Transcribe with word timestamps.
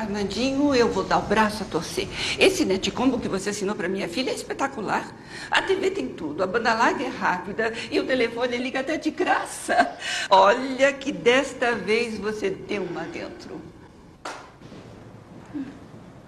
Armandinho, 0.00 0.74
eu 0.74 0.90
vou 0.90 1.04
dar 1.04 1.18
o 1.18 1.22
braço 1.22 1.62
a 1.62 1.66
torcer. 1.66 2.08
Esse 2.38 2.64
netcombo 2.64 3.18
que 3.18 3.28
você 3.28 3.50
assinou 3.50 3.74
para 3.74 3.88
minha 3.88 4.08
filha 4.08 4.30
é 4.30 4.34
espetacular. 4.34 5.14
A 5.50 5.60
TV 5.60 5.90
tem 5.90 6.08
tudo, 6.08 6.42
a 6.42 6.46
banda 6.46 6.72
larga 6.72 7.04
é 7.04 7.08
rápida 7.08 7.72
e 7.90 8.00
o 8.00 8.06
telefone 8.06 8.56
liga 8.56 8.80
até 8.80 8.96
de 8.96 9.10
graça. 9.10 9.94
Olha 10.30 10.90
que 10.94 11.12
desta 11.12 11.74
vez 11.74 12.18
você 12.18 12.48
deu 12.48 12.82
uma 12.82 13.02
dentro. 13.02 13.60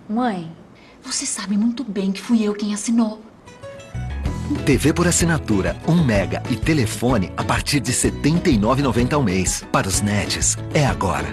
Mãe, 0.09 0.53
você 1.03 1.25
sabe 1.25 1.57
muito 1.57 1.83
bem 1.83 2.13
que 2.13 2.21
fui 2.21 2.43
eu 2.43 2.55
quem 2.55 2.75
assinou. 2.75 3.23
TV 4.67 4.93
por 4.93 5.09
assinatura, 5.09 5.79
1 5.89 6.05
mega 6.05 6.43
e 6.51 6.57
telefone 6.57 7.33
a 7.39 7.43
partir 7.43 7.81
de 7.81 7.91
R$ 7.91 8.11
79,90 8.11 9.15
ao 9.15 9.23
mês. 9.23 9.65
Para 9.73 9.89
os 9.89 10.03
nets, 10.03 10.59
é 10.75 10.85
agora. 10.85 11.33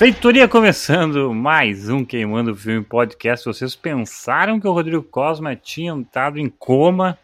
Feitoria 0.00 0.48
começando 0.48 1.34
mais 1.34 1.90
um 1.90 2.06
Queimando 2.06 2.56
Filme 2.56 2.82
Podcast. 2.82 3.44
Vocês 3.44 3.76
pensaram 3.76 4.58
que 4.58 4.66
o 4.66 4.72
Rodrigo 4.72 5.02
Cosma 5.02 5.54
tinha 5.54 5.92
entrado 5.92 6.38
em 6.38 6.48
coma 6.48 7.18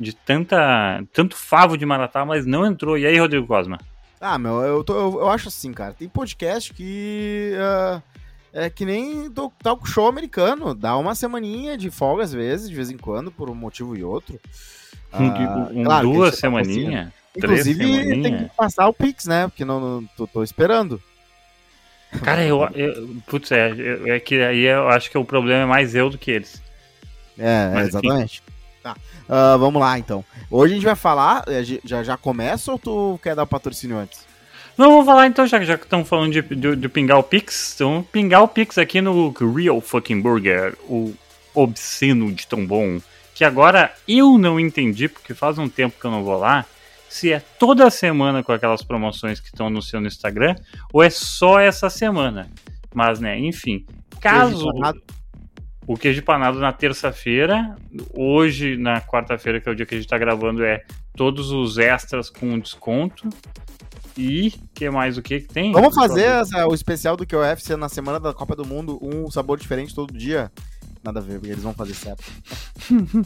de 0.00 0.14
tanta, 0.14 1.04
tanto 1.12 1.36
favo 1.36 1.76
de 1.76 1.84
Maratá, 1.84 2.24
mas 2.24 2.46
não 2.46 2.64
entrou. 2.64 2.96
E 2.96 3.04
aí, 3.04 3.18
Rodrigo 3.18 3.46
Cosma? 3.46 3.76
Ah, 4.18 4.38
meu, 4.38 4.62
eu, 4.62 4.82
tô, 4.82 4.94
eu, 4.94 5.20
eu 5.20 5.28
acho 5.28 5.48
assim, 5.48 5.74
cara. 5.74 5.92
Tem 5.92 6.08
podcast 6.08 6.72
que 6.72 7.52
uh, 7.54 8.02
é 8.50 8.70
que 8.70 8.86
nem 8.86 9.30
talk 9.62 9.86
show 9.86 10.08
americano. 10.08 10.74
Dá 10.74 10.96
uma 10.96 11.14
semaninha 11.14 11.76
de 11.76 11.90
folga 11.90 12.22
às 12.22 12.32
vezes, 12.32 12.70
de 12.70 12.74
vez 12.74 12.90
em 12.90 12.96
quando, 12.96 13.30
por 13.30 13.50
um 13.50 13.54
motivo 13.54 13.94
e 13.94 14.02
outro. 14.02 14.40
Uh, 15.12 15.78
um, 15.78 15.84
claro, 15.84 16.10
duas 16.10 16.38
semaninhas? 16.38 17.12
Inclusive, 17.36 18.22
tem 18.22 18.38
que 18.38 18.56
passar 18.56 18.88
o 18.88 18.94
Pix, 18.94 19.26
né? 19.26 19.46
Porque 19.46 19.62
não, 19.62 19.78
não 19.78 20.08
tô, 20.16 20.26
tô 20.26 20.42
esperando. 20.42 20.98
Cara, 22.20 22.44
eu, 22.44 22.62
eu 22.74 23.16
putz, 23.26 23.50
é, 23.52 23.72
é 24.06 24.20
que 24.20 24.40
aí 24.40 24.64
eu 24.64 24.88
acho 24.88 25.10
que 25.10 25.16
o 25.16 25.24
problema 25.24 25.62
é 25.62 25.66
mais 25.66 25.94
eu 25.94 26.10
do 26.10 26.18
que 26.18 26.30
eles. 26.30 26.62
É, 27.38 27.70
Mas, 27.72 27.88
exatamente. 27.88 28.42
Tá. 28.82 28.96
Uh, 29.28 29.58
vamos 29.58 29.80
lá, 29.80 29.98
então. 29.98 30.24
Hoje 30.50 30.72
a 30.72 30.76
gente 30.76 30.84
vai 30.84 30.96
falar, 30.96 31.44
é, 31.46 31.62
já, 31.84 32.02
já 32.02 32.16
começa 32.16 32.72
ou 32.72 32.78
tu 32.78 33.20
quer 33.22 33.34
dar 33.34 33.44
o 33.44 33.46
patrocínio 33.46 33.96
antes? 33.96 34.26
Não, 34.76 34.90
vamos 34.90 35.06
falar 35.06 35.26
então, 35.26 35.46
já 35.46 35.58
que 35.58 35.64
já 35.64 35.74
estamos 35.74 36.08
falando 36.08 36.32
de, 36.32 36.42
de, 36.42 36.76
de 36.76 36.88
pingar 36.88 37.18
o 37.18 37.22
Pix, 37.22 37.74
então 37.74 38.04
pingar 38.10 38.42
o 38.42 38.48
Pix 38.48 38.78
aqui 38.78 39.00
no 39.00 39.30
Real 39.30 39.80
Fucking 39.80 40.20
Burger, 40.20 40.74
o 40.88 41.14
obsceno 41.54 42.32
de 42.32 42.46
tão 42.46 42.66
bom, 42.66 42.98
que 43.34 43.44
agora 43.44 43.92
eu 44.08 44.38
não 44.38 44.58
entendi, 44.58 45.08
porque 45.08 45.34
faz 45.34 45.58
um 45.58 45.68
tempo 45.68 46.00
que 46.00 46.06
eu 46.06 46.10
não 46.10 46.24
vou 46.24 46.38
lá, 46.38 46.64
se 47.12 47.30
é 47.30 47.40
toda 47.58 47.90
semana 47.90 48.42
com 48.42 48.52
aquelas 48.52 48.82
promoções 48.82 49.38
que 49.38 49.48
estão 49.48 49.68
no 49.68 49.82
seu 49.82 50.00
Instagram 50.00 50.56
ou 50.90 51.02
é 51.02 51.10
só 51.10 51.60
essa 51.60 51.90
semana. 51.90 52.50
Mas, 52.94 53.20
né, 53.20 53.38
enfim, 53.38 53.84
caso 54.18 54.66
o 55.86 55.94
queijo 55.94 56.22
panado 56.22 56.58
na 56.58 56.72
terça-feira, 56.72 57.76
hoje 58.16 58.78
na 58.78 58.98
quarta-feira, 59.02 59.60
que 59.60 59.68
é 59.68 59.72
o 59.72 59.74
dia 59.74 59.84
que 59.84 59.94
a 59.94 59.98
gente 59.98 60.06
está 60.06 60.16
gravando, 60.16 60.64
é 60.64 60.84
todos 61.14 61.50
os 61.50 61.76
extras 61.76 62.30
com 62.30 62.58
desconto. 62.58 63.28
E 64.16 64.50
que 64.74 64.88
mais 64.88 65.18
o 65.18 65.22
que 65.22 65.40
que 65.40 65.48
tem? 65.48 65.70
Vamos 65.70 65.94
fazer 65.94 66.24
essa, 66.24 66.66
o 66.66 66.74
especial 66.74 67.14
do 67.14 67.26
QF 67.26 67.76
na 67.76 67.90
semana 67.90 68.20
da 68.20 68.32
Copa 68.32 68.56
do 68.56 68.64
Mundo, 68.64 68.98
um 69.02 69.30
sabor 69.30 69.58
diferente 69.58 69.94
todo 69.94 70.16
dia. 70.16 70.50
Nada 71.04 71.18
a 71.18 71.22
ver, 71.22 71.40
porque 71.40 71.52
eles 71.52 71.64
vão 71.64 71.74
fazer 71.74 71.94
certo. 71.94 72.22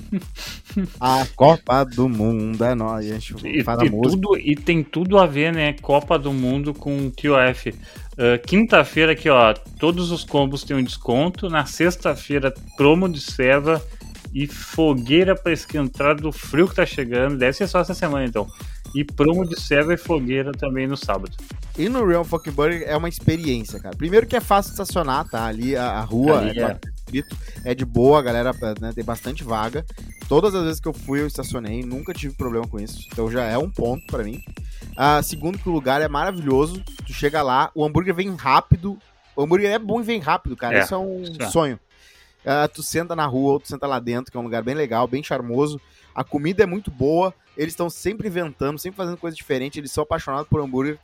a 0.99 1.27
Copa 1.37 1.85
do 1.85 2.09
Mundo 2.09 2.65
é 2.65 2.75
nóis. 2.75 3.07
A 3.07 3.15
gente 3.15 3.35
e, 3.45 3.63
faz 3.63 3.83
e, 3.83 3.91
tudo, 3.91 4.39
e 4.39 4.57
tem 4.57 4.83
tudo 4.83 5.19
a 5.19 5.27
ver, 5.27 5.53
né? 5.53 5.75
Copa 5.75 6.19
do 6.19 6.33
Mundo 6.33 6.73
com 6.73 7.11
QF. 7.11 7.69
Uh, 7.69 8.47
Quinta-feira 8.47 9.13
aqui, 9.13 9.29
ó, 9.29 9.53
todos 9.79 10.11
os 10.11 10.25
combos 10.25 10.65
têm 10.65 10.75
um 10.75 10.83
desconto. 10.83 11.51
Na 11.51 11.67
sexta-feira, 11.67 12.53
promo 12.79 13.11
de 13.11 13.21
serva 13.21 13.83
e 14.33 14.47
fogueira 14.47 15.35
para 15.35 15.53
esquentar 15.53 16.17
do 16.17 16.33
frio 16.33 16.69
que 16.69 16.77
tá 16.77 16.87
chegando. 16.87 17.37
Deve 17.37 17.53
ser 17.53 17.67
só 17.69 17.81
essa 17.81 17.93
semana, 17.93 18.25
então. 18.25 18.47
E 18.95 19.05
promo 19.05 19.47
de 19.47 19.61
serva 19.61 19.93
e 19.93 19.99
fogueira 19.99 20.51
também 20.53 20.87
no 20.87 20.97
sábado. 20.97 21.37
E 21.79 21.91
no 21.91 22.07
Real 22.07 22.25
Fucking 22.25 22.53
Burger 22.53 22.85
é 22.87 22.97
uma 22.97 23.09
experiência, 23.09 23.79
cara. 23.79 23.95
Primeiro 23.95 24.27
que 24.27 24.35
é 24.35 24.41
fácil 24.41 24.71
estacionar, 24.71 25.29
tá? 25.29 25.45
Ali 25.45 25.77
a, 25.77 25.91
a 25.91 26.01
rua 26.01 26.39
Ali 26.39 26.59
é, 26.59 26.63
é 26.63 26.96
inscrito. 27.07 27.37
É 27.65 27.75
de 27.75 27.85
boa, 27.85 28.19
a 28.19 28.23
galera 28.23 28.53
né, 28.81 28.93
tem 28.95 29.05
bastante 29.05 29.45
vaga. 29.45 29.85
Todas 30.29 30.55
as 30.55 30.65
vezes 30.65 30.81
que 30.81 30.89
eu 30.89 30.93
fui, 30.93 31.21
eu 31.21 31.27
estacionei, 31.27 31.83
nunca 31.83 32.13
tive 32.13 32.35
problema 32.35 32.67
com 32.67 32.81
isso. 32.81 33.07
Então 33.13 33.31
já 33.31 33.45
é 33.45 33.57
um 33.57 33.71
ponto 33.71 34.07
para 34.07 34.25
mim. 34.25 34.43
Ah, 34.97 35.23
segundo 35.23 35.59
que 35.59 35.69
o 35.69 35.73
lugar 35.73 36.03
é 36.03 36.09
maravilhoso. 36.09 36.83
Tu 37.07 37.13
chega 37.13 37.43
lá, 37.43 37.71
o 37.75 37.85
hambúrguer 37.85 38.15
vem 38.15 38.35
rápido. 38.35 38.99
O 39.35 39.43
hambúrguer 39.43 39.71
é 39.71 39.79
bom 39.79 40.01
e 40.01 40.05
vem 40.05 40.19
rápido, 40.21 40.57
cara. 40.57 40.79
É, 40.79 40.83
isso 40.83 40.95
é 40.95 40.99
um 40.99 41.23
é. 41.39 41.49
sonho. 41.49 41.79
Ah, 42.45 42.69
tu 42.69 42.83
senta 42.83 43.15
na 43.15 43.27
rua 43.27 43.55
ou 43.55 43.61
tu 43.61 43.69
senta 43.69 43.87
lá 43.87 43.99
dentro, 43.99 44.31
que 44.31 44.37
é 44.37 44.41
um 44.41 44.45
lugar 44.45 44.63
bem 44.63 44.75
legal, 44.75 45.07
bem 45.07 45.23
charmoso. 45.23 45.81
A 46.15 46.25
comida 46.25 46.63
é 46.63 46.67
muito 46.67 46.91
boa. 46.91 47.33
Eles 47.57 47.73
estão 47.73 47.89
sempre 47.89 48.29
inventando, 48.29 48.79
sempre 48.79 48.97
fazendo 48.97 49.17
coisa 49.17 49.37
diferente. 49.37 49.79
Eles 49.79 49.93
são 49.93 50.03
apaixonados 50.03 50.49
por 50.49 50.61
hambúrguer. 50.61 50.99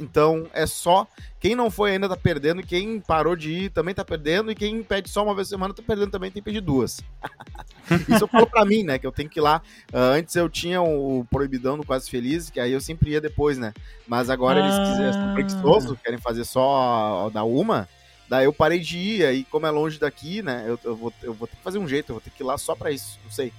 Então 0.00 0.48
é 0.54 0.66
só. 0.66 1.06
Quem 1.38 1.54
não 1.54 1.70
foi 1.70 1.92
ainda 1.92 2.08
tá 2.08 2.16
perdendo, 2.16 2.62
quem 2.62 3.00
parou 3.00 3.36
de 3.36 3.50
ir 3.50 3.70
também 3.70 3.94
tá 3.94 4.04
perdendo, 4.04 4.50
e 4.50 4.54
quem 4.54 4.82
pede 4.82 5.08
só 5.08 5.22
uma 5.22 5.34
vez 5.34 5.48
por 5.48 5.54
semana 5.54 5.74
tá 5.74 5.82
perdendo 5.86 6.10
também, 6.10 6.30
tem 6.30 6.42
que 6.42 6.50
pedir 6.50 6.60
duas. 6.60 7.00
Isso 8.08 8.24
eu 8.24 8.28
falo 8.28 8.46
pra 8.46 8.64
mim, 8.64 8.82
né? 8.82 8.98
Que 8.98 9.06
eu 9.06 9.12
tenho 9.12 9.28
que 9.28 9.38
ir 9.38 9.42
lá. 9.42 9.62
Uh, 9.92 10.16
antes 10.16 10.34
eu 10.36 10.48
tinha 10.48 10.82
o 10.82 11.26
Proibidão 11.30 11.76
no 11.76 11.84
Quase 11.84 12.10
Feliz, 12.10 12.50
que 12.50 12.60
aí 12.60 12.72
eu 12.72 12.80
sempre 12.80 13.10
ia 13.10 13.20
depois, 13.20 13.58
né? 13.58 13.72
Mas 14.06 14.28
agora 14.28 14.62
ah. 14.62 14.66
eles 14.66 14.88
quiserem, 14.90 15.34
preguiçosos, 15.34 15.98
querem 16.02 16.18
fazer 16.18 16.44
só 16.44 17.30
da 17.32 17.44
uma. 17.44 17.88
Daí 18.28 18.44
eu 18.44 18.52
parei 18.52 18.78
de 18.78 18.96
ir, 18.96 19.26
aí 19.26 19.44
como 19.44 19.66
é 19.66 19.70
longe 19.70 19.98
daqui, 19.98 20.42
né? 20.42 20.64
Eu, 20.66 20.78
eu, 20.84 20.96
vou, 20.96 21.12
eu 21.22 21.34
vou 21.34 21.48
ter 21.48 21.56
que 21.56 21.62
fazer 21.62 21.78
um 21.78 21.88
jeito, 21.88 22.10
eu 22.10 22.14
vou 22.14 22.20
ter 22.22 22.30
que 22.30 22.42
ir 22.42 22.46
lá 22.46 22.56
só 22.56 22.74
pra 22.74 22.90
isso, 22.90 23.18
não 23.24 23.30
sei. 23.30 23.52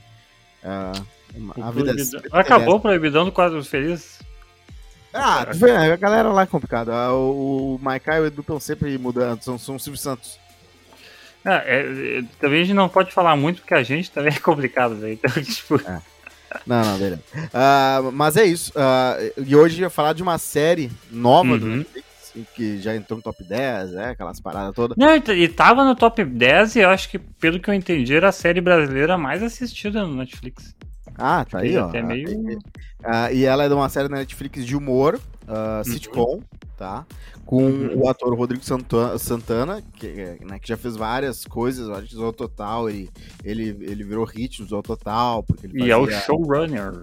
Uh, 0.63 1.06
a 1.62 1.72
vida, 1.72 1.91
é 1.91 2.40
Acabou 2.40 2.75
o 2.75 2.79
Proibidão 2.79 3.25
do 3.25 3.31
Quase 3.31 3.62
Feliz? 3.68 4.19
Ah, 5.14 5.42
a 5.42 5.96
galera 5.96 6.30
lá 6.30 6.44
é 6.44 6.46
complicada. 6.46 6.94
Ah, 6.94 7.14
o, 7.14 7.80
Maikai 7.82 8.18
e 8.18 8.22
o 8.22 8.26
Edu 8.28 8.42
estão 8.42 8.60
sempre 8.60 8.98
mudando, 8.98 9.42
são, 9.42 9.58
são 9.58 9.78
Silvio 9.78 10.00
Santos. 10.00 10.40
É, 11.44 12.20
é, 12.20 12.24
também 12.40 12.62
a 12.62 12.64
gente 12.64 12.76
não 12.76 12.88
pode 12.88 13.12
falar 13.12 13.36
muito 13.36 13.62
porque 13.62 13.74
a 13.74 13.84
gente 13.84 14.12
também 14.12 14.34
é 14.34 14.40
complicado, 14.40 14.96
né? 14.96 15.14
Então, 15.14 15.32
tipo. 15.44 15.76
É. 15.76 16.02
Não, 16.66 16.84
não, 16.84 16.98
beleza. 16.98 17.22
Uh, 17.34 18.12
mas 18.12 18.36
é 18.36 18.46
isso. 18.46 18.72
Uh, 18.72 19.42
e 19.46 19.56
hoje 19.56 19.80
eu 19.80 19.84
ia 19.84 19.90
falar 19.90 20.14
de 20.14 20.22
uma 20.22 20.38
série 20.38 20.92
nova 21.10 21.52
uhum. 21.52 21.58
do 21.58 21.66
Netflix, 21.68 22.34
que 22.56 22.78
já 22.80 22.96
entrou 22.96 23.18
no 23.18 23.24
top 23.24 23.44
10, 23.44 23.94
é, 23.94 24.10
aquelas 24.10 24.40
paradas 24.40 24.76
todas. 24.76 24.98
Não, 24.98 25.16
e 25.16 25.48
tava 25.48 25.84
no 25.84 25.96
top 25.96 26.24
10 26.24 26.76
e 26.76 26.80
eu 26.80 26.90
acho 26.90 27.10
que, 27.10 27.18
pelo 27.18 27.60
que 27.60 27.70
eu 27.70 27.74
entendi, 27.74 28.14
era 28.14 28.30
a 28.30 28.34
série 28.34 28.62
brasileira 28.62 29.18
mais 29.18 29.42
assistida 29.42 30.06
no 30.06 30.16
Netflix. 30.16 30.76
Ah, 31.22 31.46
tá 31.46 31.59
aí, 31.59 31.78
ó. 31.78 31.92
É 31.94 32.02
meio... 32.02 32.59
Ah, 33.04 33.32
e 33.32 33.46
ela 33.46 33.64
é 33.64 33.68
de 33.68 33.74
uma 33.74 33.90
série 33.90 34.09
da 34.09 34.18
Netflix 34.18 34.66
de 34.66 34.76
humor, 34.76 35.20
uh, 35.44 35.84
sitcom, 35.84 36.42
tá? 36.78 37.06
Com 37.46 37.64
uhum. 37.64 38.02
o 38.04 38.09
ator 38.09 38.34
Rodrigo 38.36 38.64
Santana, 38.64 39.82
que, 39.96 40.08
né, 40.46 40.59
que 40.59 40.68
já 40.68 40.78
fez 40.78 40.96
várias 40.96 41.46
coisas, 41.46 41.90
acho 41.90 42.08
que 42.08 42.16
Zorro 42.16 42.34
Total, 42.34 42.90
ele, 42.90 43.09
ele, 43.44 43.70
ele 43.82 44.04
virou 44.04 44.26
hit 44.26 44.64
Zorro 44.64 44.84
Total. 44.84 45.44
Porque 45.44 45.68
ele 45.68 45.84
e 45.84 45.92
é 45.92 45.98
o 45.98 46.09
showrunner. 46.09 47.02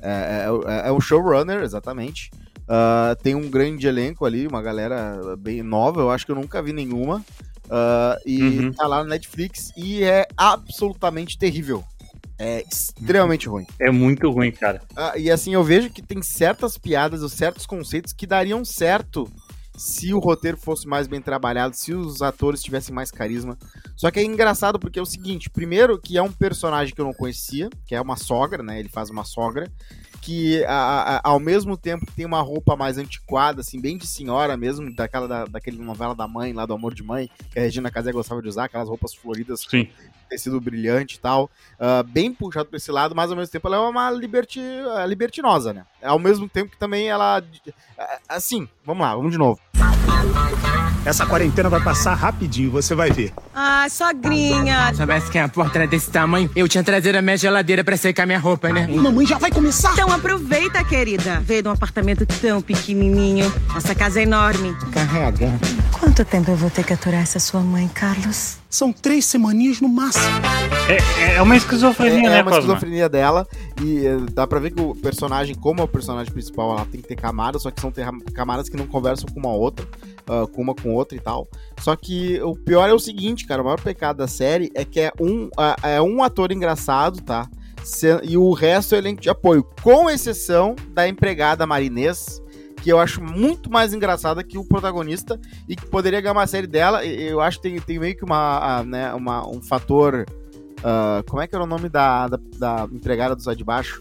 É, 0.00 0.46
é, 0.46 0.72
é, 0.72 0.88
é 0.88 0.92
o 0.92 1.00
showrunner, 1.00 1.62
exatamente. 1.62 2.30
Uh, 2.62 3.20
tem 3.22 3.34
um 3.34 3.50
grande 3.50 3.86
elenco 3.86 4.24
ali, 4.24 4.46
uma 4.46 4.62
galera 4.62 5.36
bem 5.36 5.62
nova, 5.62 6.00
eu 6.00 6.10
acho 6.10 6.24
que 6.24 6.32
eu 6.32 6.36
nunca 6.36 6.62
vi 6.62 6.72
nenhuma. 6.72 7.24
Uh, 7.66 8.18
e 8.26 8.42
uhum. 8.42 8.72
tá 8.72 8.86
lá 8.86 9.02
na 9.02 9.10
Netflix 9.10 9.72
e 9.76 10.02
é 10.02 10.26
absolutamente 10.36 11.38
terrível. 11.38 11.84
É 12.42 12.64
extremamente 12.66 13.46
ruim. 13.46 13.66
É 13.78 13.90
muito 13.90 14.30
ruim, 14.30 14.50
cara. 14.50 14.80
Ah, 14.96 15.12
e 15.18 15.30
assim, 15.30 15.52
eu 15.52 15.62
vejo 15.62 15.90
que 15.90 16.00
tem 16.00 16.22
certas 16.22 16.78
piadas 16.78 17.22
ou 17.22 17.28
certos 17.28 17.66
conceitos 17.66 18.14
que 18.14 18.26
dariam 18.26 18.64
certo 18.64 19.30
se 19.76 20.14
o 20.14 20.18
roteiro 20.18 20.56
fosse 20.56 20.88
mais 20.88 21.06
bem 21.06 21.20
trabalhado, 21.20 21.76
se 21.76 21.92
os 21.92 22.22
atores 22.22 22.62
tivessem 22.62 22.94
mais 22.94 23.10
carisma. 23.10 23.58
Só 23.94 24.10
que 24.10 24.18
é 24.18 24.24
engraçado 24.24 24.78
porque 24.78 24.98
é 24.98 25.02
o 25.02 25.06
seguinte: 25.06 25.50
primeiro, 25.50 26.00
que 26.00 26.16
é 26.16 26.22
um 26.22 26.32
personagem 26.32 26.94
que 26.94 27.00
eu 27.02 27.04
não 27.04 27.12
conhecia, 27.12 27.68
que 27.86 27.94
é 27.94 28.00
uma 28.00 28.16
sogra, 28.16 28.62
né? 28.62 28.80
Ele 28.80 28.88
faz 28.88 29.10
uma 29.10 29.24
sogra 29.24 29.70
que 30.30 30.64
a, 30.64 31.16
a, 31.16 31.20
ao 31.24 31.40
mesmo 31.40 31.76
tempo 31.76 32.06
que 32.06 32.12
tem 32.12 32.24
uma 32.24 32.40
roupa 32.40 32.76
mais 32.76 32.98
antiquada, 32.98 33.62
assim, 33.62 33.80
bem 33.80 33.98
de 33.98 34.06
senhora 34.06 34.56
mesmo, 34.56 34.94
daquela 34.94 35.26
da, 35.26 35.44
daquele 35.44 35.82
novela 35.82 36.14
da 36.14 36.28
mãe, 36.28 36.52
lá 36.52 36.64
do 36.64 36.72
Amor 36.72 36.94
de 36.94 37.02
Mãe, 37.02 37.28
que 37.50 37.58
a 37.58 37.62
Regina 37.62 37.90
Casé 37.90 38.12
gostava 38.12 38.40
de 38.40 38.46
usar, 38.46 38.66
aquelas 38.66 38.88
roupas 38.88 39.12
floridas 39.12 39.66
Sim. 39.68 39.86
com 39.86 40.28
tecido 40.28 40.60
brilhante 40.60 41.16
e 41.16 41.18
tal, 41.18 41.50
uh, 41.80 42.04
bem 42.04 42.32
puxado 42.32 42.68
pra 42.68 42.76
esse 42.76 42.92
lado, 42.92 43.12
mas 43.12 43.28
ao 43.28 43.36
mesmo 43.36 43.50
tempo 43.50 43.66
ela 43.66 43.78
é 43.78 43.80
uma 43.80 44.08
liberti, 44.12 44.60
uh, 44.60 45.04
libertinosa, 45.04 45.72
né? 45.72 45.84
Ao 46.00 46.18
mesmo 46.20 46.48
tempo 46.48 46.70
que 46.70 46.78
também 46.78 47.08
ela, 47.08 47.40
uh, 47.40 47.72
assim, 48.28 48.68
vamos 48.84 49.02
lá, 49.02 49.16
vamos 49.16 49.32
de 49.32 49.38
novo. 49.38 49.60
Essa 51.04 51.24
quarentena 51.24 51.70
vai 51.70 51.80
passar 51.80 52.14
rapidinho, 52.14 52.70
você 52.70 52.94
vai 52.94 53.10
ver. 53.10 53.32
Ah, 53.54 53.86
sogrinha. 53.88 54.92
Soubesse 54.94 55.30
que 55.30 55.38
a 55.38 55.48
porta 55.48 55.78
era 55.78 55.86
desse 55.86 56.10
tamanho, 56.10 56.50
eu 56.54 56.68
tinha 56.68 56.84
trazido 56.84 57.16
a 57.16 57.22
minha 57.22 57.38
geladeira 57.38 57.82
pra 57.82 57.96
secar 57.96 58.26
minha 58.26 58.38
roupa, 58.38 58.68
né? 58.70 58.86
Mamãe 58.86 59.26
já 59.26 59.38
vai 59.38 59.50
começar. 59.50 59.92
Então 59.94 60.12
aproveita, 60.12 60.84
querida. 60.84 61.40
Veio 61.40 61.62
de 61.62 61.68
um 61.68 61.72
apartamento 61.72 62.26
tão 62.26 62.60
pequenininho. 62.60 63.50
Nossa 63.72 63.94
casa 63.94 64.20
é 64.20 64.24
enorme. 64.24 64.76
Carrega. 64.92 65.50
Quanto 65.98 66.22
tempo 66.24 66.50
eu 66.50 66.56
vou 66.56 66.68
ter 66.70 66.84
que 66.84 66.92
aturar 66.92 67.22
essa 67.22 67.38
sua 67.38 67.60
mãe, 67.60 67.88
Carlos? 67.88 68.58
São 68.68 68.92
três 68.92 69.24
semaninhas 69.24 69.80
no 69.80 69.88
máximo. 69.88 70.24
É, 70.88 71.36
é 71.36 71.42
uma 71.42 71.56
esquizofrenia, 71.56 72.28
é, 72.28 72.30
né, 72.30 72.38
é 72.38 72.42
uma 72.42 72.50
Cosma? 72.50 72.58
esquizofrenia 72.58 73.08
dela 73.08 73.46
e 73.82 74.06
eh, 74.06 74.16
dá 74.32 74.46
pra 74.46 74.60
ver 74.60 74.70
que 74.70 74.80
o 74.80 74.94
personagem, 74.94 75.54
como 75.54 75.80
é 75.80 75.84
o 75.84 75.88
personagem 75.88 76.32
principal, 76.32 76.72
ela 76.72 76.86
tem 76.86 77.00
que 77.00 77.08
ter 77.08 77.16
camadas, 77.16 77.62
só 77.62 77.70
que 77.70 77.80
são 77.80 77.92
camadas 78.32 78.68
que 78.68 78.76
não 78.76 78.86
conversam 78.86 79.28
com 79.32 79.40
uma 79.40 79.52
outra, 79.52 79.86
ah, 80.30 80.46
com 80.46 80.62
uma 80.62 80.76
com 80.76 80.94
outra 80.94 81.18
e 81.18 81.20
tal. 81.20 81.48
Só 81.80 81.96
que 81.96 82.40
o 82.40 82.54
pior 82.54 82.88
é 82.88 82.94
o 82.94 83.00
seguinte, 83.00 83.46
cara, 83.46 83.60
o 83.60 83.64
maior 83.64 83.80
pecado 83.80 84.18
da 84.18 84.28
série 84.28 84.70
é 84.76 84.84
que 84.84 85.00
é 85.00 85.12
um, 85.20 85.50
ah, 85.58 85.76
é 85.82 86.00
um 86.00 86.22
ator 86.22 86.52
engraçado, 86.52 87.20
tá? 87.20 87.50
E 88.22 88.36
o 88.36 88.52
resto 88.52 88.94
é 88.94 88.98
elenco 88.98 89.20
de 89.20 89.28
apoio, 89.28 89.66
com 89.82 90.08
exceção 90.08 90.76
da 90.90 91.08
empregada 91.08 91.66
Marinês, 91.66 92.40
que 92.80 92.90
eu 92.90 93.00
acho 93.00 93.20
muito 93.20 93.70
mais 93.70 93.92
engraçada 93.92 94.44
que 94.44 94.56
o 94.56 94.64
protagonista 94.64 95.40
e 95.68 95.74
que 95.74 95.86
poderia 95.86 96.20
ganhar 96.20 96.32
uma 96.32 96.46
série 96.46 96.66
dela. 96.66 97.04
Eu 97.04 97.40
acho 97.40 97.60
que 97.60 97.68
tem, 97.68 97.80
tem 97.80 97.98
meio 97.98 98.16
que 98.16 98.24
uma, 98.24 98.78
ah, 98.78 98.84
né, 98.84 99.12
uma, 99.14 99.48
um 99.48 99.60
fator. 99.60 100.26
Ah, 100.82 101.22
como 101.28 101.42
é 101.42 101.46
que 101.46 101.54
era 101.54 101.64
o 101.64 101.66
nome 101.66 101.88
da, 101.88 102.28
da, 102.28 102.38
da 102.58 102.88
empregada 102.92 103.34
do 103.36 103.42
Sai 103.42 103.54
de 103.56 103.64
Baixo? 103.64 104.00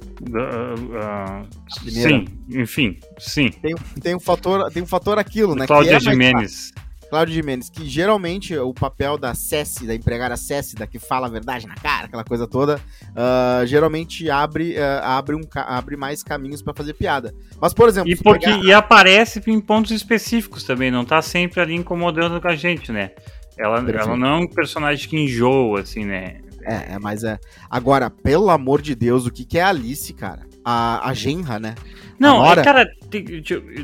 Ah, 1.02 1.44
primeira. 1.82 2.10
sim, 2.10 2.26
enfim, 2.50 3.00
sim. 3.18 3.50
Tem, 3.50 3.76
tem 4.02 4.16
um 4.16 4.20
fator, 4.20 4.72
tem 4.72 4.84
um 4.84 4.88
fator 4.88 5.18
aquilo, 5.20 5.56
né? 5.56 5.66
Cláudia 5.68 5.98
é 5.98 6.00
Jimenez. 6.00 6.74
Cláudio 7.10 7.34
Jimenez, 7.34 7.72
que 7.72 7.90
geralmente 7.90 8.56
o 8.56 8.72
papel 8.72 9.18
da 9.18 9.34
Cessi, 9.34 9.88
da 9.88 9.96
empregada 9.96 10.38
Cessi, 10.38 10.76
da 10.76 10.86
que 10.86 11.00
fala 11.00 11.26
a 11.26 11.30
verdade 11.30 11.66
na 11.66 11.74
cara, 11.74 12.06
aquela 12.06 12.24
coisa 12.24 12.46
toda, 12.48 12.80
ah, 13.16 13.64
geralmente 13.66 14.30
abre, 14.30 14.78
ah, 14.78 15.18
abre, 15.18 15.36
um, 15.36 15.42
abre 15.56 15.98
mais 15.98 16.22
caminhos 16.22 16.62
pra 16.62 16.72
fazer 16.74 16.94
piada. 16.94 17.34
Mas, 17.60 17.74
por 17.74 17.90
exemplo, 17.90 18.12
E, 18.12 18.16
porque, 18.16 18.46
pegar- 18.46 18.64
e 18.64 18.72
aparece 18.72 19.42
em 19.48 19.60
pontos 19.60 19.90
específicos 19.92 20.64
também, 20.64 20.92
não 20.92 21.04
tá 21.04 21.20
sempre 21.22 21.60
ali 21.60 21.74
incomodando 21.74 22.40
com 22.40 22.48
a 22.48 22.56
gente, 22.56 22.92
né? 22.92 23.12
Ela, 23.58 23.82
Perfeito. 23.82 24.08
ela 24.08 24.16
não 24.18 24.28
é 24.28 24.36
um 24.42 24.48
personagem 24.48 25.10
que 25.10 25.18
enjoa, 25.18 25.82
assim, 25.82 26.06
né? 26.06 26.42
É, 26.64 26.94
é, 26.94 27.00
mas 27.00 27.24
é. 27.24 27.40
Agora, 27.70 28.10
pelo 28.10 28.50
amor 28.50 28.82
de 28.82 28.96
Deus, 28.96 29.26
o 29.26 29.32
que, 29.32 29.46
que 29.46 29.58
é 29.58 29.62
a 29.64 29.70
Alice, 29.70 30.14
cara? 30.14 30.48
A, 30.64 31.10
a 31.10 31.14
Genra, 31.14 31.58
né? 31.60 31.76
Não, 32.20 32.46
é, 32.46 32.62
cara, 32.64 32.86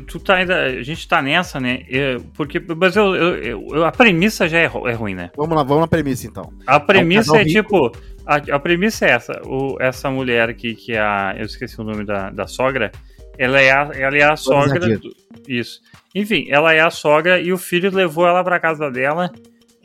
tu, 0.06 0.20
tá 0.20 0.34
ainda. 0.36 0.64
A 0.64 0.82
gente 0.82 1.08
tá 1.08 1.22
nessa, 1.22 1.58
né? 1.58 1.84
É, 1.90 2.18
porque, 2.34 2.60
mas 2.76 2.94
eu, 2.94 3.14
eu- 3.16 3.66
eu- 3.74 3.84
a 3.84 3.90
premissa 3.90 4.46
já 4.48 4.58
é, 4.58 4.64
é 4.64 4.92
ruim, 4.92 5.14
né? 5.14 5.30
Vamos 5.36 5.56
lá, 5.56 5.62
vamos 5.62 5.80
na 5.80 5.88
premissa 5.88 6.26
então. 6.26 6.52
A 6.66 6.78
premissa 6.78 7.36
é, 7.38 7.42
rico. 7.42 7.90
tipo. 7.90 7.92
A, 8.26 8.36
a 8.36 8.58
premissa 8.58 9.06
é 9.06 9.10
essa. 9.10 9.40
O, 9.46 9.76
essa 9.80 10.10
mulher 10.10 10.48
aqui, 10.50 10.74
que 10.74 10.92
é 10.92 11.00
a. 11.00 11.34
Eu 11.38 11.46
esqueci 11.46 11.80
o 11.80 11.84
nome 11.84 12.04
da, 12.04 12.30
da 12.30 12.46
sogra. 12.46 12.92
Ela 13.38 13.60
é 13.60 13.70
a, 13.70 13.90
ela 13.94 14.16
é 14.16 14.22
a 14.24 14.36
sogra. 14.36 14.78
Do- 14.98 15.16
isso. 15.48 15.80
Enfim, 16.14 16.46
ela 16.50 16.72
é 16.74 16.80
a 16.80 16.90
sogra 16.90 17.40
e 17.40 17.52
o 17.52 17.58
filho 17.58 17.90
levou 17.94 18.26
ela 18.26 18.42
pra 18.44 18.60
casa 18.60 18.90
dela. 18.90 19.30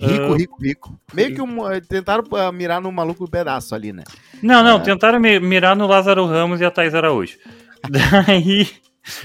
Rico, 0.01 0.33
Ah. 0.33 0.37
rico, 0.37 0.57
rico. 0.61 0.99
Meio 1.13 1.35
que 1.35 1.41
um, 1.41 1.71
eh, 1.71 1.79
tentaram 1.81 2.23
ah, 2.35 2.51
mirar 2.51 2.81
no 2.81 2.91
maluco 2.91 3.29
pedaço 3.29 3.75
ali, 3.75 3.93
né? 3.93 4.03
Não, 4.41 4.63
não, 4.63 4.77
É. 4.77 4.79
tentaram 4.79 5.19
mi- 5.19 5.39
mirar 5.39 5.75
no 5.75 5.85
Lázaro 5.87 6.25
Ramos 6.25 6.59
e 6.59 6.65
a 6.65 6.71
Thais 6.71 6.95
Araújo. 6.95 7.37
Daí. 7.89 8.67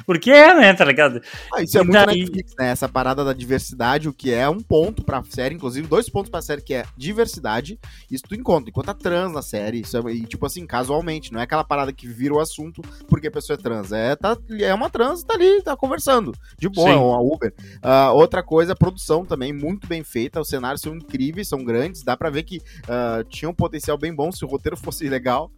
Porque 0.06 0.30
é, 0.30 0.54
né, 0.54 0.72
tá 0.74 0.84
ligado? 0.84 1.20
Ah, 1.54 1.62
isso 1.62 1.76
é 1.76 1.80
E 1.82 1.84
muito 1.84 2.06
daí- 2.06 2.20
Netflix, 2.20 2.54
né? 2.58 2.70
Essa 2.70 2.88
parada 2.88 3.24
da 3.24 3.32
diversidade, 3.32 4.08
o 4.08 4.12
que 4.12 4.32
é 4.32 4.48
um 4.48 4.60
ponto 4.60 5.02
pra 5.04 5.22
série, 5.28 5.54
inclusive 5.54 5.86
dois 5.86 6.08
pontos 6.08 6.30
pra 6.30 6.40
série, 6.40 6.62
que 6.62 6.74
é 6.74 6.84
diversidade. 6.96 7.78
Isso 8.10 8.24
tu 8.28 8.34
encontra, 8.34 8.70
encontra 8.70 8.94
trans 8.94 9.32
na 9.32 9.42
série. 9.42 9.80
Isso 9.80 9.96
é, 9.96 10.12
e, 10.12 10.22
tipo 10.24 10.46
assim, 10.46 10.66
casualmente, 10.66 11.32
não 11.32 11.40
é 11.40 11.42
aquela 11.44 11.64
parada 11.64 11.92
que 11.92 12.06
vira 12.08 12.34
o 12.34 12.40
assunto 12.40 12.80
porque 13.06 13.26
a 13.28 13.30
pessoa 13.30 13.54
é 13.58 13.62
trans. 13.62 13.92
É, 13.92 14.16
tá, 14.16 14.36
é 14.60 14.72
uma 14.72 14.88
trans, 14.88 15.22
tá 15.22 15.34
ali, 15.34 15.60
tá 15.62 15.76
conversando. 15.76 16.32
De 16.58 16.68
boa, 16.68 16.88
Sim. 16.88 16.94
é 16.94 16.98
uma 16.98 17.20
Uber. 17.20 17.52
Ah, 17.82 18.12
outra 18.12 18.42
coisa, 18.42 18.72
a 18.72 18.76
produção 18.76 19.24
também, 19.24 19.52
muito 19.52 19.86
bem 19.86 20.02
feita. 20.02 20.40
Os 20.40 20.48
cenários 20.48 20.80
são 20.80 20.94
incríveis, 20.96 21.48
são 21.48 21.62
grandes. 21.64 22.02
Dá 22.02 22.16
pra 22.16 22.30
ver 22.30 22.44
que 22.44 22.60
ah, 22.88 23.22
tinha 23.28 23.48
um 23.48 23.54
potencial 23.54 23.98
bem 23.98 24.14
bom 24.14 24.32
se 24.32 24.44
o 24.44 24.48
roteiro 24.48 24.76
fosse 24.78 25.08
legal. 25.08 25.50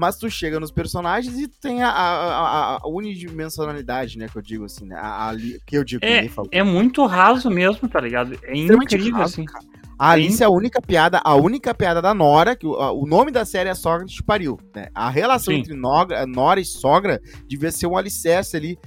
Mas 0.00 0.16
tu 0.16 0.30
chega 0.30 0.58
nos 0.58 0.70
personagens 0.70 1.38
e 1.38 1.46
tem 1.46 1.82
a, 1.82 1.90
a, 1.90 2.74
a- 2.74 2.78
a 2.82 2.88
unidimensionalidade, 2.88 4.16
né? 4.16 4.28
Que 4.28 4.38
eu 4.38 4.42
digo 4.42 4.64
assim, 4.64 4.86
né? 4.86 4.96
A, 4.98 5.32
que 5.66 5.76
eu 5.76 5.84
digo, 5.84 6.02
É. 6.02 6.22
É 6.50 6.62
muito 6.62 7.04
raso 7.04 7.50
mesmo, 7.50 7.86
tá 7.86 8.00
ligado? 8.00 8.34
É 8.44 8.54
incrível, 8.56 9.12
raso, 9.18 9.34
assim. 9.34 9.44
cara. 9.44 9.64
A 10.00 10.12
Alice 10.12 10.42
é 10.42 10.46
a 10.46 10.50
única 10.50 10.80
piada, 10.80 11.20
a 11.22 11.34
única 11.34 11.74
piada 11.74 12.00
da 12.00 12.14
Nora, 12.14 12.56
que 12.56 12.66
o, 12.66 12.74
a- 12.74 12.90
o 12.90 13.04
nome 13.06 13.30
da 13.30 13.44
série 13.44 13.68
é 13.68 13.74
Sogra 13.74 14.06
que 14.06 14.12
te 14.14 14.22
pariu. 14.22 14.58
Né? 14.74 14.88
A 14.94 15.10
relação 15.10 15.52
Sim. 15.52 15.60
entre 15.60 15.74
Nogra- 15.74 16.26
Nora 16.26 16.58
e 16.58 16.64
Sogra 16.64 17.20
devia 17.46 17.70
ser 17.70 17.86
um 17.86 17.96
alicerce 17.98 18.56
ali, 18.56 18.78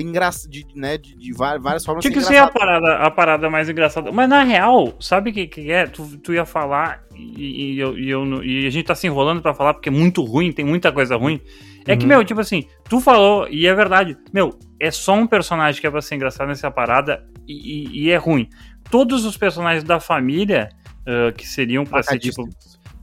engra 0.00 0.28
de, 0.48 0.66
né, 0.74 0.98
de, 0.98 1.16
de 1.16 1.32
várias 1.32 1.84
formas. 1.84 2.02
Tinha 2.02 2.12
que 2.14 2.20
ser 2.22 2.36
a 2.36 2.48
parada, 2.48 2.96
a 2.96 3.10
parada 3.10 3.48
mais 3.50 3.68
engraçada. 3.68 4.12
Mas 4.12 4.28
na 4.28 4.42
real, 4.42 4.92
sabe 5.00 5.30
o 5.30 5.32
que, 5.32 5.46
que 5.46 5.70
é? 5.72 5.86
Tu, 5.86 6.18
tu 6.18 6.34
ia 6.34 6.44
falar 6.44 7.02
e, 7.16 7.74
e 7.74 7.78
eu, 7.80 7.98
e, 7.98 8.10
eu 8.10 8.44
e 8.44 8.66
a 8.66 8.70
gente 8.70 8.84
tá 8.86 8.94
se 8.94 9.06
enrolando 9.06 9.40
pra 9.40 9.54
falar 9.54 9.74
porque 9.74 9.88
é 9.88 9.92
muito 9.92 10.22
ruim, 10.22 10.52
tem 10.52 10.64
muita 10.64 10.92
coisa 10.92 11.16
ruim. 11.16 11.40
É 11.86 11.96
que, 11.96 12.04
Uhum. 12.04 12.08
meu, 12.10 12.24
tipo 12.24 12.40
assim, 12.40 12.64
tu 12.88 13.00
falou, 13.00 13.48
e 13.48 13.66
é 13.66 13.74
verdade, 13.74 14.16
meu, 14.32 14.50
é 14.78 14.90
só 14.90 15.14
um 15.14 15.26
personagem 15.26 15.80
que 15.80 15.86
é 15.86 15.90
pra 15.90 16.00
ser 16.00 16.14
engraçado 16.14 16.46
nessa 16.46 16.70
parada 16.70 17.24
e, 17.48 17.54
e- 17.54 18.04
e 18.04 18.10
é 18.10 18.16
ruim. 18.16 18.48
Todos 18.92 19.24
os 19.24 19.36
personagens 19.36 19.82
da 19.82 19.98
família, 19.98 20.68
ah, 21.04 21.32
que 21.32 21.48
seriam 21.48 21.84
pra 21.84 22.00
ser, 22.02 22.18
tipo. 22.20 22.48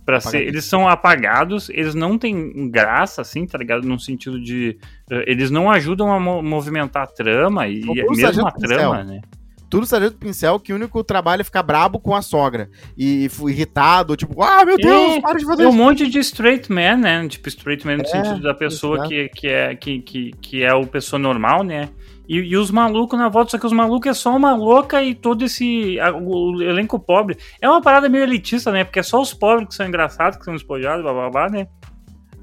Pra 0.05 0.19
ser, 0.19 0.41
eles 0.41 0.65
são 0.65 0.87
apagados, 0.87 1.69
eles 1.69 1.93
não 1.93 2.17
têm 2.17 2.71
graça, 2.71 3.21
assim, 3.21 3.45
tá 3.45 3.57
ligado? 3.59 3.87
No 3.87 3.99
sentido 3.99 4.41
de. 4.41 4.75
eh, 5.11 5.23
eles 5.27 5.51
não 5.51 5.69
ajudam 5.69 6.11
a 6.11 6.19
mo- 6.19 6.41
movimentar 6.41 7.03
a 7.03 7.07
trama 7.07 7.67
e 7.67 7.81
e 7.81 7.85
todos 8.05 8.17
mesmo 8.17 8.47
a 8.47 8.51
trama, 8.51 8.97
Pincel. 8.99 9.03
né? 9.05 9.21
Tudo 9.69 9.85
Sargento 9.85 10.17
Pincel, 10.17 10.59
que 10.59 10.73
o 10.73 10.75
único 10.77 11.03
trabalho 11.03 11.41
é 11.41 11.43
ficar 11.43 11.61
brabo 11.61 11.99
com 11.99 12.15
a 12.15 12.23
sogra. 12.23 12.71
E, 12.97 13.29
irritado, 13.47 14.15
tipo, 14.15 14.41
ah, 14.41 14.65
meu 14.65 14.77
Deus, 14.77 15.17
É, 15.17 15.21
para 15.21 15.37
de 15.37 15.45
fazer 15.45 15.57
Tem 15.57 15.65
um 15.67 15.69
isso. 15.69 15.77
monte 15.77 16.07
de 16.09 16.17
straight 16.17 16.71
man, 16.71 16.97
né? 16.97 17.27
Tipo, 17.27 17.47
straight 17.49 17.85
man 17.85 17.97
no 17.97 18.01
É, 18.01 18.05
sentido 18.07 18.41
da 18.41 18.55
pessoa 18.55 19.07
que, 19.07 19.29
que, 19.29 19.47
é, 19.47 19.75
que, 19.75 19.99
que, 20.01 20.31
que 20.41 20.63
é 20.63 20.73
o 20.73 20.87
pessoa 20.87 21.19
normal, 21.19 21.61
né? 21.63 21.87
E, 22.29 22.35
e 22.37 22.55
os 22.55 22.69
malucos 22.69 23.17
na 23.17 23.27
volta, 23.27 23.49
só 23.49 23.57
que 23.57 23.65
os 23.65 23.73
malucos 23.73 24.11
é 24.11 24.13
só 24.13 24.35
uma 24.37 24.55
louca 24.55 25.03
e 25.03 25.15
todo 25.15 25.43
esse. 25.43 25.99
a- 25.99 26.15
o 26.15 26.61
elenco 26.61 26.99
pobre. 26.99 27.37
É 27.59 27.67
uma 27.67 27.81
parada 27.81 28.07
meio 28.07 28.23
elitista, 28.23 28.71
né? 28.71 28.83
Porque 28.83 28.99
é 28.99 29.03
só 29.03 29.19
os 29.19 29.33
pobres 29.33 29.69
que 29.69 29.73
são 29.75 29.87
engraçados, 29.87 30.37
que 30.37 30.45
são 30.45 30.53
espojados, 30.53 31.01
blá 31.01 31.11
blá 31.11 31.29
blá, 31.31 31.49
né? 31.49 31.67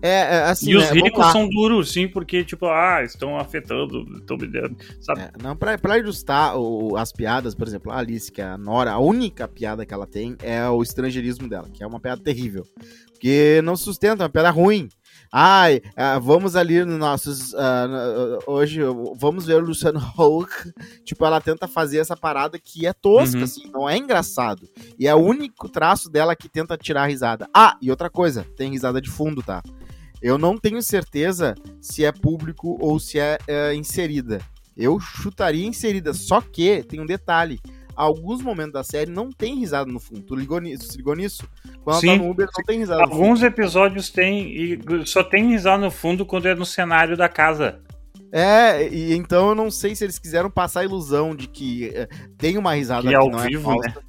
É, 0.03 0.09
é, 0.37 0.43
assim, 0.43 0.71
e 0.73 0.77
os 0.77 0.85
né, 0.91 1.01
ricos 1.01 1.27
são 1.33 1.49
duros, 1.49 1.91
sim, 1.93 2.07
porque, 2.07 2.45
tipo, 2.45 2.67
ah, 2.67 3.03
estão 3.03 3.39
afetando, 3.39 4.05
estão 4.19 4.37
me 4.37 4.47
dando, 4.47 4.77
sabe? 5.01 5.23
É, 5.23 5.31
não, 5.43 5.57
pra, 5.57 5.79
pra 5.79 5.99
ilustrar 5.99 6.57
o- 6.59 6.97
as 6.97 7.13
piadas, 7.13 7.55
por 7.55 7.67
exemplo, 7.67 7.91
a 7.91 7.99
Alice, 7.99 8.31
que 8.31 8.43
é 8.43 8.45
a 8.45 8.59
Nora, 8.59 8.93
a 8.93 8.99
única 8.99 9.49
piada 9.49 9.87
que 9.87 9.95
ela 9.95 10.07
tem 10.07 10.37
é 10.43 10.69
o 10.69 10.83
estrangeirismo 10.83 11.49
dela, 11.49 11.69
que 11.73 11.83
é 11.83 11.87
uma 11.87 11.99
piada 11.99 12.23
terrível. 12.23 12.65
Porque 13.13 13.61
não 13.65 13.75
sustenta, 13.75 14.23
é 14.23 14.27
uma 14.27 14.31
piada 14.31 14.51
ruim. 14.51 14.89
Ai, 15.39 15.83
ah, 15.95 16.19
vamos 16.19 16.57
ali 16.57 16.83
nos 16.83 16.99
nossos. 16.99 17.53
na- 17.53 18.39
hoje, 18.47 18.81
vamos 19.17 19.45
ver 19.45 19.57
o 19.63 19.67
Luciano 19.67 20.01
Huck. 20.19 20.73
Tipo, 21.05 21.27
ela 21.27 21.43
tenta 21.43 21.69
fazer 21.69 21.99
essa 21.99 22.17
parada 22.17 22.59
que 22.59 22.87
é 22.87 22.93
tosca, 22.95 23.37
Uhum. 23.37 23.45
assim, 23.45 23.71
não 23.71 23.87
é 23.87 23.99
engraçado. 23.99 24.67
E 24.99 25.07
é 25.07 25.15
o 25.15 25.19
único 25.19 25.69
traço 25.69 26.09
dela 26.09 26.35
que 26.35 26.49
tenta 26.49 26.75
tirar 26.79 27.03
a 27.03 27.07
risada. 27.07 27.47
Ah, 27.53 27.77
e 27.83 27.91
outra 27.91 28.09
coisa, 28.09 28.47
tem 28.57 28.71
risada 28.71 28.99
de 28.99 29.11
fundo, 29.11 29.43
tá? 29.43 29.63
Eu 30.23 30.39
não 30.39 30.57
tenho 30.57 30.81
certeza 30.83 31.55
se 31.83 32.03
é 32.03 32.11
público 32.11 32.79
ou 32.81 32.99
se 32.99 33.19
é, 33.19 33.37
é, 33.47 33.75
inserida. 33.75 34.41
Eu 34.75 34.99
chutaria 34.99 35.67
inserida, 35.67 36.15
só 36.15 36.41
que 36.41 36.83
tem 36.85 36.99
um 36.99 37.05
detalhe. 37.07 37.61
Alguns 37.97 38.43
momentos 38.43 38.75
da 38.75 38.85
série 38.85 39.11
não 39.11 39.31
tem 39.33 39.57
risada 39.57 39.91
no 39.91 39.99
fundo. 39.99 40.21
Tu 40.21 40.37
ligou 40.37 40.61
nisso? 40.61 40.93
Se 40.93 40.97
ligou 40.99 41.17
nisso? 41.17 41.49
Quando 41.83 42.01
Sim. 42.01 42.09
ela 42.11 42.19
tá 42.19 42.25
no 42.25 42.31
Uber, 42.31 42.49
não 42.57 42.65
tem 42.65 42.79
risada 42.79 43.01
no 43.01 43.09
fundo. 43.09 43.23
Alguns 43.23 43.43
episódios 43.43 44.11
tem 44.11 44.51
e 44.51 44.81
só 45.07 45.25
tem 45.25 45.49
risada 45.49 45.79
no 45.79 45.91
fundo 45.91 46.27
quando 46.27 46.47
é 46.47 46.55
no 46.55 46.67
cenário 46.67 47.17
da 47.17 47.29
casa. 47.29 47.81
É, 48.33 48.89
e 48.89 49.15
então 49.15 49.51
eu 49.51 49.55
não 49.55 49.71
sei 49.71 49.95
se 49.95 50.05
eles 50.05 50.19
quiseram 50.19 50.51
passar 50.51 50.81
a 50.81 50.85
ilusão 50.85 51.35
de 51.35 51.47
que 51.47 51.89
é, 51.89 52.09
tem 52.37 52.59
uma 52.59 52.75
risada 52.75 53.09
Que 53.09 53.15
é 53.15 53.17
ao 53.17 53.31
não 53.31 53.39
vivo, 53.39 53.63
falsa, 53.63 54.03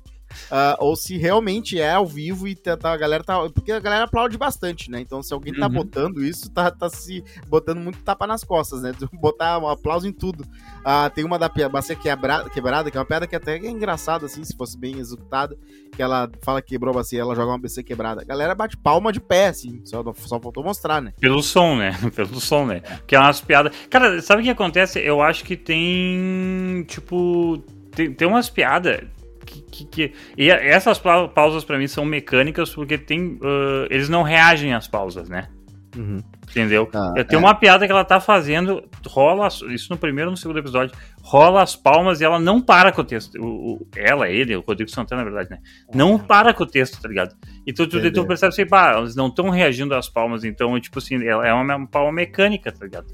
ah, 0.51 0.75
ou 0.80 0.96
se 0.96 1.18
realmente 1.18 1.80
é 1.80 1.92
ao 1.94 2.06
vivo 2.06 2.48
e 2.48 2.56
tá, 2.56 2.75
tá- 2.77 2.92
a 2.94 2.98
galera 2.98 3.24
tá. 3.24 3.38
Porque 3.50 3.72
a 3.72 3.80
galera 3.80 4.06
aplaude 4.06 4.38
bastante, 4.38 4.89
né? 4.89 5.00
Então, 5.01 5.22
se 5.22 5.34
alguém 5.34 5.54
tá 5.54 5.68
Uhum. 5.68 5.74
botando 5.74 6.24
isso, 6.24 6.50
tá, 6.51 6.72
tá 6.72 6.89
se 6.89 7.24
botando 7.48 7.80
muito 7.80 8.00
tapa 8.04 8.25
nas 8.27 8.44
costas, 8.44 8.82
né? 8.82 8.92
Botar 9.13 9.60
um 9.60 9.68
aplauso 9.68 10.08
em 10.08 10.12
tudo. 10.12 10.46
Ah, 10.84 11.10
tem 11.10 11.25
uma 11.25 11.38
da 11.38 11.50
bacia 11.70 11.96
quebrada, 11.96 12.50
quebrada, 12.50 12.89
que 12.89 12.98
é 12.98 13.00
uma 13.00 13.06
piada 13.06 13.27
que 13.27 13.36
até 13.36 13.58
é 13.58 13.70
engraçada, 13.70 14.25
assim, 14.25 14.44
se 14.44 14.56
fosse 14.56 14.77
bem 14.77 15.00
executada. 15.00 15.58
Que 15.96 16.01
ela 16.01 16.30
fala 16.44 16.62
que 16.62 16.70
quebrou 16.70 16.92
a 16.92 16.98
bacia, 16.98 17.20
ela 17.22 17.36
joga 17.36 17.51
uma 17.51 17.58
bacia 17.58 17.84
quebrada. 17.84 18.22
A 18.22 18.25
galera 18.25 18.54
bate 18.56 18.77
palma 18.77 19.12
de 19.12 19.20
pé, 19.20 19.48
assim. 19.48 19.82
Só, 19.84 20.04
só 20.16 20.39
faltou 20.39 20.63
mostrar, 20.63 21.01
né? 21.01 21.13
Pelo 21.20 21.42
som, 21.42 21.75
né? 21.75 21.92
Pelo 22.16 22.39
som, 22.39 22.66
né? 22.66 22.82
Que 23.06 23.16
é 23.16 23.20
umas 23.20 23.42
piadas. 23.42 23.74
Cara, 23.89 24.22
sabe 24.22 24.42
o 24.42 24.46
que 24.46 24.51
acontece? 24.51 25.00
Eu 25.00 25.22
acho 25.22 25.44
que 25.44 25.58
tem, 25.58 26.84
tipo, 26.88 27.58
tem, 27.92 28.13
tem 28.13 28.27
umas 28.27 28.50
piadas 28.50 29.01
que, 29.48 29.62
que, 29.62 29.86
que- 29.86 30.13
E 30.38 30.50
essas 30.51 31.00
pa- 31.00 31.27
pausas 31.27 31.63
pra 31.63 31.77
mim 31.77 31.88
são 31.88 32.06
mecânicas 32.06 32.70
porque 32.75 32.98
tem. 32.98 33.36
uh, 33.42 33.88
eles 33.89 34.10
não 34.10 34.22
reagem 34.22 34.74
às 34.74 34.88
pausas, 34.88 35.27
né? 35.30 35.48
Uhum. 35.96 36.20
Entendeu? 36.50 36.88
Ah, 36.94 37.13
Eu 37.18 37.25
tenho 37.25 37.39
é. 37.39 37.44
uma 37.44 37.56
piada 37.56 37.86
que 37.86 37.92
ela 37.92 38.04
tá 38.06 38.20
fazendo, 38.20 38.84
rola, 39.08 39.48
isso 39.70 39.88
no 39.92 39.98
primeiro 39.98 40.30
ou 40.30 40.32
no 40.32 40.38
segundo 40.38 40.60
episódio, 40.60 40.96
rola 41.22 41.62
as 41.63 41.75
palmas 41.75 42.22
e 42.22 42.24
ela 42.25 42.39
não 42.39 42.62
para 42.62 42.92
com 42.92 43.01
o 43.01 43.04
texto. 43.04 43.36
O, 43.42 43.74
o- 43.74 43.88
ela, 43.96 44.30
ele, 44.30 44.56
o 44.56 44.62
Rodrigo 44.62 44.92
Santana, 44.92 45.24
na 45.24 45.30
verdade, 45.30 45.50
né? 45.50 45.58
Não 45.94 46.20
para 46.20 46.54
com 46.54 46.63
o 46.63 46.68
texto, 46.68 47.01
tá 47.01 47.08
ligado? 47.08 47.36
Então 47.66 47.88
tu, 47.88 48.00
tu, 48.12 48.25
percebe 48.27 48.50
assim, 48.50 48.66
pá, 48.68 48.98
eles 49.00 49.16
não 49.16 49.27
estão 49.27 49.50
reagindo 49.50 49.96
às 49.96 50.08
palmas, 50.08 50.44
então, 50.44 50.80
tipo 50.80 51.00
assim, 51.00 51.22
ela 51.25 51.48
é 51.48 51.54
uma, 51.54 51.75
uma 51.75 51.88
palma 51.88 52.12
mecânica, 52.12 52.72
tá 52.72 52.86
ligado? 52.86 53.08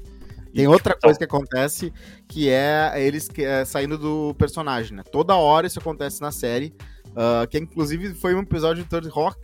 E, 0.54 0.58
Tem 0.58 0.68
outra 0.68 0.94
tipo, 0.94 1.02
coisa 1.02 1.18
que 1.18 1.24
acontece 1.24 1.92
que 2.28 2.48
é 2.48 2.92
eles 2.96 3.26
que, 3.26 3.44
é, 3.44 3.64
saindo 3.64 3.98
do 3.98 4.32
personagem, 4.38 4.96
né? 4.96 5.02
Toda 5.02 5.34
hora 5.34 5.66
isso 5.66 5.80
acontece 5.80 6.20
na 6.20 6.30
série. 6.30 6.72
ah, 7.16 7.46
que 7.48 7.58
inclusive 7.58 8.14
foi 8.14 8.34
um 8.34 8.40
episódio 8.40 8.82
de 8.84 8.88
Third 8.88 9.08
Rock, 9.08 9.36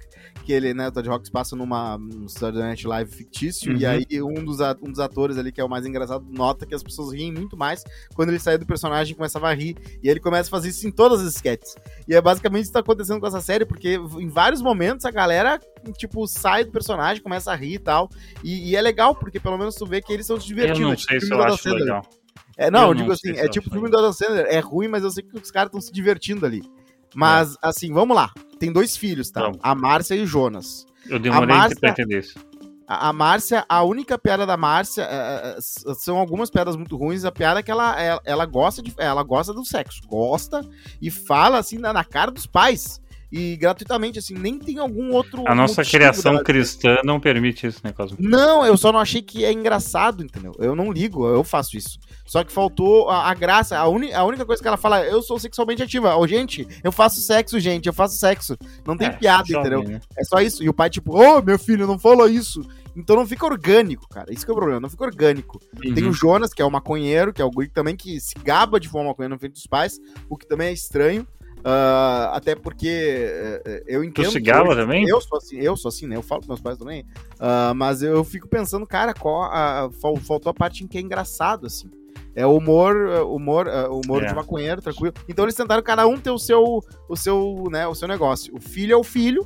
que 0.50 0.54
ele, 0.54 0.74
né, 0.74 0.88
o 0.88 1.00
Rock 1.08 1.26
se 1.26 1.30
passa 1.30 1.54
numa 1.54 1.96
um 1.96 2.26
Saturday 2.26 2.62
Night 2.64 2.84
Live 2.84 3.14
fictício, 3.14 3.72
e 3.72 3.84
Uhum. 3.84 3.90
aí 3.90 4.20
um 4.20 4.44
dos, 4.44 4.58
um 4.82 4.90
dos 4.90 4.98
atores 4.98 5.38
ali, 5.38 5.52
que 5.52 5.60
é 5.60 5.64
o 5.64 5.68
mais 5.68 5.86
engraçado, 5.86 6.26
nota 6.28 6.66
que 6.66 6.74
as 6.74 6.82
pessoas 6.82 7.12
riem 7.12 7.30
muito 7.32 7.56
mais 7.56 7.84
quando 8.16 8.30
ele 8.30 8.40
sai 8.40 8.58
do 8.58 8.66
personagem 8.66 9.12
e 9.12 9.16
começa 9.16 9.38
a 9.38 9.54
rir. 9.54 9.76
E 10.02 10.08
ele 10.08 10.18
começa 10.18 10.48
a 10.48 10.50
fazer 10.50 10.70
isso 10.70 10.88
em 10.88 10.90
todas 10.90 11.20
as 11.20 11.34
sketches. 11.36 11.76
E 12.08 12.16
é 12.16 12.20
basicamente 12.20 12.62
isso 12.62 12.70
que 12.70 12.74
tá 12.74 12.80
acontecendo 12.80 13.20
com 13.20 13.28
essa 13.28 13.40
série, 13.40 13.64
porque 13.64 13.94
em 14.18 14.28
vários 14.28 14.60
momentos 14.60 15.04
a 15.04 15.10
galera, 15.12 15.60
tipo, 15.96 16.26
sai 16.26 16.64
do 16.64 16.72
personagem, 16.72 17.22
começa 17.22 17.52
a 17.52 17.54
rir 17.54 17.74
e 17.74 17.78
tal. 17.78 18.10
E, 18.42 18.70
e 18.70 18.74
é 18.76 18.82
legal, 18.82 19.14
porque 19.14 19.38
pelo 19.38 19.56
menos 19.56 19.76
tu 19.76 19.86
vê 19.86 20.02
que 20.02 20.12
eles 20.12 20.24
estão 20.26 20.36
se 20.40 20.42
Eu 20.50 20.56
divertindo. 20.56 20.80
não 20.88 20.92
é 20.92 20.96
tipo 20.96 21.10
sei 21.12 21.20
se 21.20 21.32
eu 21.32 21.40
acho 21.42 21.62
Sandler. 21.62 21.80
legal. 21.84 22.02
É, 22.56 22.70
não, 22.72 22.80
Eu 22.80 22.88
eu, 22.88 22.94
não 22.94 23.02
digo 23.04 23.16
sei 23.16 23.30
assim, 23.30 23.40
é 23.40 23.44
eu 23.44 23.50
tipo 23.50 23.68
o 23.68 23.72
filme 23.72 23.88
do 23.88 23.96
Adam 23.96 24.12
Sandler, 24.12 24.46
é 24.48 24.58
ruim, 24.58 24.88
mas 24.88 25.04
eu 25.04 25.10
sei 25.12 25.22
que 25.22 25.36
os 25.38 25.50
caras 25.52 25.68
estão 25.68 25.80
se 25.80 25.92
divertindo 25.92 26.44
ali. 26.44 26.60
Mas, 27.14 27.56
assim, 27.62 27.92
vamos 27.92 28.16
lá. 28.16 28.32
Tem 28.60 28.70
dois 28.70 28.96
filhos, 28.96 29.30
tá? 29.30 29.40
Vamos. 29.40 29.58
A 29.62 29.74
Márcia 29.74 30.14
e 30.14 30.20
o 30.22 30.26
Jonas. 30.26 30.86
Eu 31.08 31.18
demorei 31.18 31.52
A 31.56 31.58
Márcia- 31.58 31.80
pra 31.80 31.90
entender 31.90 32.20
isso. 32.20 32.38
A, 32.86 33.12
Márcia, 33.12 33.64
a 33.68 33.82
única 33.84 34.18
piada 34.18 34.44
da 34.44 34.56
Márcia, 34.56 35.02
é, 35.02 35.52
é, 35.54 35.58
s- 35.58 35.82
são 36.00 36.18
algumas 36.18 36.50
piadas 36.50 36.74
muito 36.76 36.96
ruins. 36.96 37.24
A 37.24 37.30
piada 37.32 37.60
é 37.60 37.62
que 37.62 37.70
ela, 37.70 38.00
ela, 38.00 38.20
ela 38.24 38.44
gosta 38.46 38.82
de, 38.82 38.92
ela 38.98 39.22
gosta 39.22 39.52
do 39.54 39.64
sexo, 39.64 40.00
gosta 40.08 40.60
e 41.00 41.08
fala 41.10 41.58
assim 41.58 41.78
na, 41.78 41.92
na 41.92 42.04
cara 42.04 42.30
dos 42.32 42.46
pais. 42.46 43.00
E 43.32 43.56
gratuitamente, 43.56 44.18
assim, 44.18 44.34
nem 44.34 44.58
tem 44.58 44.78
algum 44.78 45.12
outro. 45.12 45.44
A 45.46 45.54
nossa 45.54 45.84
criação 45.84 46.32
dela- 46.32 46.44
cristã 46.44 46.96
não 47.04 47.20
permite 47.20 47.66
isso, 47.66 47.80
né, 47.84 47.92
Cosmo? 47.92 48.16
Não, 48.20 48.66
eu 48.66 48.76
só 48.76 48.90
não 48.90 48.98
achei 48.98 49.22
que 49.22 49.44
é 49.44 49.52
engraçado, 49.52 50.24
entendeu? 50.24 50.52
Eu 50.58 50.74
não 50.74 50.90
ligo, 50.90 51.24
eu 51.28 51.44
faço 51.44 51.76
isso. 51.76 51.98
Só 52.26 52.42
que 52.42 52.52
faltou 52.52 53.08
a, 53.08 53.30
a 53.30 53.34
graça. 53.34 53.78
A, 53.78 53.86
uni- 53.88 54.12
a 54.12 54.24
única 54.24 54.44
coisa 54.44 54.60
que 54.60 54.66
ela 54.66 54.76
fala, 54.76 55.04
eu 55.04 55.22
sou 55.22 55.38
sexualmente 55.38 55.82
ativa. 55.82 56.16
Ô, 56.16 56.26
gente, 56.26 56.66
eu 56.82 56.90
faço 56.90 57.20
sexo, 57.20 57.60
gente, 57.60 57.86
eu 57.86 57.92
faço 57.92 58.16
sexo. 58.16 58.56
Não 58.86 58.96
tem 58.96 59.06
É, 59.08 59.10
piada, 59.10 59.44
jovem, 59.46 59.72
entendeu? 59.72 59.88
né? 59.92 60.00
É 60.18 60.24
só 60.24 60.40
isso. 60.40 60.62
E 60.64 60.68
o 60.68 60.74
pai, 60.74 60.90
tipo, 60.90 61.16
ô, 61.16 61.40
meu 61.40 61.58
filho, 61.58 61.86
não 61.86 61.98
falou 61.98 62.28
isso. 62.28 62.60
Então 62.96 63.14
não 63.14 63.24
fica 63.26 63.46
orgânico, 63.46 64.08
cara. 64.08 64.32
Isso 64.32 64.44
que 64.44 64.50
é 64.50 64.54
o 64.54 64.56
problema, 64.56 64.80
não 64.80 64.90
fica 64.90 65.04
orgânico. 65.04 65.60
Tem 65.80 66.02
Uhum. 66.02 66.10
o 66.10 66.12
Jonas, 66.12 66.52
que 66.52 66.60
é 66.60 66.64
o 66.64 66.70
maconheiro, 66.70 67.32
que 67.32 67.40
é 67.40 67.44
o 67.44 67.50
guri 67.50 67.68
também 67.68 67.94
que 67.96 68.20
se 68.20 68.34
gaba 68.42 68.80
de 68.80 68.88
fumar 68.88 69.06
maconha 69.06 69.28
na 69.28 69.38
frente 69.38 69.52
dos 69.52 69.66
pais, 69.68 70.00
o 70.28 70.36
que 70.36 70.46
também 70.48 70.66
é 70.68 70.72
estranho. 70.72 71.24
Ah, 71.64 72.30
até 72.34 72.54
porque 72.54 72.88
eh, 73.64 73.82
eu 73.86 74.02
entendo. 74.04 74.26
hoje- 74.28 74.80
também? 74.80 75.06
Eu 75.08 75.20
sou 75.20 75.38
assim, 75.38 75.56
eu 75.58 75.76
sou 75.76 75.88
assim, 75.88 76.06
né? 76.06 76.16
Eu 76.16 76.22
falo 76.22 76.40
com 76.42 76.48
meus 76.48 76.60
pais 76.60 76.78
também. 76.78 77.04
Ah, 77.38 77.72
mas 77.74 78.02
eu 78.02 78.22
fico 78.24 78.48
pensando, 78.48 78.86
cara, 78.86 79.12
qual 79.14 79.42
a- 79.44 79.90
fal- 80.00 80.16
faltou 80.16 80.50
a 80.50 80.54
parte 80.54 80.84
em 80.84 80.86
que 80.86 80.98
é 80.98 81.00
engraçado, 81.00 81.66
assim. 81.66 81.90
É 82.34 82.46
o 82.46 82.56
humor, 82.56 82.94
eh, 83.10 83.20
humor, 83.22 83.66
humor 83.90 84.22
É. 84.22 84.28
de 84.28 84.34
maconheiro, 84.34 84.80
tranquilo. 84.80 85.12
Então 85.28 85.44
eles 85.44 85.54
tentaram 85.54 85.82
cada 85.82 86.06
um 86.06 86.16
ter 86.16 86.30
o 86.30 86.38
seu, 86.38 86.80
o 87.08 87.16
seu, 87.16 87.64
né, 87.70 87.86
o 87.88 87.94
seu 87.94 88.06
negócio. 88.06 88.54
O 88.54 88.60
filho 88.60 88.92
é 88.92 88.96
o 88.96 89.02
filho, 89.02 89.44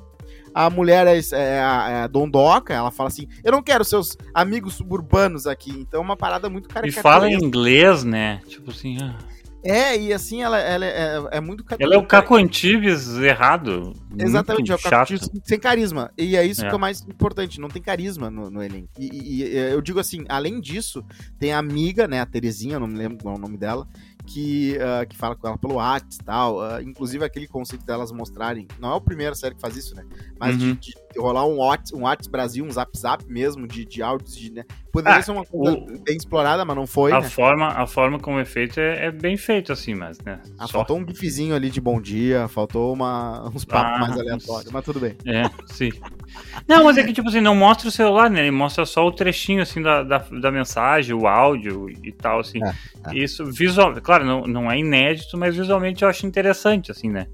a 0.54 0.68
mulher 0.68 1.06
é, 1.06 1.18
é 1.32 1.60
a, 1.60 1.88
é 1.90 2.02
a 2.02 2.06
dondoca, 2.06 2.74
ela 2.74 2.90
fala 2.90 3.08
assim, 3.08 3.26
eu 3.42 3.50
não 3.50 3.62
quero 3.62 3.84
seus 3.84 4.16
amigos 4.34 4.74
suburbanos 4.74 5.46
aqui. 5.46 5.70
Então 5.70 6.00
é 6.00 6.04
uma 6.04 6.16
parada 6.16 6.48
muito 6.50 6.66
E 6.68 6.72
caricatura. 6.72 7.02
fala 7.02 7.28
em 7.28 7.34
inglês, 7.34 8.04
né? 8.04 8.40
Tipo 8.46 8.70
assim, 8.70 8.98
ah, 9.00 9.16
É, 9.64 9.98
e 9.98 10.12
assim, 10.12 10.42
ela, 10.42 10.58
ela 10.58 10.84
é, 10.84 11.28
é 11.32 11.40
muito... 11.40 11.64
ca- 11.64 11.76
ela 11.80 11.94
é 11.94 11.98
o 11.98 12.06
Caco 12.06 12.34
Antibes 12.36 13.08
errado. 13.16 13.94
Exatamente, 14.18 14.70
é 14.70 14.74
o 14.74 14.78
muito 14.78 14.90
Caco. 14.90 15.12
Antibes 15.14 15.30
sem 15.44 15.58
carisma. 15.58 16.10
E 16.18 16.36
é 16.36 16.44
isso 16.44 16.60
É. 16.64 16.68
que 16.68 16.72
é 16.74 16.76
o 16.76 16.80
mais 16.80 17.00
importante, 17.02 17.58
não 17.60 17.68
tem 17.68 17.80
carisma 17.80 18.30
no, 18.30 18.50
no 18.50 18.62
elenco. 18.62 18.90
E, 18.98 19.06
e- 19.06 19.44
e 19.44 19.56
eu 19.56 19.80
digo 19.80 19.98
assim, 19.98 20.24
além 20.28 20.60
disso, 20.60 21.04
tem 21.38 21.52
a 21.52 21.58
amiga, 21.58 22.06
né, 22.06 22.20
a 22.20 22.26
Terezinha, 22.26 22.78
não 22.78 22.86
me 22.86 22.96
lembro 22.98 23.18
qual 23.22 23.34
é 23.34 23.38
o 23.38 23.40
nome 23.40 23.56
dela, 23.56 23.88
que, 24.26 24.78
ah, 24.80 25.04
que 25.06 25.16
fala 25.16 25.34
com 25.36 25.46
ela 25.48 25.58
pelo 25.58 25.74
WhatsApp 25.74 26.14
e 26.20 26.24
tal. 26.24 26.60
ah, 26.62 26.82
inclusive 26.82 27.24
aquele 27.24 27.46
conceito 27.48 27.84
delas 27.86 28.12
mostrarem, 28.12 28.66
não 28.78 28.92
é 28.92 28.96
a 28.96 29.00
primeira 29.00 29.34
série 29.34 29.54
que 29.54 29.60
faz 29.60 29.76
isso, 29.76 29.94
né? 29.94 30.04
Mas 30.38 30.58
de, 30.58 30.68
Uhum. 30.70 30.74
de 30.74 30.92
rolar 31.18 31.46
um 31.46 31.56
WhatsApp, 31.58 31.94
um 31.96 32.02
WhatsApp 32.04 32.30
Brasil, 32.30 32.64
um 32.64 32.70
Zap 32.70 32.90
Zap 32.98 33.24
mesmo, 33.28 33.66
de, 33.66 33.84
de 33.84 34.02
áudios, 34.02 34.36
de, 34.36 34.52
né? 34.52 34.64
Poderia 34.92 35.18
Ah, 35.18 35.22
ser 35.22 35.30
uma 35.32 35.44
coisa 35.44 35.76
o- 35.76 35.98
bem 36.04 36.16
explorada, 36.16 36.64
mas 36.64 36.76
não 36.76 36.86
foi, 36.86 37.12
A 37.12 37.20
né? 37.20 37.28
forma, 37.28 37.68
a 37.68 37.86
forma 37.86 38.18
como 38.18 38.38
é 38.38 38.44
feito 38.44 38.78
é, 38.78 39.06
é 39.06 39.10
bem 39.10 39.36
feito, 39.36 39.72
assim, 39.72 39.94
mas, 39.94 40.18
né? 40.20 40.40
Ah, 40.58 40.66
só- 40.66 40.78
faltou 40.78 40.98
um 40.98 41.06
gifzinho 41.06 41.54
ali 41.54 41.70
de 41.70 41.80
bom 41.80 42.00
dia, 42.00 42.46
faltou 42.48 42.92
uma, 42.92 43.48
uns 43.54 43.64
papos 43.64 43.92
Ah, 43.96 44.00
mais 44.00 44.16
aleatórios, 44.18 44.72
mas 44.72 44.84
tudo 44.84 45.00
bem. 45.00 45.16
É, 45.26 45.50
sim. 45.66 45.90
Não, 46.68 46.84
mas 46.84 46.96
é 46.96 47.04
que, 47.04 47.12
tipo 47.12 47.28
assim, 47.28 47.40
não 47.40 47.54
mostra 47.54 47.88
o 47.88 47.92
celular, 47.92 48.30
né? 48.30 48.40
Ele 48.40 48.50
mostra 48.50 48.84
só 48.86 49.06
o 49.06 49.12
trechinho, 49.12 49.62
assim, 49.62 49.82
da, 49.82 50.02
da, 50.02 50.18
da 50.18 50.50
mensagem, 50.50 51.14
o 51.14 51.26
áudio 51.26 51.88
e 51.90 52.12
tal, 52.12 52.40
assim. 52.40 52.60
É, 52.62 53.14
Isso, 53.14 53.44
visual, 53.46 53.94
claro, 54.00 54.24
não, 54.24 54.42
não 54.46 54.70
é 54.70 54.78
inédito, 54.78 55.36
mas 55.36 55.54
visualmente 55.56 56.02
eu 56.02 56.08
acho 56.08 56.26
interessante, 56.26 56.90
assim, 56.90 57.08
né? 57.08 57.26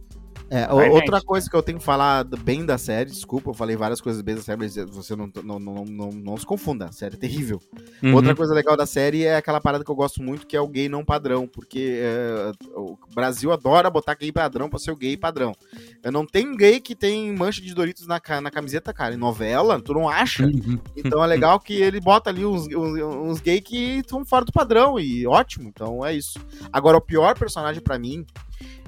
É, 0.51 0.67
Vai, 0.67 0.91
outra 0.91 1.19
gente. 1.19 1.27
coisa 1.27 1.49
que 1.49 1.55
eu 1.55 1.63
tenho 1.63 1.79
que 1.79 1.85
falar 1.85 2.25
bem 2.25 2.67
da 2.67 2.77
série, 2.77 3.09
desculpa, 3.09 3.51
eu 3.51 3.55
falei 3.55 3.77
várias 3.77 4.01
coisas 4.01 4.21
bem 4.21 4.35
da 4.35 4.43
série, 4.43 4.59
mas 4.59 4.75
você 4.75 5.15
não, 5.15 5.31
não, 5.45 5.61
não, 5.61 5.85
não, 5.85 6.11
não 6.11 6.37
se 6.37 6.45
confunda, 6.45 6.87
a 6.87 6.93
série 6.93 7.15
é 7.15 7.19
terrível. 7.19 7.63
Uhum. 8.03 8.17
Outra 8.17 8.35
coisa 8.35 8.53
legal 8.53 8.77
da 8.77 8.85
série 8.85 9.25
é 9.25 9.37
aquela 9.37 9.61
parada 9.61 9.85
que 9.85 9.91
eu 9.91 9.95
gosto 9.95 10.21
muito, 10.21 10.49
que 10.49 10.57
é 10.57 10.61
o 10.61 10.67
gay 10.67 10.89
não 10.89 11.05
padrão, 11.05 11.47
porque 11.47 12.01
é, 12.03 12.51
o 12.75 12.99
Brasil 13.15 13.53
adora 13.53 13.89
botar 13.89 14.15
gay 14.15 14.33
padrão 14.33 14.69
pra 14.69 14.81
ser 14.81 14.91
o 14.91 14.97
gay 14.97 15.17
padrão. 15.17 15.55
Não 16.13 16.27
tem 16.27 16.57
gay 16.57 16.81
que 16.81 16.97
tem 16.97 17.33
mancha 17.33 17.63
de 17.63 17.73
Doritos 17.73 18.09
na, 18.09 18.21
na 18.43 18.51
camiseta, 18.51 18.93
cara. 18.93 19.15
Em 19.15 19.19
novela, 19.19 19.81
tu 19.81 19.95
não 19.95 20.09
acha? 20.09 20.45
Uhum. 20.45 20.81
Então 20.97 21.23
é 21.23 21.27
legal 21.29 21.61
que 21.61 21.75
ele 21.75 22.01
bota 22.01 22.29
ali 22.29 22.45
uns, 22.45 22.67
uns, 22.67 23.01
uns 23.01 23.41
gays 23.41 23.61
que 23.61 23.99
estão 23.99 24.25
fora 24.25 24.45
do 24.45 24.53
padrão, 24.53 24.99
e 24.99 25.25
ótimo, 25.29 25.69
então 25.69 26.05
é 26.05 26.13
isso. 26.13 26.41
Agora, 26.73 26.97
o 26.97 27.01
pior 27.01 27.39
personagem 27.39 27.81
pra 27.81 28.01
mim 28.01 28.27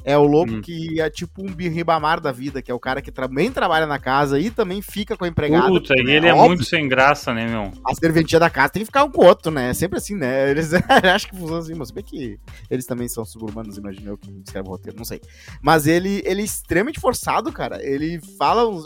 é 0.05 0.17
o 0.19 0.23
louco 0.25 0.53
Hum. 0.55 0.61
que 0.61 1.01
é 1.01 1.09
tipo 1.09 1.43
um 1.43 1.53
birribamar 1.53 2.21
da 2.21 2.33
vida, 2.33 2.61
que 2.61 2.71
é 2.71 2.75
o 2.75 2.81
cara 2.81 3.01
que 3.01 3.13
também 3.13 3.51
trabalha 3.53 3.87
na 3.87 3.99
casa 3.99 4.39
e 4.41 4.51
também 4.51 4.83
fica 4.83 5.17
com 5.17 5.25
a 5.25 5.29
empregada. 5.29 5.69
Puta, 5.69 5.95
e 5.97 6.11
ele 6.11 6.27
é 6.27 6.33
óbvio, 6.33 6.49
muito 6.49 6.65
sem 6.65 6.89
graça, 6.89 7.33
né, 7.33 7.47
meu? 7.47 7.71
A 7.87 7.95
serventia 7.95 8.39
da 8.41 8.51
casa 8.51 8.71
tem 8.73 8.81
que 8.83 8.87
ficar 8.87 9.05
um 9.05 9.11
com 9.11 9.23
o 9.23 9.27
outro, 9.27 9.51
né? 9.53 9.71
É 9.71 9.75
sempre 9.75 9.99
assim, 9.99 10.17
né? 10.17 10.51
Eles 10.51 10.71
acham 11.05 11.31
que 11.31 11.37
funciona 11.37 11.61
assim, 11.61 11.75
mas 11.75 11.91
bem 11.91 12.03
que 12.05 12.39
eles 12.71 12.87
também 12.87 13.07
são 13.09 13.25
suburbanos, 13.25 13.77
imagino 13.79 14.11
eu 14.13 14.19
que 14.19 14.31
escreve 14.45 14.69
o 14.69 14.73
roteiro, 14.73 14.97
não 14.99 15.05
sei. 15.05 15.21
Mas 15.63 15.87
ele, 15.87 16.23
ele 16.25 16.41
é 16.43 16.45
extremamente 16.45 16.99
forçado, 17.01 17.53
cara. 17.53 17.79
Ele 17.83 18.21
fala 18.39 18.69
uns. 18.69 18.85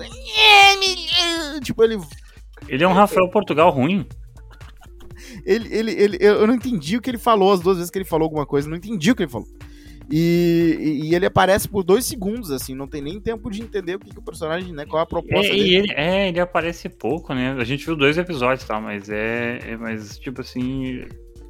Tipo, 1.63 1.83
ele 1.85 1.99
Ele 2.69 2.85
é 2.85 2.89
um 2.89 2.93
Rafael 2.93 3.29
Portugal 3.31 3.71
ruim. 3.71 4.07
ele, 5.45 5.69
ele, 5.75 5.93
ele, 5.93 6.19
eu 6.21 6.47
não 6.47 6.55
entendi 6.55 6.97
o 6.97 7.01
que 7.01 7.11
ele 7.11 7.19
falou 7.19 7.53
as 7.53 7.61
duas 7.61 7.77
vezes 7.79 7.91
que 7.91 7.99
ele 7.99 8.05
falou 8.05 8.25
alguma 8.25 8.47
coisa, 8.47 8.69
não 8.69 8.77
entendi 8.77 9.11
o 9.11 9.17
que 9.17 9.23
ele 9.23 9.31
falou. 9.31 9.49
E, 10.11 11.01
e- 11.05 11.15
ele 11.15 11.27
aparece 11.27 11.69
por 11.69 11.83
dois 11.83 12.05
segundos, 12.05 12.51
assim, 12.53 12.75
não 12.75 12.87
tem 12.87 13.03
nem 13.03 13.21
tempo 13.21 13.51
de 13.51 13.61
entender 13.63 13.97
o 13.97 13.99
que, 13.99 14.11
que 14.11 14.19
o 14.19 14.23
personagem, 14.23 14.73
né? 14.73 14.87
Qual 14.87 15.03
a 15.03 15.07
proposta 15.07 15.53
É, 15.53 15.57
dele. 15.57 15.75
ele, 15.75 15.93
é, 15.97 16.29
ele 16.29 16.41
aparece 16.41 16.89
pouco, 16.89 17.35
né? 17.35 17.53
A 17.59 17.65
gente 17.65 17.85
viu 17.85 17.97
dois 17.97 18.17
episódios, 18.17 18.67
tá? 18.67 18.81
Mas 18.81 19.09
é. 19.09 19.59
é 19.65 19.77
mas, 19.77 20.19
tipo 20.19 20.41
assim. 20.41 21.05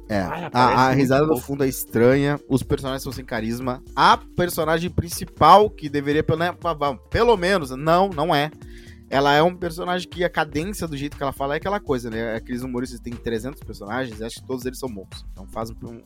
É, 0.09 0.19
Ai, 0.21 0.43
a, 0.45 0.47
aparece 0.47 0.81
a 0.81 0.85
muito 0.87 0.97
risada 0.97 1.21
no 1.27 1.27
pouco. 1.33 1.43
fundo 1.45 1.63
é 1.65 1.67
estranha, 1.67 2.39
os 2.47 2.63
personagens 2.63 3.03
são 3.03 3.11
sem 3.11 3.25
carisma. 3.25 3.83
A 3.95 4.17
personagem 4.17 4.89
principal, 4.89 5.69
que 5.69 5.89
deveria, 5.89 6.23
pelo, 6.23 6.39
né, 6.39 6.55
pelo 7.11 7.35
menos, 7.37 7.71
não, 7.71 8.09
não 8.09 8.33
é. 8.33 8.49
Ela 9.09 9.33
é 9.33 9.41
um 9.41 9.55
personagem 9.55 10.07
que 10.09 10.23
a 10.23 10.29
cadência 10.29 10.85
do 10.87 10.97
jeito 10.97 11.15
que 11.15 11.23
ela 11.23 11.31
fala 11.31 11.53
é 11.53 11.57
aquela 11.57 11.79
coisa, 11.79 12.09
né? 12.09 12.35
Aqueles 12.35 12.61
humoristas 12.61 12.99
têm 12.99 13.13
300 13.13 13.61
personagens, 13.63 14.21
acho 14.21 14.41
que 14.41 14.45
todos 14.47 14.65
eles 14.65 14.77
são 14.77 14.89
moços. 14.89 15.25
Então 15.31 15.47
faz 15.47 15.69
um, 15.71 16.01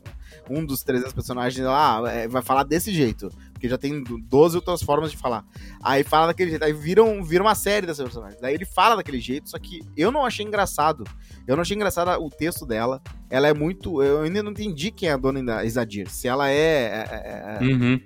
um 0.50 0.64
dos 0.64 0.84
300 0.84 1.12
personagens 1.12 1.66
lá, 1.66 2.02
é, 2.12 2.28
vai 2.28 2.44
falar 2.44 2.64
desse 2.64 2.94
jeito. 2.94 3.30
Porque 3.54 3.68
já 3.68 3.78
tem 3.78 4.04
12 4.04 4.56
outras 4.56 4.84
formas 4.84 5.10
de 5.12 5.18
falar. 5.18 5.44
Aí 5.84 6.04
fala 6.04 6.28
daquele 6.28 6.52
jeito, 6.52 6.64
aí 6.64 6.74
viram, 6.74 7.24
vira 7.24 7.44
uma 7.44 7.56
série 7.56 7.86
dessa 7.88 8.04
personagem. 8.04 8.38
Daí 8.42 8.54
ele 8.54 8.66
fala 8.66 8.96
daquele 8.96 9.20
jeito, 9.20 9.50
só 9.50 9.58
que 9.58 9.82
eu 9.98 10.12
não 10.12 10.24
achei 10.26 10.46
engraçado. 10.46 11.04
Eu 11.48 11.56
não 11.56 11.62
achei 11.62 11.76
engraçado 11.76 12.24
o 12.24 12.30
texto 12.30 12.66
dela. 12.68 13.02
Ela 13.30 13.48
é 13.48 13.54
muito. 13.54 14.02
Eu 14.04 14.22
ainda 14.22 14.44
não 14.44 14.52
entendi 14.52 14.92
quem 14.92 15.10
é 15.10 15.14
a 15.14 15.18
dona 15.18 15.40
Isa- 15.40 15.66
Isadir. 15.66 16.08
Se 16.10 16.28
ela 16.28 16.50
é. 16.50 16.54
é- 16.54 17.58
é- 17.60 17.64
Uhum. 17.64 18.00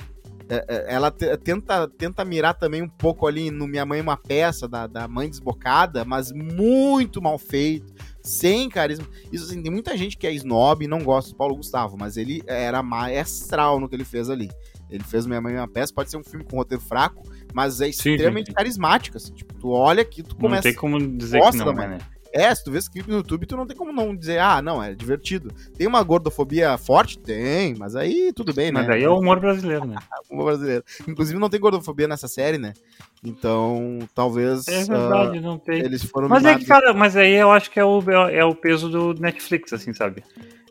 É, 0.49 0.65
é, 0.67 0.93
ela 0.93 1.09
te- 1.11 1.35
tenta, 1.37 1.87
tenta 1.87 2.23
mirar 2.23 2.53
também 2.53 2.81
um 2.81 2.87
pouco 2.89 3.25
ali 3.27 3.49
no 3.49 3.67
Minha 3.67 3.85
Mãe 3.85 3.99
é 3.99 4.01
uma 4.03 4.17
Peça, 4.17 4.67
da, 4.67 4.85
da 4.87 5.07
Mãe 5.07 5.29
Desbocada, 5.29 6.05
mas 6.05 6.31
muito 6.31 7.21
mal 7.21 7.37
feito, 7.37 7.93
sem 8.21 8.69
carisma. 8.69 9.05
Isso 9.31 9.45
assim, 9.45 9.61
tem 9.61 9.71
muita 9.71 9.97
gente 9.97 10.17
que 10.17 10.27
é 10.27 10.31
snob 10.33 10.83
e 10.83 10.87
não 10.87 11.03
gosta 11.03 11.31
do 11.31 11.37
Paulo 11.37 11.55
Gustavo, 11.55 11.97
mas 11.97 12.15
ele 12.17 12.43
era 12.45 12.81
maestral 12.83 13.79
no 13.79 13.89
que 13.89 13.95
ele 13.95 14.05
fez 14.05 14.29
ali. 14.29 14.49
Ele 14.89 15.03
fez 15.03 15.25
Minha 15.25 15.41
Mãe 15.41 15.55
uma 15.55 15.67
Peça, 15.67 15.91
pode 15.93 16.11
ser 16.11 16.17
um 16.17 16.23
filme 16.23 16.45
com 16.45 16.57
roteiro 16.57 16.83
fraco, 16.83 17.23
mas 17.53 17.81
é 17.81 17.91
sim, 17.91 18.11
extremamente 18.11 18.47
sim. 18.47 18.53
carismático, 18.53 19.17
assim. 19.17 19.33
Tipo, 19.33 19.53
tu 19.55 19.69
olha 19.71 20.01
aqui, 20.03 20.21
tu 20.21 20.35
Não 20.35 20.41
começa... 20.41 20.63
tem 20.63 20.75
como 20.75 20.99
dizer 21.17 21.41
que 21.41 21.57
não, 21.57 21.65
da 21.65 21.73
mãe. 21.73 21.87
né? 21.87 21.97
É, 22.35 22.53
se 22.53 22.65
tu 22.65 22.69
vê 22.69 22.79
esse 22.79 22.91
clipe 22.91 23.09
no 23.09 23.15
YouTube, 23.15 23.45
tu 23.45 23.55
não 23.55 23.65
tem 23.65 23.77
como 23.77 23.93
não 23.93 24.13
dizer, 24.13 24.39
ah, 24.39 24.61
não, 24.61 24.83
é 24.83 24.93
divertido. 24.93 25.53
Tem 25.77 25.87
uma 25.87 26.03
gordofobia 26.03 26.77
forte? 26.77 27.17
Tem, 27.17 27.73
mas 27.75 27.95
aí 27.95 28.33
tudo 28.33 28.53
bem, 28.53 28.73
né? 28.73 28.79
Mas 28.79 28.87
daí 28.87 29.03
é 29.03 29.09
o 29.09 29.19
humor 29.19 29.39
brasileiro, 29.39 29.85
né? 29.85 29.95
humor 30.29 30.47
brasileiro. 30.47 30.83
Inclusive 31.07 31.39
não 31.39 31.49
tem 31.49 31.61
gordofobia 31.61 32.09
nessa 32.09 32.27
série, 32.27 32.57
né? 32.57 32.73
Então, 33.23 33.99
talvez 34.13 34.67
É 34.67 34.83
verdade, 34.83 35.39
não 35.39 35.57
tem. 35.57 35.79
eles 35.79 36.03
foram 36.03 36.27
Mas 36.27 36.43
é 36.43 36.55
que, 36.55 36.65
cara, 36.65 36.93
mas 36.93 37.15
aí 37.15 37.35
eu 37.35 37.49
acho 37.51 37.71
que 37.71 37.79
é 37.79 37.85
o, 37.85 38.01
é 38.29 38.43
o 38.43 38.53
peso 38.53 38.89
do 38.89 39.13
Netflix, 39.13 39.71
assim, 39.71 39.93
sabe? 39.93 40.21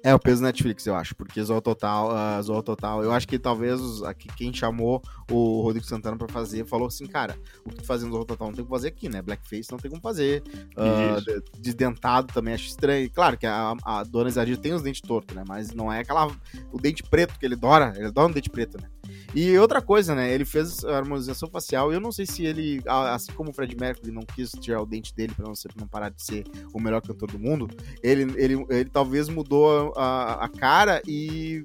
É 0.07 0.15
o 0.15 0.19
peso 0.19 0.43
Netflix, 0.43 0.85
eu 0.87 0.95
acho, 0.95 1.17
porque 1.17 1.43
Zorro 1.43 1.63
Total, 1.63 2.11
ah, 2.15 2.43
Zorro 2.43 2.63
Total, 2.63 3.03
eu 3.03 3.11
acho 3.11 3.27
que 3.27 3.39
talvez 3.39 3.81
os- 3.81 4.03
aqui, 4.03 4.29
quem 4.37 4.53
chamou 4.53 5.03
o 5.31 5.63
Rodrigo 5.63 5.87
Santana 5.87 6.15
pra 6.15 6.29
fazer 6.29 6.67
falou 6.67 6.89
assim, 6.89 7.07
cara, 7.07 7.39
o 7.65 7.71
que 7.71 7.77
tu 7.77 7.85
fazendo 7.87 8.13
Zorro 8.13 8.27
Total 8.27 8.49
não 8.49 8.55
tem 8.55 8.63
como 8.65 8.77
fazer 8.77 8.89
aqui, 8.89 9.09
né? 9.09 9.23
Blackface 9.23 9.71
não 9.73 9.79
tem 9.79 9.91
como 9.91 10.03
fazer. 10.03 10.43
ah, 10.77 11.17
Isso. 11.17 11.25
de- 11.25 11.43
desdentado 11.59 12.31
também 12.35 12.53
acho 12.53 12.67
estranho. 12.67 13.11
Claro 13.11 13.39
que 13.39 13.47
a, 13.47 13.75
a 13.83 14.05
dona 14.05 14.29
Isadir 14.29 14.59
tem 14.59 14.75
os 14.75 14.83
dentes 14.83 15.01
tortos, 15.01 15.35
né? 15.35 15.43
Mas 15.49 15.73
não 15.73 15.91
é 15.91 16.01
aquela. 16.01 16.31
O 16.71 16.79
dente 16.79 17.03
preto 17.03 17.39
que 17.39 17.47
ele 17.47 17.55
adora, 17.55 17.95
ele 17.97 18.09
adora 18.09 18.29
um 18.29 18.33
dente 18.33 18.51
preto, 18.51 18.77
né? 18.79 18.91
E 19.35 19.59
outra 19.59 19.83
coisa, 19.83 20.15
né? 20.15 20.33
Ele 20.33 20.45
fez 20.45 20.85
a 20.85 20.97
harmonização 20.97 21.49
facial 21.49 21.93
eu 21.93 21.99
não 22.01 22.13
sei 22.13 22.25
se 22.25 22.45
ele, 22.45 22.81
assim 22.87 23.33
como 23.33 23.51
o 23.51 23.53
Fred 23.53 23.77
Mercury 23.79 24.13
não 24.13 24.23
quis 24.23 24.53
tirar 24.53 24.81
o 24.81 24.87
dente 24.87 25.15
dele 25.15 25.33
pra 25.35 25.45
não, 25.47 25.55
ser, 25.55 25.71
não 25.77 25.89
parar 25.89 26.11
de 26.11 26.23
ser 26.23 26.45
o 26.73 26.81
melhor 26.81 27.03
cantor 27.03 27.31
do 27.31 27.39
mundo, 27.39 27.69
ele, 28.03 28.23
ele, 28.41 28.65
ele 28.71 28.89
talvez 28.91 29.29
mudou 29.29 29.93
a, 29.97 30.45
a 30.45 30.49
cara 30.49 31.03
e 31.07 31.65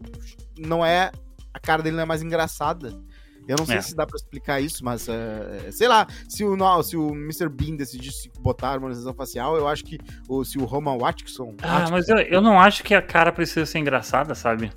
não 0.57 0.83
é. 0.85 1.11
A 1.53 1.59
cara 1.59 1.81
dele 1.83 1.95
não 1.95 2.03
é 2.03 2.05
mais 2.05 2.21
engraçada. 2.21 2.89
Eu 3.47 3.55
não 3.57 3.65
sei 3.65 3.77
É. 3.77 3.81
se 3.81 3.95
dá 3.95 4.05
pra 4.05 4.15
explicar 4.15 4.61
isso, 4.61 4.85
mas 4.85 5.07
é, 5.09 5.71
sei 5.71 5.87
lá, 5.87 6.05
se 6.27 6.43
o, 6.43 6.55
no- 6.55 6.83
se 6.83 6.95
o 6.95 7.09
Mr. 7.15 7.49
Bean 7.49 7.75
decidisse 7.75 8.29
botar 8.39 8.69
a 8.69 8.73
harmonização 8.73 9.11
facial, 9.13 9.57
eu 9.57 9.67
acho 9.67 9.83
que 9.83 9.97
o, 10.27 10.43
se 10.45 10.59
o 10.59 10.65
Roman 10.65 10.97
Watkinson. 10.99 11.55
Ah, 11.63 11.87
mas 11.89 12.07
eu, 12.07 12.17
eu 12.17 12.41
não 12.41 12.59
acho 12.59 12.83
que 12.83 12.93
a 12.93 13.01
cara 13.01 13.31
precisa 13.31 13.65
ser 13.65 13.79
engraçada, 13.79 14.35
sabe? 14.35 14.71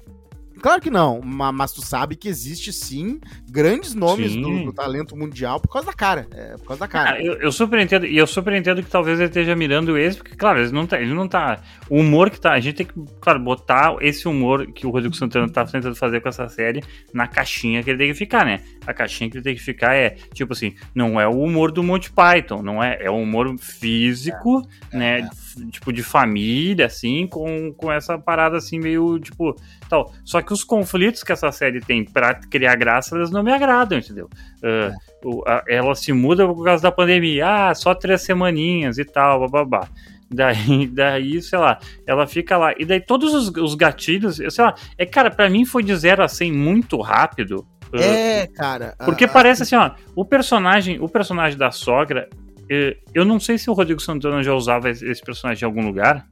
Claro 0.63 0.81
que 0.81 0.91
não, 0.91 1.21
ma- 1.21 1.51
mas, 1.51 1.73
tu 1.73 1.83
sabe 1.83 2.15
que 2.15 2.29
existe 2.29 2.73
sim 2.73 3.19
grandes 3.53 3.95
nomes 3.95 4.35
do, 4.35 4.65
do 4.65 4.73
talento 4.73 5.17
mundial 5.17 5.61
por 5.61 5.69
causa 5.71 5.87
da 5.87 5.93
cara. 5.93 6.27
É, 6.35 6.57
por 6.57 6.65
causa 6.69 6.81
da 6.81 6.89
cara. 6.89 7.17
Ah, 7.17 7.23
eu, 7.23 7.35
eu 7.35 7.53
super 7.53 7.79
entendo, 7.79 8.07
e 8.07 8.17
eu 8.17 8.27
super 8.27 8.53
entendo 8.55 8.83
que 8.83 8.91
talvez 8.91 9.19
ele 9.21 9.29
esteja 9.29 9.55
mirando 9.55 9.97
esse, 9.99 10.17
porque, 10.17 10.35
claro, 10.35 10.61
ele 10.61 10.73
não 10.73 10.87
tá. 10.87 11.01
Ele 11.01 11.13
não 11.15 11.29
tá. 11.29 11.61
O 11.91 11.99
humor 11.99 12.31
que 12.31 12.41
tá. 12.41 12.53
A 12.53 12.61
gente 12.61 12.77
tem 12.77 12.87
que, 12.87 12.95
claro, 13.21 13.39
botar 13.41 13.95
esse 14.01 14.27
humor 14.27 14.67
que 14.73 14.87
o 14.87 14.91
Rodrigo 14.91 15.15
Santana 15.15 15.49
tá 15.49 15.65
tentando 15.65 15.95
fazer 15.95 16.21
com 16.21 16.29
essa 16.29 16.49
série 16.49 16.83
na 17.13 17.27
caixinha 17.29 17.83
que 17.83 17.91
ele 17.91 17.99
tem 17.99 18.09
que 18.09 18.15
ficar, 18.15 18.45
né? 18.47 18.61
A 18.87 18.95
caixinha 18.95 19.29
que 19.31 19.37
ele 19.37 19.45
tem 19.45 19.55
que 19.55 19.63
ficar 19.63 19.95
é, 19.95 20.17
tipo 20.33 20.53
assim, 20.55 20.75
não 20.95 21.21
é 21.21 21.29
o 21.29 21.39
humor 21.39 21.71
do 21.71 21.83
Monty 21.83 22.11
Python, 22.11 22.63
não 22.63 22.83
é? 22.83 22.99
É 23.01 23.11
o 23.11 23.17
humor 23.17 23.55
físico, 23.59 24.67
né? 24.93 25.21
f- 25.21 25.43
Tipo, 25.71 25.93
de 25.93 26.03
família, 26.03 26.87
assim, 26.87 27.27
com, 27.27 27.75
com 27.75 27.93
essa 27.93 28.17
parada 28.19 28.57
assim, 28.57 28.79
meio, 28.79 29.19
tipo, 29.19 29.55
tal. 29.87 30.11
Só 30.25 30.41
que 30.41 30.51
os 30.51 30.65
conflitos 30.65 31.23
que 31.23 31.31
essa 31.31 31.53
série 31.53 31.79
tem 31.79 32.07
pra 32.07 32.35
criar 32.35 32.75
graça, 32.75 33.15
eles 33.15 33.31
não 33.31 33.42
me 33.43 33.53
agradam, 33.53 33.99
entendeu? 33.99 34.29
Ah, 34.63 34.93
o- 35.25 35.43
a- 35.47 35.63
ela 35.69 35.95
se 35.95 36.13
muda 36.13 36.47
por 36.47 36.65
causa 36.65 36.83
da 36.83 36.93
pandemia. 36.93 37.47
Ah, 37.71 37.75
só 37.75 37.95
três 37.95 38.23
semaninhas 38.23 38.99
e 38.99 39.05
tal, 39.05 39.41
bababá. 39.41 39.89
Daí, 40.31 40.87
daí, 40.89 41.43
sei 41.43 41.59
lá, 41.59 41.79
ela 42.07 42.27
fica 42.27 42.57
lá. 42.57 42.73
E 42.79 42.85
daí 42.85 43.01
todos 43.01 43.35
os, 43.35 43.49
os 43.57 43.75
gatilhos, 43.75 44.37
sei 44.37 44.65
lá, 44.65 44.75
é 44.97 45.05
cara, 45.07 45.31
pra 45.31 45.51
mim 45.51 45.65
foi 45.65 45.83
de 45.83 45.95
0 45.95 46.23
a 46.25 46.29
100 46.29 46.53
muito 46.53 47.01
rápido. 47.01 47.67
Ah, 47.95 48.01
É, 48.01 48.47
cara. 48.47 48.95
porque 49.05 49.25
a- 49.25 49.29
parece 49.29 49.63
assim, 49.65 49.77
ó, 49.77 49.91
o 50.17 50.25
personagem, 50.25 50.99
o 51.01 51.09
personagem 51.09 51.59
da 51.59 51.71
sogra, 51.71 52.29
eh, 52.71 52.97
eu 53.13 53.25
não 53.25 53.39
sei 53.39 53.59
se 53.59 53.69
o 53.69 53.75
Rodrigo 53.75 54.01
Santana 54.01 54.43
já 54.43 54.55
usava 54.55 54.89
esse 54.89 55.21
personagem 55.23 55.63
em 55.63 55.67
algum 55.67 55.85
lugar. 55.85 56.27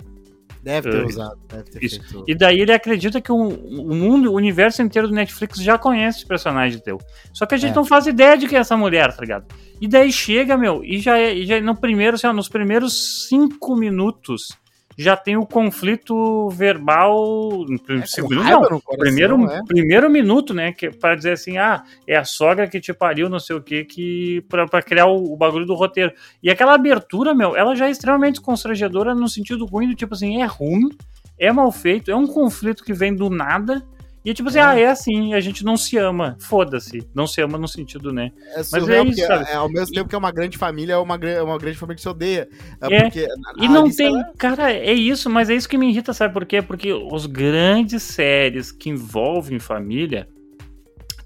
Deve 0.62 0.90
ter 0.90 1.00
Ah, 1.02 1.06
usado, 1.06 1.38
deve 1.48 1.64
ter 1.70 1.82
isso. 1.84 2.02
feito. 2.02 2.24
E 2.28 2.34
daí 2.34 2.60
ele 2.60 2.72
acredita 2.72 3.20
que 3.20 3.32
o, 3.32 3.36
o 3.48 3.94
mundo, 3.94 4.30
o 4.30 4.34
universo 4.34 4.82
inteiro 4.82 5.08
do 5.08 5.14
Netflix 5.14 5.58
já 5.62 5.78
conhece 5.78 6.18
esse 6.18 6.26
personagem 6.26 6.78
teu. 6.80 6.98
Só 7.32 7.46
que 7.46 7.54
a 7.54 7.58
gente 7.58 7.72
É. 7.72 7.74
não 7.74 7.84
faz 7.84 8.06
ideia 8.06 8.36
de 8.36 8.46
quem 8.46 8.58
é 8.58 8.60
essa 8.60 8.76
mulher, 8.76 9.14
tá 9.14 9.22
ligado? 9.22 9.46
E 9.80 9.88
daí 9.88 10.12
chega, 10.12 10.58
meu, 10.58 10.84
e 10.84 10.98
já 10.98 11.16
é, 11.18 11.34
e 11.34 11.46
já 11.46 11.56
é 11.56 11.60
no 11.60 11.74
primeiro, 11.74 12.16
assim, 12.16 12.26
ó, 12.26 12.32
nos 12.32 12.48
primeiros 12.48 13.26
cinco 13.28 13.74
minutos 13.74 14.48
já 14.96 15.16
tem 15.16 15.36
o 15.36 15.46
conflito 15.46 16.48
verbal. 16.50 17.64
É, 17.88 18.06
segundo, 18.06 18.42
não, 18.42 18.60
coração, 18.60 18.82
primeiro, 18.98 19.50
é. 19.50 19.62
primeiro 19.66 20.10
minuto, 20.10 20.52
né? 20.52 20.72
Que, 20.72 20.90
pra 20.90 21.14
dizer 21.14 21.32
assim, 21.32 21.58
ah, 21.58 21.82
é 22.06 22.16
a 22.16 22.24
sogra 22.24 22.68
que 22.68 22.80
te 22.80 22.92
pariu, 22.92 23.28
não 23.28 23.38
sei 23.38 23.56
o 23.56 23.62
que, 23.62 23.84
que 23.84 24.44
pra, 24.48 24.66
pra 24.66 24.82
criar 24.82 25.06
o, 25.06 25.32
o 25.32 25.36
bagulho 25.36 25.66
do 25.66 25.74
roteiro. 25.74 26.12
E 26.42 26.50
aquela 26.50 26.74
abertura, 26.74 27.34
meu, 27.34 27.56
ela 27.56 27.74
já 27.74 27.88
é 27.88 27.90
extremamente 27.90 28.40
constrangedora 28.40 29.14
no 29.14 29.28
sentido 29.28 29.64
ruim, 29.64 29.88
do 29.88 29.94
tipo 29.94 30.14
assim, 30.14 30.42
é 30.42 30.46
ruim, 30.46 30.90
é 31.38 31.50
mal 31.52 31.70
feito, 31.72 32.10
é 32.10 32.16
um 32.16 32.26
conflito 32.26 32.84
que 32.84 32.92
vem 32.92 33.14
do 33.14 33.30
nada. 33.30 33.82
E 34.22 34.34
tipo 34.34 34.50
assim, 34.50 34.58
É. 34.58 34.62
ah, 34.62 34.78
é 34.78 34.86
assim, 34.86 35.32
a 35.32 35.40
gente 35.40 35.64
não 35.64 35.76
se 35.78 35.96
ama. 35.96 36.36
Foda-se. 36.40 37.08
Não 37.14 37.26
se 37.26 37.40
ama 37.40 37.56
no 37.56 37.66
sentido, 37.66 38.12
né? 38.12 38.32
É 38.54 38.58
Mas 38.70 38.88
é 38.88 39.02
isso, 39.04 39.26
sabe? 39.26 39.50
é, 39.50 39.54
ao 39.54 39.68
mesmo 39.70 39.94
tempo 39.94 40.08
que 40.10 40.14
é 40.14 40.18
uma 40.18 40.30
grande 40.30 40.58
família, 40.58 40.92
é 40.92 40.96
uma, 40.98 41.14
é 41.16 41.42
uma 41.42 41.56
grande 41.56 41.78
família 41.78 41.96
que 41.96 42.02
se 42.02 42.08
odeia. 42.08 42.46
É, 42.82 43.02
porque 43.04 43.26
E 43.58 43.66
não 43.68 43.90
tem. 43.90 44.08
ela- 44.08 44.30
Cara, 44.36 44.70
é 44.72 44.92
isso, 44.92 45.30
mas 45.30 45.48
é 45.48 45.54
isso 45.54 45.66
que 45.68 45.78
me 45.78 45.88
irrita, 45.88 46.12
sabe 46.12 46.34
por 46.34 46.44
quê? 46.44 46.60
Porque 46.60 46.92
os 46.92 47.24
grandes 47.24 48.02
séries 48.02 48.70
que 48.70 48.90
envolvem 48.90 49.58
família 49.58 50.28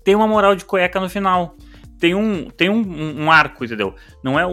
tem 0.04 0.14
uma 0.14 0.26
moral 0.28 0.54
de 0.54 0.64
cueca 0.64 1.00
no 1.00 1.09
final. 1.09 1.57
Tem 1.98 2.14
um, 2.14 2.50
tem 2.50 2.68
um, 2.68 3.22
um- 3.24 3.30
arco, 3.30 3.64
entendeu? 3.64 3.94
Não 4.22 4.38
é 4.38 4.46
o, 4.46 4.52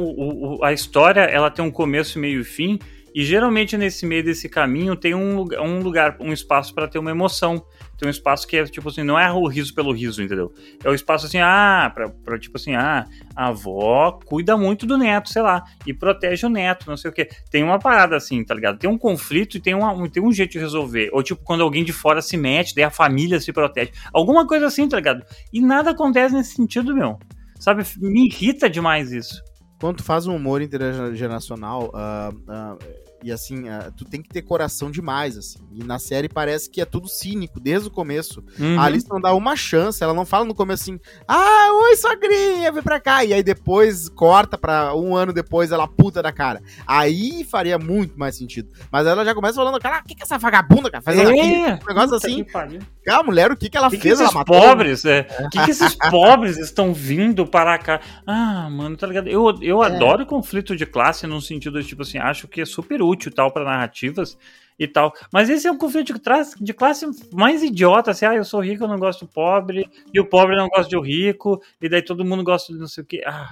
o- 0.57 0.63
a 0.63 0.71
história, 0.73 1.21
ela 1.21 1.51
tem 1.51 1.63
um 1.63 1.71
começo, 1.71 2.17
meio 2.17 2.41
e 2.41 2.43
fim, 2.43 2.79
e 3.13 3.23
geralmente 3.25 3.75
nesse 3.77 4.05
meio 4.05 4.23
desse 4.23 4.47
caminho 4.47 4.95
tem 4.95 5.13
um 5.13 5.35
lugar, 5.35 5.61
um, 5.61 5.79
lugar, 5.79 6.17
um 6.21 6.31
espaço 6.31 6.73
para 6.73 6.87
ter 6.87 6.97
uma 6.97 7.11
emoção. 7.11 7.63
Tem 8.01 8.07
um 8.07 8.09
espaço 8.09 8.47
que 8.47 8.57
é 8.57 8.65
tipo 8.65 8.89
assim, 8.89 9.03
não 9.03 9.17
é 9.17 9.31
o 9.31 9.45
riso 9.45 9.75
pelo 9.75 9.91
riso, 9.91 10.23
entendeu? 10.23 10.51
É 10.83 10.89
o 10.89 10.93
espaço 10.95 11.27
assim, 11.27 11.37
ah, 11.37 11.91
pra, 11.93 12.09
pra, 12.09 12.39
tipo 12.39 12.57
assim, 12.57 12.73
ah, 12.73 13.05
a 13.35 13.49
avó 13.49 14.19
cuida 14.25 14.57
muito 14.57 14.87
do 14.87 14.97
neto, 14.97 15.29
sei 15.29 15.43
lá, 15.43 15.63
e 15.85 15.93
protege 15.93 16.47
o 16.47 16.49
neto, 16.49 16.89
não 16.89 16.97
sei 16.97 17.11
o 17.11 17.13
quê. 17.13 17.29
Tem 17.51 17.63
uma 17.63 17.77
parada 17.77 18.15
assim, 18.15 18.43
tá 18.43 18.55
ligado? 18.55 18.79
Tem 18.79 18.89
um 18.89 18.97
conflito 18.97 19.55
e 19.55 19.59
tem, 19.59 19.75
uma, 19.75 19.93
um, 19.93 20.09
tem 20.09 20.23
um 20.23 20.33
jeito 20.33 20.53
de 20.53 20.57
resolver. 20.57 21.11
Ou 21.13 21.21
tipo, 21.21 21.43
quando 21.43 21.61
alguém 21.61 21.83
de 21.83 21.93
fora 21.93 22.23
se 22.23 22.35
mete, 22.35 22.73
daí 22.73 22.85
a 22.85 22.89
família 22.89 23.39
se 23.39 23.53
protege. 23.53 23.91
Alguma 24.11 24.47
coisa 24.47 24.65
assim, 24.65 24.89
tá 24.89 24.95
ligado? 24.95 25.23
E 25.53 25.61
nada 25.61 25.91
acontece 25.91 26.33
nesse 26.33 26.55
sentido, 26.55 26.95
meu. 26.95 27.19
Sabe? 27.59 27.83
Me 27.99 28.25
irrita 28.25 28.67
demais 28.67 29.11
isso. 29.11 29.43
Quando 29.79 29.97
tu 29.97 30.03
faz 30.03 30.25
um 30.25 30.35
humor 30.35 30.59
intergeracional, 30.63 31.91
ah, 31.93 32.31
ah, 32.49 32.77
e 33.23 33.31
assim, 33.31 33.63
tu 33.95 34.05
tem 34.05 34.21
que 34.21 34.29
ter 34.29 34.41
coração 34.41 34.89
demais, 34.91 35.37
assim. 35.37 35.59
E 35.71 35.83
na 35.83 35.99
série 35.99 36.27
parece 36.29 36.69
que 36.69 36.81
é 36.81 36.85
tudo 36.85 37.07
cínico, 37.07 37.59
desde 37.59 37.87
o 37.87 37.91
começo. 37.91 38.43
Uhum. 38.59 38.79
A 38.79 38.85
Alice 38.85 39.07
não 39.09 39.19
dá 39.21 39.33
uma 39.33 39.55
chance, 39.55 40.03
ela 40.03 40.13
não 40.13 40.25
fala 40.25 40.45
no 40.45 40.55
começo 40.55 40.83
assim, 40.83 40.99
ah, 41.27 41.69
oi, 41.83 41.95
sogrinha, 41.95 42.71
vem 42.71 42.83
pra 42.83 42.99
cá. 42.99 43.23
E 43.23 43.33
aí 43.33 43.43
depois 43.43 44.09
corta 44.09 44.57
pra 44.57 44.95
um 44.95 45.15
ano 45.15 45.31
depois 45.33 45.71
ela 45.71 45.87
puta 45.87 46.21
da 46.21 46.31
cara. 46.31 46.61
Aí 46.87 47.43
faria 47.43 47.77
muito 47.77 48.17
mais 48.17 48.35
sentido. 48.35 48.69
Mas 48.91 49.05
ela 49.07 49.23
já 49.25 49.33
começa 49.35 49.55
falando, 49.55 49.79
cara, 49.79 49.99
o 49.99 50.03
que 50.07 50.15
que 50.15 50.23
essa 50.23 50.37
vagabunda, 50.37 50.89
cara, 50.89 51.03
faz 51.03 51.19
aqui? 51.19 51.39
É, 51.39 51.73
Um 51.75 51.87
negócio 51.87 52.09
puta 52.11 52.15
assim, 52.17 52.43
que 52.43 52.51
pariu. 52.51 52.79
cara, 52.79 52.89
a 53.09 53.23
mulher, 53.23 53.51
o 53.51 53.57
que 53.57 53.69
que 53.69 53.77
ela 53.77 53.89
que, 53.89 53.97
que 53.97 54.03
fez? 54.03 54.19
esses 54.19 54.35
ela 54.35 54.45
pobres, 54.45 55.05
é, 55.05 55.23
que, 55.51 55.63
que 55.63 55.71
esses 55.71 55.95
pobres 55.95 56.57
estão 56.57 56.93
vindo 56.93 57.45
para 57.47 57.77
cá? 57.77 57.99
Ah, 58.25 58.69
mano, 58.69 58.95
tá 58.95 59.07
ligado? 59.07 59.27
Eu, 59.27 59.57
eu 59.61 59.81
adoro 59.81 60.25
conflito 60.25 60.75
de 60.75 60.85
classe 60.85 61.25
no 61.25 61.41
sentido 61.41 61.81
de, 61.81 61.87
tipo 61.87 62.03
assim, 62.03 62.17
acho 62.19 62.47
que 62.47 62.61
é 62.61 62.65
super 62.65 63.01
útil 63.01 63.31
tal 63.31 63.51
para 63.51 63.65
narrativas 63.65 64.37
e 64.77 64.87
tal. 64.87 65.13
Mas 65.31 65.49
esse 65.49 65.67
é 65.67 65.71
um 65.71 65.77
conflito 65.77 66.13
de, 66.59 66.73
classe 66.73 67.05
mais 67.31 67.61
idiota, 67.61 68.11
assim, 68.11 68.25
ah, 68.25 68.35
eu 68.35 68.43
sou 68.43 68.59
rico, 68.61 68.83
eu 68.83 68.87
não 68.87 68.97
gosto 68.97 69.25
do 69.25 69.31
pobre, 69.31 69.87
e 70.13 70.19
o 70.19 70.25
pobre 70.25 70.55
não 70.55 70.67
gosta 70.67 70.89
do 70.89 71.01
rico, 71.01 71.61
e 71.81 71.87
daí 71.87 72.01
todo 72.01 72.25
mundo 72.25 72.43
gosta 72.43 72.73
de 72.73 72.79
não 72.79 72.87
sei 72.87 73.03
o 73.03 73.07
quê. 73.07 73.21
Ah, 73.25 73.51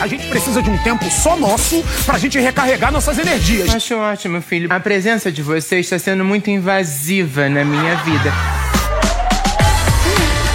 A 0.00 0.06
gente 0.06 0.26
precisa 0.28 0.62
de 0.62 0.70
um 0.70 0.78
tempo 0.82 1.04
só 1.10 1.36
nosso 1.36 1.82
pra 2.06 2.18
gente 2.18 2.38
recarregar 2.38 2.92
nossas 2.92 3.18
energias. 3.18 3.74
Acho 3.74 3.96
ótimo, 3.96 4.40
filho. 4.40 4.72
A 4.72 4.80
presença 4.80 5.30
de 5.32 5.42
você 5.42 5.80
está 5.80 5.98
sendo 5.98 6.24
muito 6.24 6.50
invasiva 6.50 7.48
na 7.48 7.64
minha 7.64 7.96
vida. 7.96 8.32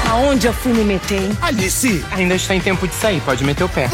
Aonde 0.10 0.48
eu 0.48 0.54
fui 0.54 0.74
me 0.74 0.84
meter, 0.84 1.22
hein? 1.22 1.38
Alice, 1.42 2.04
Ainda 2.12 2.36
está 2.36 2.56
em 2.56 2.62
tempo 2.62 2.88
de 2.88 2.94
sair, 2.94 3.22
pode 3.22 3.44
meter 3.44 3.64
o 3.64 3.70
pé. 3.70 3.90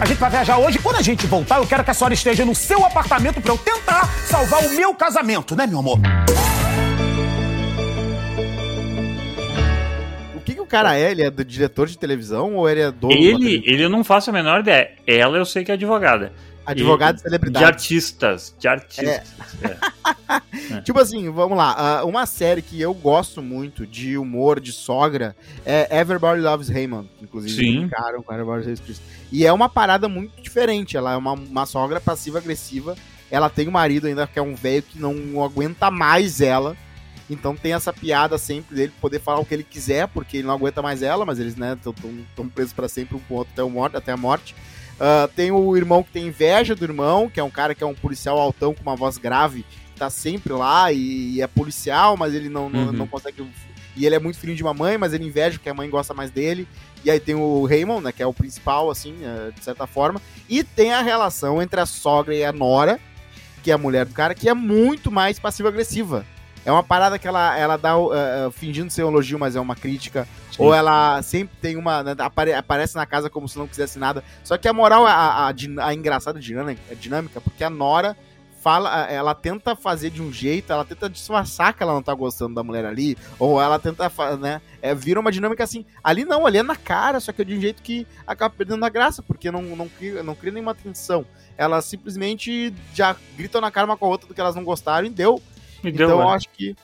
a 0.00 0.04
gente 0.04 0.18
vai 0.18 0.30
viajar 0.30 0.58
hoje. 0.58 0.78
Quando 0.78 0.96
a 0.96 1.02
gente 1.02 1.26
voltar, 1.26 1.58
eu 1.58 1.66
quero 1.66 1.82
que 1.84 1.90
a 1.90 1.94
senhora 1.94 2.14
esteja 2.14 2.44
no 2.44 2.54
seu 2.54 2.84
apartamento 2.84 3.40
pra 3.40 3.52
eu 3.52 3.58
tentar 3.58 4.06
salvar 4.26 4.64
o 4.64 4.70
meu 4.70 4.94
casamento, 4.94 5.56
né, 5.56 5.66
meu 5.66 5.78
amor? 5.78 5.98
cara 10.72 10.96
é? 10.96 11.10
Ele 11.10 11.22
é 11.22 11.30
do 11.30 11.44
diretor 11.44 11.86
de 11.86 11.98
televisão 11.98 12.54
ou 12.54 12.66
ele 12.66 12.80
é 12.80 12.90
dono? 12.90 13.12
Ele, 13.12 13.62
ele 13.66 13.84
eu 13.84 13.90
não 13.90 14.02
faço 14.02 14.30
a 14.30 14.32
menor 14.32 14.60
ideia. 14.60 14.92
Ela 15.06 15.36
eu 15.36 15.44
sei 15.44 15.64
que 15.64 15.70
é 15.70 15.74
advogada. 15.74 16.32
Advogado 16.64 17.14
E- 17.14 17.16
de 17.16 17.22
De 17.22 17.28
celebridade. 17.28 17.64
artistas. 17.64 18.54
De 18.58 18.68
artistas. 18.68 19.06
é. 19.08 20.80
Tipo 20.82 20.98
assim, 21.00 21.30
vamos 21.30 21.56
lá. 21.56 21.74
ah, 21.76 22.04
uma 22.04 22.24
série 22.26 22.62
que 22.62 22.80
eu 22.80 22.94
gosto 22.94 23.42
muito 23.42 23.86
de 23.86 24.16
humor, 24.16 24.60
de 24.60 24.72
sogra, 24.72 25.36
é 25.64 25.88
Everybody 26.00 26.40
Loves 26.40 26.68
Raymond. 26.68 27.08
Inclusive, 27.20 27.54
Sim. 27.54 27.80
brincaram 27.80 28.22
com 28.22 28.32
Everybody 28.32 28.64
Loves 28.66 28.80
Chris. 28.80 29.00
E 29.30 29.44
é 29.46 29.52
uma 29.52 29.68
parada 29.68 30.08
muito 30.08 30.40
diferente. 30.40 30.96
Ela 30.96 31.12
é 31.12 31.16
uma, 31.16 31.32
uma 31.32 31.66
sogra 31.66 32.00
passiva-agressiva. 32.00 32.96
Ela 33.30 33.48
tem 33.50 33.68
um 33.68 33.72
marido 33.72 34.06
ainda 34.06 34.26
que 34.26 34.38
é 34.38 34.42
um 34.42 34.54
velho 34.54 34.82
que 34.82 34.98
não 34.98 35.42
aguenta 35.42 35.90
mais 35.90 36.40
ela. 36.40 36.76
Então 37.30 37.56
tem 37.56 37.72
essa 37.72 37.92
piada 37.92 38.36
sempre 38.36 38.74
dele 38.76 38.92
poder 39.00 39.18
falar 39.20 39.40
o 39.40 39.44
que 39.44 39.54
ele 39.54 39.64
quiser, 39.64 40.06
porque 40.08 40.38
ele 40.38 40.46
não 40.46 40.54
aguenta 40.54 40.82
mais 40.82 41.02
ela, 41.02 41.24
mas 41.24 41.38
eles, 41.38 41.56
né, 41.56 41.74
estão 41.78 42.48
presos 42.48 42.72
pra 42.74 42.88
sempre 42.88 43.16
um 43.16 43.20
com 43.20 43.34
o 43.34 43.36
outro 43.38 43.52
até, 43.54 43.62
o 43.62 43.70
morte, 43.70 43.96
até 43.96 44.12
a 44.12 44.16
morte. 44.16 44.54
Ah, 45.00 45.28
tem 45.34 45.50
o 45.50 45.76
irmão 45.76 46.02
que 46.02 46.10
tem 46.12 46.26
inveja 46.26 46.74
do 46.74 46.84
irmão, 46.84 47.28
que 47.28 47.40
é 47.40 47.44
um 47.44 47.50
cara 47.50 47.74
que 47.74 47.82
é 47.82 47.86
um 47.86 47.94
policial 47.94 48.38
altão 48.38 48.72
com 48.74 48.82
uma 48.82 48.94
voz 48.96 49.18
grave, 49.18 49.64
que 49.94 49.98
tá 49.98 50.08
sempre 50.10 50.52
lá 50.52 50.92
e, 50.92 51.40
é 51.40 51.46
policial, 51.46 52.16
mas 52.16 52.34
ele 52.34 52.48
não, 52.48 52.68
não, 52.70 52.86
Uhum. 52.86 52.92
não 52.92 53.06
consegue. 53.06 53.44
E 53.96 54.06
ele 54.06 54.14
é 54.14 54.18
muito 54.18 54.38
filho 54.38 54.54
de 54.54 54.62
uma 54.62 54.72
mãe, 54.72 54.96
mas 54.96 55.12
ele 55.12 55.24
inveja 55.26 55.58
porque 55.58 55.68
a 55.68 55.74
mãe 55.74 55.88
gosta 55.90 56.14
mais 56.14 56.30
dele. 56.30 56.66
E 57.04 57.10
aí 57.10 57.18
tem 57.20 57.34
o 57.34 57.66
Raymond, 57.66 58.04
né, 58.04 58.12
que 58.12 58.22
é 58.22 58.26
o 58.26 58.32
principal, 58.32 58.88
assim, 58.90 59.14
eh, 59.22 59.50
de 59.54 59.62
certa 59.64 59.86
forma. 59.86 60.20
E 60.48 60.62
tem 60.62 60.92
a 60.92 61.02
relação 61.02 61.60
entre 61.60 61.80
a 61.80 61.84
sogra 61.84 62.34
e 62.34 62.44
a 62.44 62.52
nora, 62.52 62.98
que 63.62 63.70
é 63.70 63.74
a 63.74 63.78
mulher 63.78 64.06
do 64.06 64.14
cara, 64.14 64.34
que 64.34 64.48
é 64.48 64.54
muito 64.54 65.10
mais 65.10 65.38
passiva-agressiva. 65.38 66.24
É 66.64 66.70
uma 66.70 66.82
parada 66.82 67.18
que 67.18 67.26
ela, 67.26 67.58
ela 67.58 67.76
dá, 67.76 67.98
uh, 67.98 68.12
fingindo 68.52 68.90
ser 68.90 69.04
um 69.04 69.08
elogio, 69.08 69.38
mas 69.38 69.56
é 69.56 69.60
uma 69.60 69.74
crítica. 69.74 70.28
Ou 70.58 70.72
ela 70.72 71.20
sempre 71.22 71.56
tem 71.60 71.76
uma. 71.76 72.02
né, 72.02 72.14
apare- 72.18 72.54
aparece 72.54 72.94
na 72.94 73.04
casa 73.06 73.28
como 73.28 73.48
se 73.48 73.58
não 73.58 73.66
quisesse 73.66 73.98
nada. 73.98 74.22
Só 74.44 74.56
que 74.56 74.68
a 74.68 74.72
moral, 74.72 75.04
a, 75.06 75.48
a, 75.48 75.54
a 75.80 75.94
engraçada 75.94 76.38
dinâmica, 76.38 76.94
dinâmica, 76.94 77.40
porque 77.40 77.64
a 77.64 77.70
Nora 77.70 78.16
fala, 78.62 79.06
ela 79.10 79.34
tenta 79.34 79.74
fazer 79.74 80.10
de 80.10 80.22
um 80.22 80.32
jeito, 80.32 80.72
ela 80.72 80.84
tenta 80.84 81.10
disfarçar 81.10 81.74
que 81.74 81.82
ela 81.82 81.94
não 81.94 82.02
tá 82.02 82.14
gostando 82.14 82.54
da 82.54 82.62
mulher 82.62 82.86
ali, 82.86 83.18
ou 83.36 83.60
ela 83.60 83.76
tenta, 83.76 84.08
né, 84.38 84.62
é, 84.80 84.94
vira 84.94 85.18
uma 85.18 85.32
dinâmica 85.32 85.64
assim, 85.64 85.84
ali 86.02 86.24
não, 86.24 86.46
ali 86.46 86.58
é 86.58 86.62
na 86.62 86.76
cara, 86.76 87.18
só 87.18 87.32
que 87.32 87.42
é 87.42 87.44
de 87.44 87.56
um 87.56 87.60
jeito 87.60 87.82
que 87.82 88.06
acaba 88.24 88.54
perdendo 88.56 88.84
a 88.84 88.88
graça, 88.88 89.20
porque 89.20 89.50
não, 89.50 89.62
não, 89.62 89.88
cria, 89.88 90.22
não 90.22 90.36
cria 90.36 90.52
nenhuma 90.52 90.76
tensão. 90.76 91.26
Elas 91.58 91.86
simplesmente 91.86 92.72
já 92.94 93.16
gritam 93.36 93.60
na 93.60 93.68
cara 93.68 93.84
uma 93.84 93.96
com 93.96 94.06
a 94.06 94.08
outra 94.08 94.28
do 94.28 94.34
que 94.34 94.40
elas 94.40 94.54
não 94.54 94.62
gostaram 94.62 95.08
e 95.08 95.10
deu. 95.10 95.42
Me 95.82 95.90
deu, 95.90 96.08
então 96.08 96.20
eu 96.20 96.30
é. 96.30 96.34
acho 96.34 96.48
que. 96.50 96.76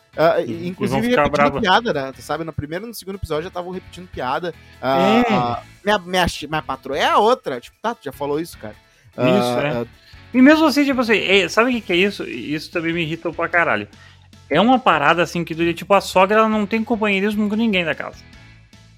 E 0.47 0.69
inclusive 0.69 1.09
repetindo 1.09 1.31
brava. 1.31 1.61
piada, 1.61 1.93
né? 1.93 2.13
Sabe, 2.19 2.45
no 2.45 2.53
primeiro 2.53 2.85
e 2.85 2.89
no 2.89 2.95
segundo 2.95 3.17
episódio 3.17 3.45
já 3.45 3.49
estavam 3.49 3.71
repetindo 3.71 4.09
piada. 4.09 4.49
É. 4.49 4.55
Ah, 4.83 5.25
ah, 5.31 5.63
minha, 5.85 5.99
minha, 5.99 6.27
minha 6.49 6.63
patroa 6.63 6.99
é 6.99 7.05
a 7.05 7.19
outra. 7.19 7.61
Tipo, 7.61 7.77
tá, 7.81 7.95
tu 7.95 8.05
já 8.05 8.13
falou 8.13 8.41
isso, 8.41 8.59
cara. 8.59 8.75
Isso, 9.17 9.59
é. 9.61 9.87
E 10.33 10.43
mesmo 10.43 10.67
assim, 10.67 10.85
tipo 10.85 11.01
assim, 11.01 11.19
é, 11.19 11.49
sabe 11.49 11.71
o 11.71 11.73
que, 11.73 11.81
que 11.81 11.93
é 11.93 11.97
isso? 11.97 12.25
Isso 12.25 12.71
também 12.71 12.93
me 12.93 13.03
irrita 13.03 13.33
pra 13.33 13.49
caralho. 13.49 13.89
É 14.51 14.61
uma 14.61 14.79
parada 14.79 15.23
assim 15.23 15.45
que, 15.45 15.75
tipo, 15.75 15.95
a 15.95 16.01
sogra 16.01 16.39
ela 16.39 16.49
não 16.49 16.67
tem 16.67 16.83
companheirismo 16.85 17.49
com 17.49 17.57
ninguém 17.57 17.85
da 17.85 17.95
casa. 17.95 18.23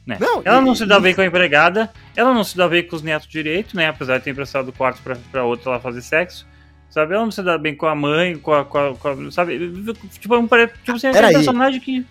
Né? 0.06 0.16
Não, 0.20 0.42
ela 0.44 0.60
e- 0.60 0.64
não 0.64 0.74
se 0.74 0.86
dá 0.86 0.98
e- 0.98 1.00
bem 1.00 1.14
com 1.14 1.20
a 1.20 1.26
empregada, 1.26 1.90
ela 2.16 2.32
não 2.32 2.42
se 2.42 2.56
dá 2.56 2.68
bem 2.68 2.82
com 2.82 2.96
os 2.96 3.02
netos 3.02 3.28
direito, 3.28 3.76
né? 3.76 3.88
Apesar 3.88 4.18
de 4.18 4.24
ter 4.24 4.30
emprestado 4.30 4.68
o 4.68 4.72
quarto 4.72 5.00
pra, 5.02 5.16
pra 5.30 5.44
outra 5.44 5.70
lá 5.72 5.80
fazer 5.80 6.02
sexo. 6.02 6.46
Sabe? 6.90 7.14
Ela 7.14 7.24
não 7.24 7.30
se 7.30 7.42
dá 7.42 7.56
bem 7.56 7.74
com 7.74 7.86
a 7.86 7.94
mãe, 7.94 8.36
com 8.36 8.52
a. 8.52 8.64
Com 8.64 8.78
a, 8.78 8.94
com 8.96 9.08
a- 9.08 9.30
sabe? 9.30 9.72
Tipo, 10.18 10.34
é 10.34 10.38
um, 10.38 10.48
pare- 10.48 10.66
tipo 10.84 10.92
assim, 10.96 11.06
é 11.06 11.10
um 11.10 11.32
personagem 11.32 11.80
que. 11.80 12.04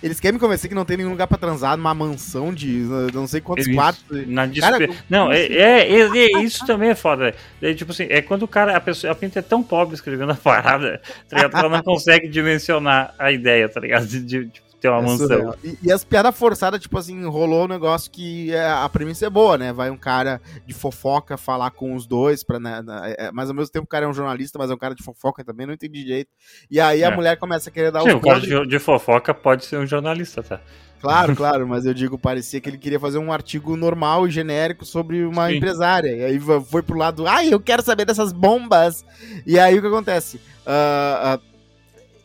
Eles 0.00 0.20
querem 0.20 0.34
me 0.34 0.38
convencer 0.40 0.68
que 0.68 0.76
não 0.76 0.84
tem 0.84 0.96
nenhum 0.96 1.10
lugar 1.10 1.26
pra 1.26 1.36
transar 1.36 1.76
numa 1.76 1.92
mansão 1.92 2.54
de 2.54 2.68
não 3.12 3.26
sei 3.26 3.40
quantos 3.40 3.66
Isso, 3.66 3.74
quartos. 3.74 4.28
Na 4.28 4.48
Cara. 4.48 4.88
Não, 5.10 5.32
é, 5.32 5.40
é, 5.46 5.90
é- 5.92 6.36
é- 6.36 6.42
isso 6.42 6.64
também 6.64 6.90
é 6.90 6.94
foda. 6.94 7.34
É, 7.60 7.74
tipo 7.74 7.90
assim, 7.90 8.06
é 8.08 8.22
quando 8.22 8.44
o 8.44 8.48
cara, 8.48 8.76
a 8.76 8.80
pessoa, 8.80 9.12
a 9.12 9.16
pinta 9.16 9.40
é 9.40 9.42
tão 9.42 9.60
pobre 9.60 9.96
escrevendo 9.96 10.30
a 10.30 10.36
parada, 10.36 11.00
tá 11.28 11.36
ligado? 11.36 11.50
Que 11.50 11.58
ela 11.58 11.68
não 11.68 11.82
consegue 11.82 12.28
dimensionar 12.28 13.12
a 13.18 13.32
ideia, 13.32 13.68
tá 13.68 13.80
ligado? 13.80 14.06
De, 14.06 14.20
de 14.20 14.52
ter 14.80 14.88
uma 14.88 14.98
É 14.98 15.02
mansão. 15.02 15.54
E, 15.64 15.78
e 15.82 15.92
as 15.92 16.04
piadas 16.04 16.36
forçadas, 16.36 16.80
tipo 16.80 16.96
assim, 16.98 17.24
rolou 17.26 17.64
um 17.64 17.68
negócio 17.68 18.10
que 18.10 18.52
é, 18.52 18.68
a 18.70 18.88
premissa 18.88 19.26
é 19.26 19.30
boa, 19.30 19.58
né? 19.58 19.72
Vai 19.72 19.90
um 19.90 19.96
cara 19.96 20.40
de 20.66 20.74
fofoca 20.74 21.36
falar 21.36 21.70
com 21.72 21.94
os 21.94 22.06
dois, 22.06 22.44
pra, 22.44 22.58
né, 22.60 22.82
é, 23.18 23.30
mas 23.32 23.48
ao 23.48 23.54
mesmo 23.54 23.70
tempo 23.72 23.84
o 23.84 23.88
cara 23.88 24.06
é 24.06 24.08
um 24.08 24.14
jornalista, 24.14 24.58
mas 24.58 24.70
é 24.70 24.74
um 24.74 24.78
cara 24.78 24.94
de 24.94 25.02
fofoca 25.02 25.44
também, 25.44 25.66
não 25.66 25.74
entendi 25.74 26.04
direito. 26.04 26.30
E 26.70 26.80
aí 26.80 27.02
a 27.02 27.08
É. 27.08 27.14
mulher 27.14 27.36
começa 27.36 27.70
a 27.70 27.72
querer 27.72 27.90
dar 27.90 28.02
Sim, 28.02 28.10
o 28.12 28.20
cara 28.20 28.40
de, 28.40 28.66
de 28.66 28.78
fofoca 28.78 29.34
pode 29.34 29.64
ser 29.64 29.78
um 29.78 29.86
jornalista, 29.86 30.42
tá? 30.42 30.60
Claro, 31.00 31.34
claro, 31.36 31.66
mas 31.66 31.86
eu 31.86 31.94
digo, 31.94 32.18
parecia 32.18 32.60
que 32.60 32.68
ele 32.68 32.78
queria 32.78 32.98
fazer 32.98 33.18
um 33.18 33.32
artigo 33.32 33.76
normal 33.76 34.26
e 34.26 34.30
genérico 34.30 34.84
sobre 34.84 35.24
uma 35.24 35.48
Sim. 35.48 35.56
empresária. 35.56 36.10
E 36.16 36.24
aí 36.24 36.40
foi 36.40 36.82
pro 36.82 36.98
lado, 36.98 37.26
ai, 37.26 37.52
eu 37.52 37.60
quero 37.60 37.82
saber 37.82 38.04
dessas 38.04 38.32
bombas. 38.32 39.04
E 39.46 39.58
aí 39.58 39.78
o 39.78 39.80
que 39.80 39.86
acontece? 39.86 40.40
Ah, 40.66 41.34
ah, 41.34 41.57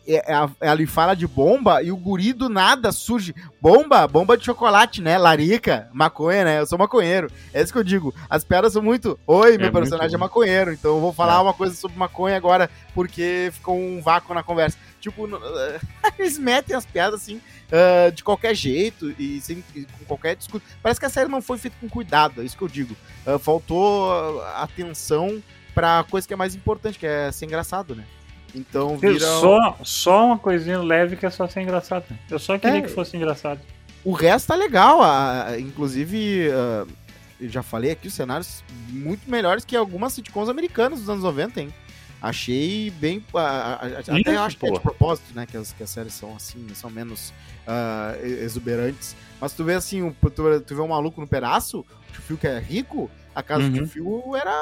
é- 0.06 0.32
é 0.32 0.34
a- 0.34 0.50
ela 0.60 0.86
fala 0.86 1.14
de 1.14 1.26
bomba 1.26 1.82
e 1.82 1.90
o 1.90 1.96
guri 1.96 2.32
do 2.32 2.48
nada 2.48 2.92
surge. 2.92 3.34
Bomba, 3.60 4.06
bomba 4.06 4.36
de 4.36 4.44
chocolate, 4.44 5.00
né? 5.00 5.16
Larica, 5.18 5.88
maconha, 5.92 6.44
né? 6.44 6.60
Eu 6.60 6.66
sou 6.66 6.78
maconheiro. 6.78 7.30
É 7.52 7.62
isso 7.62 7.72
que 7.72 7.78
eu 7.78 7.84
digo. 7.84 8.14
As 8.28 8.44
piadas 8.44 8.72
são 8.72 8.82
muito. 8.82 9.18
Oi, 9.26 9.56
meu 9.58 9.68
É 9.68 9.70
personagem 9.70 10.14
é 10.14 10.18
maconheiro, 10.18 10.72
então 10.72 10.94
eu 10.96 11.00
vou 11.00 11.12
falar 11.12 11.36
É. 11.36 11.38
uma 11.38 11.54
coisa 11.54 11.74
sobre 11.74 11.96
maconha 11.98 12.36
agora 12.36 12.70
porque 12.94 13.50
ficou 13.52 13.76
um 13.78 14.00
vácuo 14.02 14.34
na 14.34 14.42
conversa. 14.42 14.76
Tipo, 15.00 15.26
eles 16.18 16.38
metem 16.38 16.74
as 16.76 16.86
piadas 16.86 17.20
assim 17.22 17.40
ah, 17.72 18.10
de 18.10 18.22
qualquer 18.24 18.54
jeito 18.54 19.14
e 19.18 19.40
sem, 19.40 19.62
com 19.98 20.04
qualquer 20.06 20.36
discurso. 20.36 20.66
Parece 20.82 21.00
que 21.00 21.06
a 21.06 21.10
série 21.10 21.28
não 21.30 21.42
foi 21.42 21.58
feita 21.58 21.76
com 21.80 21.88
cuidado, 21.88 22.40
é 22.40 22.44
isso 22.44 22.56
que 22.56 22.62
eu 22.64 22.68
digo. 22.68 22.96
Ah, 23.26 23.38
faltou 23.38 24.10
ah, 24.42 24.62
atenção 24.62 25.42
pra 25.74 26.04
coisa 26.10 26.26
que 26.26 26.32
é 26.32 26.36
mais 26.36 26.54
importante, 26.54 26.98
que 26.98 27.06
é 27.06 27.32
ser 27.32 27.46
engraçado, 27.46 27.94
né? 27.96 28.04
Então 28.54 28.96
vira. 28.96 29.18
Só, 29.18 29.76
só 29.82 30.26
uma 30.26 30.38
coisinha 30.38 30.80
leve 30.80 31.16
que 31.16 31.26
é 31.26 31.30
só 31.30 31.46
ser 31.48 31.62
engraçado. 31.62 32.04
Eu 32.30 32.38
só 32.38 32.56
queria 32.58 32.78
É. 32.78 32.82
que 32.82 32.88
fosse 32.88 33.16
engraçado. 33.16 33.60
O 34.04 34.12
resto 34.12 34.48
tá 34.48 34.54
legal. 34.54 35.02
a- 35.02 35.46
a- 35.48 35.58
inclusive, 35.60 36.48
ah, 36.52 36.86
eu 37.40 37.48
já 37.48 37.62
falei 37.62 37.90
aqui, 37.90 38.06
os 38.08 38.14
cenários 38.14 38.62
muito 38.88 39.28
melhores 39.28 39.64
que 39.64 39.76
algumas 39.76 40.12
sitcoms 40.12 40.48
americanas 40.48 41.00
dos 41.00 41.08
anos 41.08 41.22
90, 41.24 41.60
hein? 41.60 41.74
Achei 42.22 42.90
bem. 42.90 43.22
ah, 43.34 43.40
ah, 43.40 43.78
ah, 43.82 43.98
até 44.00 44.18
Isso, 44.20 44.30
eu 44.30 44.40
acho 44.42 44.56
que 44.56 44.66
é 44.66 44.70
de 44.70 44.80
propósito, 44.80 45.34
né? 45.34 45.44
Que 45.46 45.56
as, 45.56 45.72
que 45.72 45.82
as 45.82 45.90
séries 45.90 46.14
são 46.14 46.34
assim, 46.36 46.66
são 46.74 46.88
menos 46.90 47.32
ah, 47.66 48.14
e- 48.22 48.44
exuberantes. 48.44 49.14
Mas 49.40 49.52
tu 49.52 49.64
vê 49.64 49.74
assim, 49.74 50.02
um- 50.02 50.12
tu, 50.12 50.30
tu 50.60 50.74
vê 50.74 50.80
um 50.80 50.88
maluco 50.88 51.20
no 51.20 51.26
pedaço, 51.26 51.80
o 51.80 52.12
tio 52.12 52.22
Phil 52.22 52.36
que 52.38 52.46
é 52.46 52.58
rico, 52.58 53.10
a 53.34 53.42
casa 53.42 53.64
do 53.64 53.66
Uhum. 53.68 53.72
tio 53.74 53.88
Phil 53.88 54.36
era. 54.36 54.52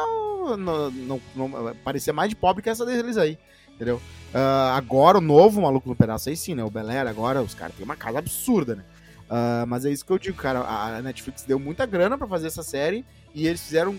Não, 0.56 0.90
não- 0.90 1.20
não- 1.36 1.76
parecia 1.84 2.12
mais 2.12 2.28
de 2.30 2.34
pobre 2.34 2.62
que 2.62 2.68
essa 2.70 2.84
deles 2.84 3.16
aí. 3.16 3.38
Entendeu? 3.74 4.00
Ah, 4.34 4.74
agora 4.76 5.18
o 5.18 5.20
novo 5.20 5.60
maluco 5.62 5.88
no 5.88 5.96
pedaço 5.96 6.28
aí 6.28 6.36
sim, 6.36 6.54
né? 6.54 6.64
O 6.64 6.70
Bel 6.70 6.88
Air, 6.88 7.06
agora 7.06 7.42
os 7.42 7.54
caras 7.54 7.74
têm 7.74 7.84
uma 7.84 7.96
casa 7.96 8.18
absurda, 8.18 8.76
né? 8.76 8.84
Ah, 9.28 9.64
mas 9.66 9.84
é 9.84 9.90
isso 9.90 10.04
que 10.04 10.12
eu 10.12 10.18
digo, 10.18 10.36
cara. 10.36 10.60
A 10.60 11.02
Netflix 11.02 11.42
deu 11.44 11.58
muita 11.58 11.84
grana 11.86 12.16
pra 12.18 12.26
fazer 12.26 12.46
essa 12.46 12.62
série 12.62 13.04
e 13.34 13.46
eles 13.46 13.60
fizeram 13.62 13.96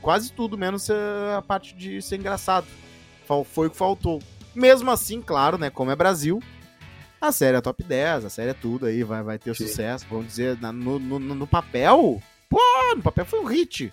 quase 0.00 0.32
tudo, 0.32 0.56
menos 0.56 0.88
eh, 0.88 0.94
a 1.36 1.42
parte 1.42 1.74
de 1.74 2.00
ser 2.00 2.16
engraçado. 2.16 2.66
Foi 3.52 3.66
o 3.66 3.70
que 3.70 3.76
faltou. 3.76 4.22
Mesmo 4.54 4.90
assim, 4.90 5.20
claro, 5.20 5.58
né? 5.58 5.68
Como 5.70 5.90
é 5.90 5.96
Brasil, 5.96 6.40
a 7.20 7.30
série 7.32 7.56
é 7.56 7.60
top 7.60 7.82
10, 7.82 8.24
a 8.24 8.30
série 8.30 8.50
é 8.50 8.54
tudo 8.54 8.86
aí, 8.86 9.02
vai, 9.02 9.22
vai 9.22 9.38
ter 9.38 9.54
sucesso. 9.54 10.06
Vamos 10.08 10.26
dizer, 10.28 10.56
no, 10.60 10.98
no- 10.98 11.18
no 11.18 11.46
papel, 11.46 12.22
pô, 12.48 12.60
no 12.96 13.02
papel 13.02 13.24
foi 13.26 13.40
um 13.40 13.44
hit. 13.44 13.92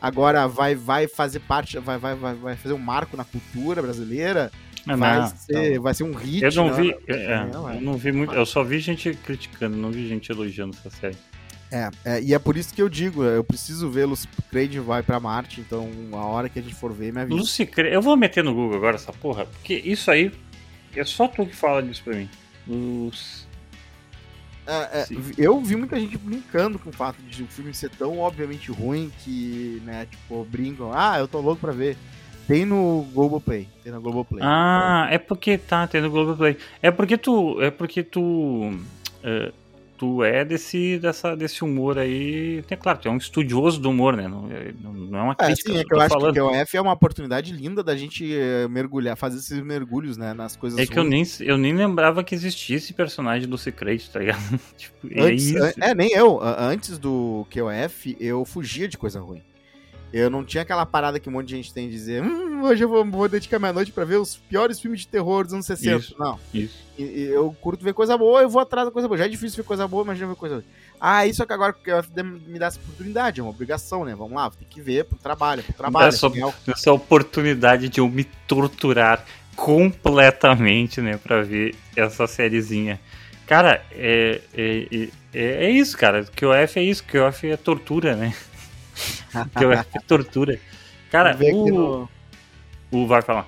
Agora 0.00 0.46
vai, 0.46 0.74
vai 0.74 1.08
fazer 1.08 1.40
parte, 1.40 1.78
vai, 1.78 1.98
vai, 1.98 2.14
vai, 2.14 2.34
vai 2.34 2.56
fazer 2.56 2.74
um 2.74 2.78
marco 2.78 3.16
na 3.16 3.24
cultura 3.24 3.82
brasileira. 3.82 4.50
Não, 4.86 4.96
vai, 4.96 5.20
não, 5.20 5.28
ser, 5.28 5.78
vai 5.80 5.94
ser 5.94 6.04
um 6.04 6.14
hit. 6.14 6.42
Eu 6.42 6.52
não 6.52 6.70
né? 6.70 6.82
vi. 6.82 6.96
é, 7.08 7.44
Não, 7.46 7.68
é. 7.68 7.76
eu 7.76 7.80
não 7.80 7.94
vi 7.94 8.12
muito. 8.12 8.32
Eu 8.32 8.46
só 8.46 8.62
vi 8.62 8.78
gente 8.78 9.12
criticando, 9.12 9.76
não 9.76 9.90
vi 9.90 10.08
gente 10.08 10.30
elogiando 10.30 10.76
essa 10.78 10.90
série. 10.96 11.16
É, 11.70 11.90
é, 12.04 12.22
e 12.22 12.32
é 12.32 12.38
por 12.38 12.56
isso 12.56 12.72
que 12.72 12.80
eu 12.80 12.88
digo, 12.88 13.22
eu 13.22 13.44
preciso 13.44 13.90
ver 13.90 14.06
Lucy 14.06 14.26
Creed 14.50 14.76
vai 14.76 15.02
pra 15.02 15.20
Marte, 15.20 15.60
então 15.60 15.90
a 16.12 16.24
hora 16.24 16.48
que 16.48 16.58
a 16.58 16.62
gente 16.62 16.74
for 16.74 16.92
ver, 16.92 17.12
me 17.12 17.20
avisa. 17.20 17.38
Lucy 17.38 17.66
Cre... 17.66 17.92
Eu 17.92 18.00
vou 18.00 18.16
meter 18.16 18.42
no 18.42 18.54
Google 18.54 18.78
agora 18.78 18.96
essa 18.96 19.12
porra, 19.12 19.44
porque 19.44 19.74
isso 19.74 20.10
aí 20.10 20.32
é 20.96 21.04
só 21.04 21.28
tu 21.28 21.44
que 21.44 21.54
fala 21.54 21.82
disso 21.82 22.02
pra 22.02 22.14
mim. 22.14 22.28
Lucy... 22.66 23.47
É, 24.68 25.00
é, 25.00 25.06
eu 25.38 25.58
vi 25.62 25.76
muita 25.76 25.98
gente 25.98 26.18
brincando 26.18 26.78
com 26.78 26.90
o 26.90 26.92
fato 26.92 27.16
de 27.22 27.42
o 27.42 27.46
filme 27.46 27.72
ser 27.72 27.88
tão 27.88 28.18
obviamente 28.18 28.70
ruim 28.70 29.10
que, 29.24 29.80
né, 29.82 30.06
tipo, 30.10 30.44
brincam, 30.44 30.92
ah, 30.94 31.18
eu 31.18 31.26
tô 31.26 31.40
louco 31.40 31.62
pra 31.62 31.72
ver. 31.72 31.96
Tem 32.46 32.66
no 32.66 33.06
Globoplay, 33.14 33.66
tem 33.82 33.90
na 33.90 33.98
Globoplay. 33.98 34.42
Ah, 34.42 35.06
é 35.10 35.16
porque 35.18 35.56
tá 35.56 35.86
tendo 35.86 36.10
Globoplay. 36.10 36.56
É 36.82 36.90
porque 36.90 37.16
tu. 37.16 37.60
É 37.62 37.70
porque 37.70 38.02
tu. 38.02 38.78
é, 39.22 39.52
tu 39.98 40.22
é 40.24 40.44
desse, 40.44 40.98
dessa, 40.98 41.34
desse 41.36 41.62
humor 41.64 41.98
aí. 41.98 42.62
É 42.70 42.76
claro, 42.76 42.98
tu 43.00 43.08
é 43.08 43.10
um 43.10 43.16
estudioso 43.16 43.80
do 43.80 43.90
humor, 43.90 44.16
né? 44.16 44.28
Não, 44.28 44.50
é- 44.50 44.72
não, 44.80 45.18
é 45.18 45.22
uma 45.22 45.32
É, 45.32 45.46
crítica. 45.46 45.72
sim, 45.72 45.78
é 45.78 45.84
que 45.84 45.92
eu 45.92 45.98
tô 45.98 46.04
acho 46.04 46.14
falando. 46.14 46.32
que 46.32 46.40
o 46.40 46.48
QOF 46.50 46.76
é 46.76 46.80
uma 46.80 46.92
oportunidade 46.92 47.52
linda 47.52 47.82
da 47.82 47.96
gente 47.96 48.32
eh, 48.32 48.66
mergulhar, 48.68 49.16
fazer 49.16 49.38
esses 49.38 49.60
mergulhos, 49.62 50.16
né, 50.16 50.32
nas 50.32 50.56
coisas 50.56 50.78
É 50.78 50.86
que 50.86 50.98
eu 50.98 51.02
ruins. 51.02 51.40
nem, 51.40 51.48
eu 51.48 51.58
nem 51.58 51.74
lembrava 51.74 52.22
que 52.24 52.34
existia 52.34 52.76
esse 52.76 52.94
personagem 52.94 53.48
do 53.48 53.58
Secret, 53.58 53.98
tá 54.12 54.20
ligado? 54.20 54.38
tipo, 54.78 55.08
é 55.10 55.22
Antes, 55.22 55.44
isso. 55.46 55.74
é, 55.82 55.94
nem 55.94 56.12
eu. 56.12 56.40
Antes 56.42 56.96
do 56.98 57.46
QOF, 57.52 58.16
eu 58.20 58.44
fugia 58.44 58.86
de 58.88 58.96
coisa 58.96 59.20
ruim. 59.20 59.42
Eu 60.10 60.30
não 60.30 60.42
tinha 60.42 60.62
aquela 60.62 60.86
parada 60.86 61.20
que 61.20 61.28
um 61.28 61.32
monte 61.32 61.48
de 61.48 61.56
gente 61.56 61.74
tem 61.74 61.86
de 61.86 61.92
dizer 61.92 62.22
hum, 62.22 62.47
hoje 62.62 62.84
eu 62.84 62.88
vou, 62.88 63.04
vou 63.10 63.28
dedicar 63.28 63.58
minha 63.58 63.72
noite 63.72 63.92
pra 63.92 64.04
ver 64.04 64.16
os 64.16 64.36
piores 64.36 64.78
filmes 64.80 65.00
de 65.00 65.08
terror 65.08 65.44
dos 65.44 65.52
anos 65.54 65.66
60. 65.66 65.96
Isso. 65.96 66.14
Não. 66.18 66.38
Isso. 66.52 66.76
E- 66.98 67.02
e 67.02 67.22
eu 67.26 67.54
curto 67.60 67.84
ver 67.84 67.92
coisa 67.94 68.16
boa, 68.18 68.42
eu 68.42 68.48
vou 68.48 68.60
atrás 68.60 68.86
da 68.86 68.92
coisa 68.92 69.06
boa. 69.08 69.16
Já 69.18 69.24
é 69.26 69.28
difícil 69.28 69.58
ver 69.62 69.66
coisa 69.66 69.86
boa, 69.86 70.02
imagina 70.04 70.26
ver 70.28 70.34
coisa 70.36 70.56
ruim. 70.56 70.64
Ah, 71.00 71.24
isso 71.26 71.42
é 71.42 71.46
que 71.46 71.52
agora 71.52 71.72
o 71.72 71.74
QOF 71.84 72.08
me 72.46 72.58
dá 72.58 72.66
essa 72.66 72.78
oportunidade, 72.80 73.38
é 73.38 73.42
uma 73.42 73.50
obrigação, 73.50 74.04
né? 74.04 74.14
Vamos 74.16 74.32
lá, 74.34 74.50
tem 74.50 74.66
que 74.68 74.80
ver 74.80 75.04
pro 75.04 75.16
trabalho, 75.16 75.62
pro 75.62 75.72
trabalho. 75.74 76.08
Essa, 76.08 76.26
assim, 76.26 76.40
é 76.40 76.46
o- 76.46 76.54
essa 76.66 76.92
oportunidade 76.92 77.88
de 77.88 78.00
eu 78.00 78.08
me 78.08 78.24
torturar 78.24 79.24
completamente, 79.54 81.00
né, 81.00 81.16
pra 81.18 81.42
ver 81.42 81.74
essa 81.96 82.26
sériezinha. 82.26 83.00
Cara, 83.46 83.82
é, 83.92 84.40
é, 84.54 85.08
é, 85.32 85.66
é 85.66 85.70
isso, 85.70 85.96
cara. 85.96 86.24
QOF 86.24 86.78
é 86.78 86.82
isso. 86.82 87.02
QOF 87.04 87.46
é 87.48 87.56
tortura, 87.56 88.14
né? 88.14 88.34
QOF 89.54 89.86
é 89.94 90.00
tortura. 90.06 90.58
Cara, 91.10 91.36
o, 91.52 92.08
o 92.90 93.06
vai 93.06 93.22
falar. 93.22 93.46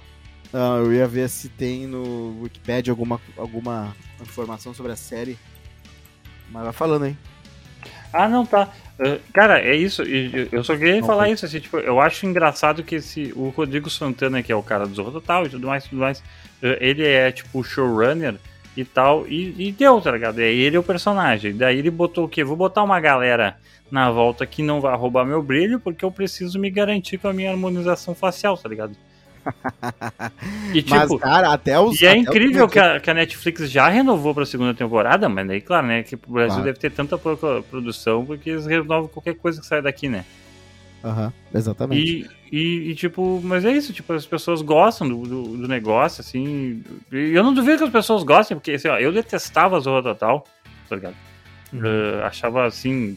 Não, 0.53 0.79
eu 0.79 0.93
ia 0.93 1.07
ver 1.07 1.29
se 1.29 1.49
tem 1.49 1.87
no 1.87 2.43
Wikipedia 2.43 2.93
alguma, 2.93 3.21
alguma 3.37 3.95
informação 4.21 4.75
sobre 4.75 4.93
a 4.93 4.97
série. 4.97 5.39
Mas 6.51 6.65
vai 6.65 6.73
falando 6.73 7.05
aí. 7.05 7.17
Ah, 8.13 8.29
não, 8.29 8.45
tá. 8.45 8.69
Uh, 8.99 9.21
cara, 9.33 9.61
é 9.61 9.75
isso. 9.75 10.03
Eu 10.03 10.65
só 10.65 10.77
queria 10.77 11.01
Não 11.01 11.07
falar 11.07 11.25
foi. 11.25 11.33
isso, 11.33 11.47
assim, 11.47 11.61
tipo, 11.61 11.79
eu 11.79 12.01
acho 12.01 12.27
engraçado 12.27 12.83
que 12.83 12.97
esse, 12.97 13.33
o 13.37 13.49
Rodrigo 13.51 13.89
Santana, 13.89 14.43
que 14.43 14.51
é 14.51 14.57
o 14.57 14.63
cara 14.63 14.87
do 14.87 14.95
Zorro 14.95 15.13
Total 15.13 15.47
e 15.47 15.49
tudo 15.49 15.69
mais, 15.69 15.85
tudo 15.85 16.01
mais, 16.01 16.19
uh, 16.19 16.77
ele 16.81 17.07
é, 17.07 17.31
tipo, 17.31 17.63
showrunner 17.63 18.35
e 18.77 18.85
tal, 18.85 19.27
e, 19.29 19.69
e 19.69 19.73
deu, 19.73 20.01
tá 20.01 20.11
ligado? 20.11 20.41
É 20.41 20.53
ele 20.53 20.77
o 20.77 20.83
personagem. 20.83 21.57
Daí 21.57 21.79
ele 21.79 21.91
botou 21.91 22.25
o 22.25 22.29
quê? 22.29 22.43
Vou 22.43 22.57
botar 22.57 22.83
uma 22.83 23.01
galera 23.01 23.57
na 23.91 24.11
volta 24.11 24.45
que 24.47 24.63
não 24.63 24.81
vai 24.81 24.97
roubar 24.97 25.25
meu 25.25 25.43
brilho, 25.43 25.79
porque 25.79 26.05
eu 26.05 26.11
preciso 26.11 26.59
me 26.59 26.71
garantir 26.71 27.19
com 27.19 27.29
a 27.29 27.33
minha 27.33 27.51
harmonização 27.51 28.15
facial, 28.15 28.57
tá 28.57 28.69
ligado? 28.69 28.97
E, 30.75 30.85
Mas, 30.89 31.03
tipo, 31.03 31.19
cara, 31.19 31.53
até 31.53 31.79
os. 31.79 32.01
e 32.01 32.07
é 32.07 32.17
incrível 32.17 32.69
que 32.69 32.79
a, 32.79 33.01
que 33.01 33.11
a 33.11 33.15
Netflix 33.15 33.71
já 33.71 33.89
renovou 33.89 34.35
pra 34.35 34.45
segunda 34.47 34.75
temporada, 34.75 35.29
mas 35.29 35.47
daí, 35.47 35.61
claro, 35.61 35.87
né? 35.87 36.03
Que 36.03 36.15
o 36.15 36.19
Brasil 36.29 36.49
Claro. 36.57 36.65
deve 36.65 36.79
ter 36.79 36.91
tanta 36.91 37.17
pro- 37.19 37.63
produção 37.71 38.25
porque 38.25 38.51
eles 38.51 38.67
renovam 38.67 39.09
qualquer 39.09 39.35
coisa 39.35 39.61
que 39.61 39.67
sai 39.67 39.81
daqui, 39.83 40.09
né? 40.09 40.25
Aham, 41.03 41.33
exatamente. 41.55 42.29
E, 42.53 42.57
e, 42.57 42.91
e, 42.91 42.95
tipo, 42.95 43.41
mas 43.43 43.65
é 43.65 43.73
isso, 43.73 43.93
tipo, 43.93 44.13
as 44.13 44.27
pessoas 44.27 44.61
gostam 44.61 45.09
do, 45.09 45.23
do, 45.23 45.43
do 45.57 45.69
negócio, 45.69 46.21
assim. 46.21 46.83
E 47.11 47.33
eu 47.35 47.43
não 47.43 47.55
duvido 47.55 47.79
que 47.79 47.85
as 47.85 47.91
pessoas 47.91 48.23
gostem, 48.23 48.57
porque 48.57 48.73
assim, 48.73 48.89
ó, 48.89 48.99
eu 48.99 49.11
detestava 49.11 49.77
a 49.77 49.81
Zorra 49.81 50.03
Total, 50.03 50.47
tá 50.89 50.97
ligado? 50.97 51.15
Uhum. 51.73 51.81
Eh, 51.85 52.23
achava 52.25 52.67
assim, 52.67 53.17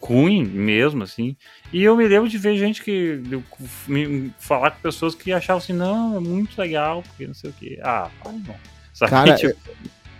ruim 0.00 0.44
mesmo, 0.44 1.02
assim. 1.02 1.36
E 1.72 1.82
eu 1.82 1.96
me 1.96 2.08
lembro 2.08 2.28
de 2.28 2.38
ver 2.38 2.56
gente 2.56 2.82
que. 2.82 3.20
me, 3.86 4.32
falar 4.38 4.72
com 4.72 4.80
pessoas 4.80 5.14
que 5.14 5.32
achavam 5.32 5.58
assim, 5.58 5.72
não, 5.72 6.16
é 6.16 6.20
muito 6.20 6.58
legal, 6.58 7.02
porque 7.02 7.26
não 7.26 7.34
sei 7.34 7.50
o 7.50 7.52
quê. 7.52 7.78
Ah, 7.82 8.08
não. 8.24 8.56
Sabe? 8.92 9.10
Cara, 9.10 9.34
Tipo, 9.36 9.58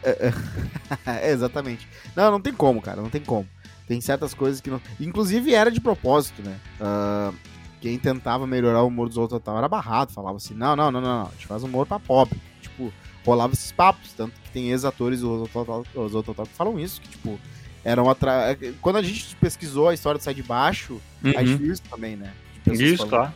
é, 1.07 1.31
exatamente. 1.31 1.87
Não, 2.14 2.31
não 2.31 2.40
tem 2.40 2.53
como, 2.53 2.81
cara, 2.81 3.03
não 3.03 3.11
tem 3.11 3.21
como. 3.21 3.47
Tem 3.87 4.01
certas 4.01 4.35
coisas 4.35 4.61
que 4.61 4.71
não. 4.71 4.81
Inclusive 5.01 5.53
era 5.53 5.71
de 5.71 5.81
propósito, 5.81 6.43
né? 6.43 6.57
Ah, 6.81 7.33
quem 7.81 7.99
tentava 7.99 8.47
melhorar 8.47 8.83
o 8.83 8.87
humor 8.87 9.09
dos 9.09 9.16
outros 9.16 9.40
total 9.40 9.59
era 9.59 9.69
barrado. 9.69 10.12
Falava 10.12 10.37
assim: 10.37 10.55
não, 10.55 10.77
não, 10.77 10.90
não, 10.90 11.01
não, 11.01 11.19
não. 11.21 11.27
A 11.27 11.31
gente 11.33 11.47
faz 11.47 11.62
humor 11.62 11.87
pra 11.87 11.99
pobre. 11.99 12.38
Tipo, 12.61 12.93
rolava 13.25 13.53
esses 13.53 13.73
papos. 13.73 14.12
Tanto 14.12 14.40
que 14.40 14.51
tem 14.51 14.71
ex-atores 14.71 15.21
do 15.21 15.49
Total 15.49 15.85
Total 16.23 16.47
que 16.47 16.55
falam 16.55 16.79
isso, 16.79 17.01
que, 17.01 17.09
tipo, 17.09 17.38
eram 17.85 18.09
atra... 18.09 18.57
Quando 18.81 18.97
a 18.97 19.03
gente 19.03 19.35
pesquisou 19.37 19.88
a 19.88 19.95
história 19.95 20.19
do 20.19 20.23
Sai 20.23 20.35
de 20.35 20.43
Baixo, 20.43 21.01
a 21.25 21.43
gente 21.43 21.53
uhum. 21.53 21.57
viu 21.59 21.73
isso 21.73 21.83
também, 21.90 22.16
né? 22.16 22.33
Isso, 22.66 22.99
falando. 22.99 23.11
claro. 23.11 23.35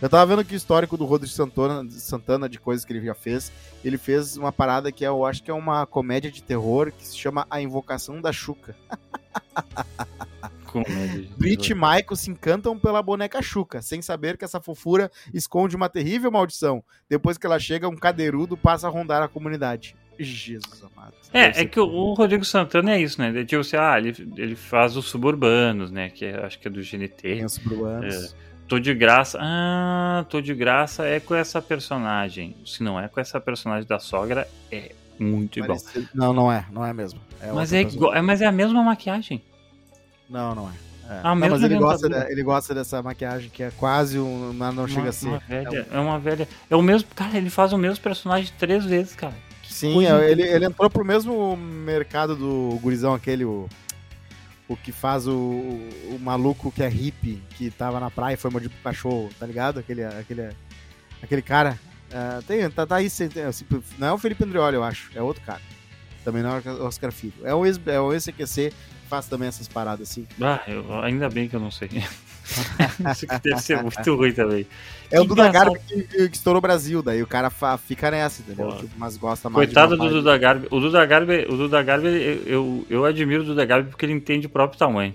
Eu 0.00 0.10
tava 0.10 0.26
vendo 0.26 0.40
aqui 0.40 0.54
o 0.54 0.56
histórico 0.56 0.96
do 0.96 1.06
Rodrigo 1.06 1.32
Santana, 1.32 1.88
Santana 1.90 2.48
de 2.48 2.60
coisas 2.60 2.84
que 2.84 2.92
ele 2.92 3.04
já 3.04 3.14
fez. 3.14 3.50
Ele 3.82 3.96
fez 3.96 4.36
uma 4.36 4.52
parada 4.52 4.92
que 4.92 5.04
é, 5.04 5.08
eu 5.08 5.24
acho 5.24 5.42
que 5.42 5.50
é 5.50 5.54
uma 5.54 5.86
comédia 5.86 6.30
de 6.30 6.42
terror 6.42 6.92
que 6.92 7.06
se 7.06 7.16
chama 7.16 7.46
A 7.48 7.62
Invocação 7.62 8.20
da 8.20 8.30
Xuca. 8.30 8.76
Comédia 10.66 11.30
Brit 11.38 11.72
e. 11.72 11.74
Michael 11.74 12.16
se 12.16 12.30
encantam 12.30 12.78
pela 12.78 13.02
boneca 13.02 13.40
Xuca, 13.40 13.80
sem 13.80 14.02
saber 14.02 14.36
que 14.36 14.44
essa 14.44 14.60
fofura 14.60 15.10
esconde 15.32 15.74
uma 15.74 15.88
terrível 15.88 16.30
maldição. 16.30 16.84
Depois 17.08 17.38
que 17.38 17.46
ela 17.46 17.58
chega, 17.58 17.88
um 17.88 17.96
cadeirudo 17.96 18.54
passa 18.54 18.86
a 18.86 18.90
rondar 18.90 19.22
a 19.22 19.28
comunidade. 19.28 19.96
Jesus 20.18 20.82
amado. 20.82 21.12
Deve 21.32 21.58
É, 21.58 21.62
é 21.62 21.64
que 21.66 21.78
o, 21.80 21.86
o 21.86 22.14
Rodrigo 22.14 22.44
Santana 22.44 22.92
é 22.94 23.00
isso, 23.00 23.20
né? 23.20 23.28
Ele, 23.28 23.44
Tipo 23.44 23.60
assim, 23.60 23.76
ah, 23.76 23.98
ele, 23.98 24.14
ele 24.36 24.56
faz 24.56 24.96
os 24.96 25.06
suburbanos, 25.06 25.90
né? 25.90 26.10
Que 26.10 26.24
é- 26.26 26.44
acho 26.44 26.58
que 26.58 26.68
é 26.68 26.70
do 26.70 26.80
GNT. 26.82 27.36
tenso 27.38 27.60
pro 27.60 27.84
anos. 27.84 28.34
Tô 28.68 28.78
de 28.80 28.92
graça. 28.94 29.38
Ah, 29.40 30.24
tô 30.28 30.40
de 30.40 30.52
graça 30.54 31.04
é 31.06 31.20
com 31.20 31.34
essa 31.34 31.62
personagem. 31.62 32.56
Se 32.66 32.82
não 32.82 32.98
é 32.98 33.06
com 33.08 33.20
essa 33.20 33.40
personagem 33.40 33.86
da 33.86 33.98
sogra, 34.00 34.48
é 34.72 34.90
muito 35.18 35.58
igual. 35.60 35.78
Parecido- 35.78 36.08
Não, 36.14 36.32
não 36.32 36.50
é, 36.50 36.66
não 36.72 36.84
é 36.84 36.92
mesmo. 36.92 37.20
É 37.40 37.52
Mas 37.52 37.72
é, 37.72 37.82
igual, 37.82 38.12
é, 38.14 38.20
mas 38.20 38.40
é 38.40 38.46
a 38.46 38.52
mesma 38.52 38.82
maquiagem. 38.82 39.40
Não, 40.28 40.54
não 40.54 40.68
é. 40.68 40.72
É. 41.08 41.20
A 41.20 41.22
não, 41.28 41.36
mesma 41.36 41.56
mas 41.56 41.62
ele 41.70 41.78
gosta, 41.78 42.08
de- 42.08 42.32
ele 42.32 42.42
gosta 42.42 42.74
dessa 42.74 43.00
maquiagem 43.00 43.48
que 43.48 43.62
é 43.62 43.70
quase 43.70 44.18
um. 44.18 44.52
Mas 44.52 44.74
não 44.74 44.88
chega 44.88 45.02
uma, 45.02 45.08
a 45.10 45.12
ser. 45.12 45.28
uma 45.28 45.38
velha, 45.38 45.86
é 45.92 45.98
uma 46.00 46.18
velha. 46.18 46.48
É 46.68 46.74
o 46.74 46.82
mesmo. 46.82 47.08
Cara, 47.14 47.36
ele 47.38 47.48
faz 47.48 47.72
o 47.72 47.78
mesmo 47.78 48.02
personagem 48.02 48.52
três 48.58 48.84
vezes, 48.84 49.14
cara. 49.14 49.34
Sim, 49.76 50.06
é, 50.06 50.30
ele, 50.30 50.42
ele 50.42 50.64
entrou 50.64 50.88
pro 50.88 51.04
mesmo 51.04 51.54
mercado 51.54 52.34
do 52.34 52.78
gurizão, 52.80 53.12
aquele, 53.12 53.44
o, 53.44 53.68
o 54.66 54.74
que 54.74 54.90
faz 54.90 55.26
o, 55.26 55.34
o, 55.34 56.18
maluco 56.18 56.72
que 56.72 56.82
é 56.82 56.88
hippie, 56.88 57.42
que 57.58 57.70
tava 57.70 58.00
na 58.00 58.10
praia 58.10 58.32
e 58.32 58.36
foi 58.38 58.50
mordido 58.50 58.72
pro 58.72 58.84
cachorro, 58.84 59.28
tá 59.38 59.44
ligado? 59.44 59.78
Aquele, 59.78 60.02
aquele, 60.02 60.48
aquele 61.22 61.42
cara. 61.42 61.78
É, 62.10 62.40
tem, 62.46 62.70
tá, 62.70 62.86
tá 62.86 62.96
aí, 62.96 63.06
assim, 63.06 63.28
não 63.98 64.06
é 64.08 64.12
o 64.12 64.16
Felipe 64.16 64.44
Andrioli, 64.44 64.76
eu 64.76 64.82
acho, 64.82 65.10
é 65.14 65.20
outro 65.20 65.42
cara. 65.44 65.60
Também 66.24 66.42
não 66.42 66.56
é 66.56 66.62
o 66.70 66.86
Oscar 66.86 67.12
Filho. 67.12 67.34
É 67.44 67.54
o 67.54 67.66
ex- 67.66 67.78
é 67.86 68.00
o 68.00 68.14
ex-CQC 68.14 68.70
que 68.70 69.08
faz 69.10 69.26
também 69.26 69.48
essas 69.48 69.68
paradas 69.68 70.08
assim. 70.08 70.26
Ah, 70.40 70.62
eu- 70.66 71.02
ainda 71.02 71.28
bem 71.28 71.50
que 71.50 71.54
eu 71.54 71.60
não 71.60 71.70
sei. 71.70 71.90
Isso 73.12 73.26
que 73.26 73.38
deve 73.40 73.60
ser 73.60 73.82
muito 73.82 74.14
ruim 74.14 74.32
também. 74.32 74.66
É 75.10 75.18
o 75.18 75.22
Que 75.22 75.28
Duda 75.28 75.48
engraçado. 75.48 75.72
Garbi 75.72 76.06
que, 76.06 76.28
que, 76.28 76.36
estourou 76.36 76.58
o 76.58 76.62
Brasil, 76.62 77.02
daí 77.02 77.22
o 77.22 77.26
cara 77.26 77.50
fica 77.78 78.10
nessa, 78.10 78.42
entendeu? 78.42 78.72
Tipo, 78.76 78.90
mas 78.96 79.16
gosta 79.16 79.48
mais 79.48 79.66
Coitado 79.66 79.96
do 79.96 80.08
Duda 80.08 80.36
Garbi. 80.36 80.66
O 80.70 80.80
Duda 80.80 81.04
Garbi, 81.04 81.46
o 81.48 81.56
Duda 81.56 81.82
Garbi 81.82 82.42
eu, 82.46 82.86
eu, 82.88 83.04
admiro 83.04 83.42
o 83.42 83.46
Duda 83.46 83.64
Garbi 83.64 83.90
porque 83.90 84.04
ele 84.06 84.12
entende 84.12 84.46
o 84.46 84.50
próprio 84.50 84.78
tamanho. 84.78 85.14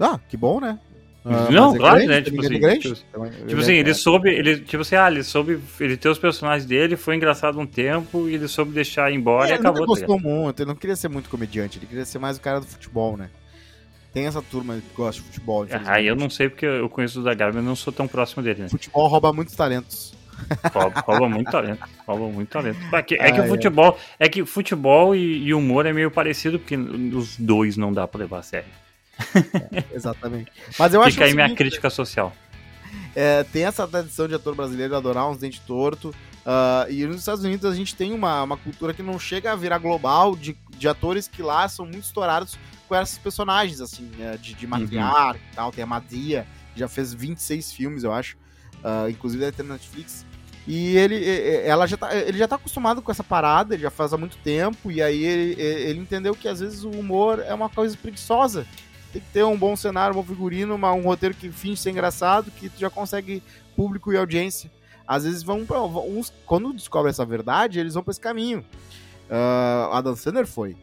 Ah, 0.00 0.18
que 0.28 0.36
bom, 0.36 0.60
né? 0.60 0.78
Ah, 1.24 1.50
Não, 1.50 1.74
é 1.74 1.78
claro, 1.78 1.96
grande, 1.96 2.08
né? 2.08 2.22
Tipo 2.22 2.36
ninguém 2.40 2.48
assim, 2.50 2.60
grande. 2.60 2.94
tipo- 2.94 3.46
Tipo 3.48 3.60
assim, 3.60 3.72
ele 3.72 3.92
soube, 3.92 4.30
ele, 4.30 4.60
tipo 4.60 4.80
assim, 4.80 4.96
ah, 4.96 5.10
ele 5.10 5.22
soube, 5.22 5.60
ele 5.80 5.96
tem 5.96 6.10
os 6.10 6.18
personagens 6.18 6.64
dele, 6.64 6.96
foi 6.96 7.16
engraçado 7.16 7.58
um 7.58 7.66
tempo 7.66 8.28
e 8.28 8.34
ele 8.34 8.48
soube 8.48 8.70
deixar 8.72 9.10
ir 9.10 9.16
embora 9.16 9.48
É, 9.48 9.50
e 9.50 9.52
ele 9.54 9.60
acabou. 9.60 9.86
tá 9.86 9.94
ligado? 9.94 10.08
gostou 10.08 10.20
muito, 10.20 10.60
ele 10.62 10.68
não 10.68 10.76
queria 10.76 10.96
ser 10.96 11.08
muito 11.08 11.28
comediante, 11.28 11.78
ele 11.78 11.86
queria 11.86 12.04
ser 12.04 12.18
mais 12.18 12.38
o 12.38 12.40
cara 12.40 12.60
do 12.60 12.66
futebol, 12.66 13.16
né? 13.16 13.28
Tem 14.12 14.26
essa 14.26 14.40
turma 14.42 14.74
que 14.74 14.94
gosta 14.96 15.20
de 15.20 15.26
futebol. 15.28 15.66
Ah, 15.86 16.00
eu 16.00 16.16
não 16.16 16.30
sei 16.30 16.48
porque 16.48 16.64
eu 16.66 16.88
conheço 16.88 17.20
o 17.20 17.22
Garbi, 17.36 17.56
mas 17.56 17.64
não 17.64 17.76
sou 17.76 17.92
tão 17.92 18.08
próximo 18.08 18.42
dele, 18.42 18.62
né? 18.62 18.68
Futebol 18.68 19.06
rouba 19.06 19.32
muitos 19.32 19.54
talentos. 19.54 20.14
Rouba, 20.72 21.00
rouba 21.00 21.28
muito 21.28 21.50
talento. 21.50 21.84
Rouba 22.06 22.28
muito 22.28 22.48
talento. 22.48 22.78
É 22.94 23.02
que, 23.02 23.14
é 23.16 23.32
que 23.32 23.38
Ah, 23.40 23.42
o 23.42 23.44
é. 23.44 23.48
futebol, 23.48 23.98
é 24.18 24.28
que 24.28 24.44
futebol 24.46 25.14
e, 25.14 25.44
e 25.44 25.52
humor 25.54 25.84
é 25.84 25.92
meio 25.92 26.10
parecido, 26.10 26.58
porque 26.58 26.76
os 26.76 27.36
dois 27.36 27.76
não 27.76 27.92
dá 27.92 28.06
pra 28.08 28.20
levar 28.20 28.38
a 28.38 28.42
sério. 28.42 28.68
Exatamente. 29.92 30.50
Mas 30.78 30.94
eu 30.94 31.02
acho 31.02 31.12
Fica 31.12 31.24
aí 31.24 31.32
o 31.32 31.34
minha 31.34 31.46
seguinte, 31.46 31.58
crítica 31.58 31.90
social. 31.90 32.32
é, 33.14 33.42
tem 33.44 33.64
essa 33.64 33.86
tradição 33.86 34.28
de 34.28 34.34
ator 34.34 34.54
brasileiro 34.54 34.96
adorar 34.96 35.28
uns 35.28 35.38
dentes 35.38 35.58
tortos. 35.60 36.14
ah, 36.46 36.86
e 36.88 37.04
nos 37.04 37.16
Estados 37.18 37.44
Unidos 37.44 37.70
a 37.70 37.74
gente 37.74 37.94
tem 37.94 38.12
uma, 38.12 38.42
uma 38.42 38.56
cultura 38.56 38.94
que 38.94 39.02
não 39.02 39.18
chega 39.18 39.52
a 39.52 39.56
virar 39.56 39.78
global 39.78 40.36
de, 40.36 40.56
de 40.76 40.88
atores 40.88 41.26
que 41.28 41.42
lá 41.42 41.68
são 41.68 41.84
muito 41.84 42.04
estourados 42.04 42.56
com 42.88 42.96
esses 42.96 43.18
personagens, 43.18 43.80
assim, 43.80 44.10
né, 44.16 44.36
de, 44.36 44.54
de 44.54 44.66
matriarca 44.66 45.40
e 45.52 45.54
tal. 45.54 45.70
Tem 45.70 45.84
a 45.84 45.86
Madia, 45.86 46.46
que 46.72 46.80
já 46.80 46.88
fez 46.88 47.12
26 47.12 47.72
filmes, 47.72 48.02
eu 48.04 48.12
acho. 48.12 48.36
ah, 48.82 49.06
inclusive 49.10 49.40
deve 49.44 49.56
ter 49.56 49.62
na 49.62 49.74
Netflix. 49.74 50.24
E 50.66 50.96
ele, 50.98 51.24
ela 51.64 51.86
já 51.86 51.96
tá, 51.96 52.14
ele 52.14 52.36
já 52.36 52.46
tá 52.46 52.56
acostumado 52.56 53.00
com 53.00 53.10
essa 53.10 53.24
parada, 53.24 53.74
ele 53.74 53.82
já 53.82 53.90
faz 53.90 54.12
há 54.12 54.18
muito 54.18 54.36
tempo, 54.38 54.90
e 54.90 55.00
aí 55.00 55.24
ele, 55.24 55.60
ele 55.62 55.98
entendeu 55.98 56.34
que 56.34 56.46
às 56.46 56.60
vezes 56.60 56.84
o 56.84 56.90
humor 56.90 57.38
é 57.40 57.54
uma 57.54 57.70
coisa 57.70 57.96
preguiçosa. 57.96 58.66
Tem 59.10 59.22
que 59.22 59.28
ter 59.32 59.42
um 59.44 59.56
bom 59.56 59.74
cenário, 59.74 60.14
um 60.14 60.20
bom 60.20 60.26
figurino, 60.28 60.74
uma- 60.74 60.92
um 60.92 61.00
roteiro 61.02 61.34
que 61.34 61.50
finge 61.50 61.80
ser 61.80 61.90
engraçado, 61.90 62.50
que 62.50 62.68
tu 62.68 62.78
já 62.78 62.90
consegue 62.90 63.42
público 63.74 64.12
e 64.12 64.16
audiência. 64.18 64.70
Às 65.06 65.24
vezes 65.24 65.42
vão 65.42 65.64
pra. 65.64 65.80
Uns, 65.82 66.30
quando 66.44 66.70
descobrem 66.74 67.08
essa 67.08 67.24
verdade, 67.24 67.80
eles 67.80 67.94
vão 67.94 68.02
pra 68.02 68.10
esse 68.10 68.20
caminho. 68.20 68.62
Ah, 69.30 69.88
Adam 69.94 70.14
Sandler 70.14 70.46
foi. 70.46 70.76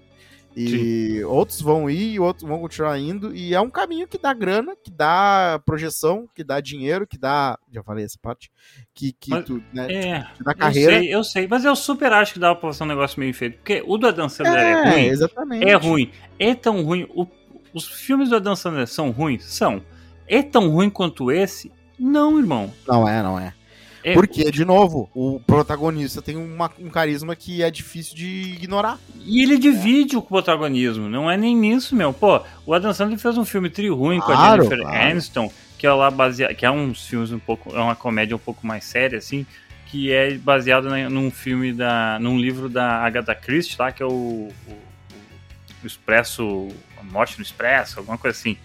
E 0.56 1.24
outros 1.26 1.60
vão 1.62 1.90
ir 1.90 2.14
e 2.14 2.20
outros 2.20 2.48
vão 2.48 2.60
continuar 2.60 2.98
indo. 2.98 3.36
E 3.36 3.54
é 3.54 3.60
um 3.60 3.70
caminho 3.70 4.08
que 4.08 4.18
dá 4.18 4.34
grana, 4.34 4.76
que 4.82 4.90
dá 4.90 5.60
projeção, 5.66 6.28
que 6.34 6.44
dá 6.44 6.60
dinheiro, 6.62 7.06
que 7.06 7.18
dá. 7.18 7.58
Já 7.72 7.84
falei 7.84 8.06
essa 8.06 8.18
parte. 8.22 8.50
Que, 8.94 9.12
que 9.12 9.32
Mas- 9.32 9.46
tu, 9.46 9.62
né, 9.74 9.92
É, 9.92 10.20
te 10.36 10.44
dá 10.44 10.54
carreira. 10.54 10.94
Eu 10.94 11.00
sei, 11.02 11.16
eu 11.16 11.24
sei, 11.24 11.48
mas 11.48 11.66
eu 11.66 11.76
super 11.76 12.14
acho 12.14 12.34
que 12.34 12.40
dá 12.40 12.56
pra 12.56 12.70
fazer 12.72 12.84
um 12.84 12.88
negócio 12.88 13.20
meio 13.20 13.34
feito. 13.34 13.58
Porque 13.58 13.84
o 13.86 13.98
do 13.98 14.08
Adam 14.08 14.30
Sandler 14.30 14.56
é, 14.58 14.72
É, 14.72 14.90
ruim. 14.92 15.06
exatamente. 15.08 15.66
É 15.68 15.74
ruim. 15.76 16.12
É 16.40 16.56
tão 16.56 16.82
ruim. 16.84 17.08
o- 17.14 17.28
os 17.74 17.86
filmes 17.88 18.30
do 18.30 18.38
Adam 18.38 18.56
Sandler 18.56 18.88
são 18.88 19.12
ruins? 19.12 19.44
São. 19.44 19.82
É 20.28 20.42
tão 20.42 20.70
ruim 20.70 20.90
quanto 20.90 21.30
esse? 21.32 21.72
Não, 22.00 22.40
irmão. 22.40 22.74
Não 22.88 23.08
é, 23.08 23.22
não 23.22 23.38
é. 23.40 23.54
É, 24.08 24.14
Porque, 24.14 24.52
de 24.52 24.64
novo, 24.64 25.10
o 25.16 25.40
protagonista 25.48 26.22
tem 26.22 26.36
uma- 26.38 26.72
um 26.80 26.90
carisma 26.92 27.36
que 27.36 27.64
é 27.64 27.72
difícil 27.72 28.16
de 28.16 28.54
ignorar. 28.54 29.00
E 29.26 29.42
ele 29.42 29.58
divide 29.58 30.16
o 30.16 30.22
protagonismo, 30.22 31.10
não 31.10 31.30
é 31.30 31.36
nem 31.36 31.56
nisso, 31.58 31.96
meu. 31.96 32.14
Pô, 32.14 32.40
o 32.68 32.74
Adam 32.76 32.94
Sandler 32.94 33.18
fez 33.18 33.36
um 33.36 33.44
filme 33.44 33.68
tri 33.68 33.90
ruim 33.90 34.20
com 34.20 34.32
a 34.32 34.36
Claro, 34.36 34.62
Jennifer 34.64 34.86
claro. 34.86 35.10
Aniston, 35.10 35.52
que 35.80 35.88
é 35.88 35.92
lá 35.92 36.12
baseado, 36.12 36.54
que 36.54 36.64
é 36.68 36.70
uns 36.70 37.08
filmes 37.08 37.32
um 37.32 37.40
pouco, 37.40 37.76
é 37.76 37.80
uma 37.80 37.96
comédia 37.96 38.36
um 38.36 38.40
pouco 38.40 38.68
mais 38.68 38.86
séria 38.86 39.18
assim, 39.18 39.44
que 39.88 40.12
é 40.12 40.38
baseado 40.38 40.88
na- 40.88 41.10
num 41.10 41.32
filme 41.32 41.74
da, 41.74 42.20
num 42.22 42.38
livro 42.38 42.70
da 42.70 43.00
Agatha 43.04 43.34
Christie, 43.34 43.76
tá? 43.76 43.92
Que 43.92 44.04
é 44.04 44.06
o, 44.06 44.10
o, 44.12 44.52
o 45.84 45.88
Expresso, 45.88 46.68
a 47.00 47.04
Morte 47.04 47.38
no 47.40 47.44
Expresso, 47.44 47.98
alguma 47.98 48.20
coisa 48.20 48.38
assim. 48.38 48.56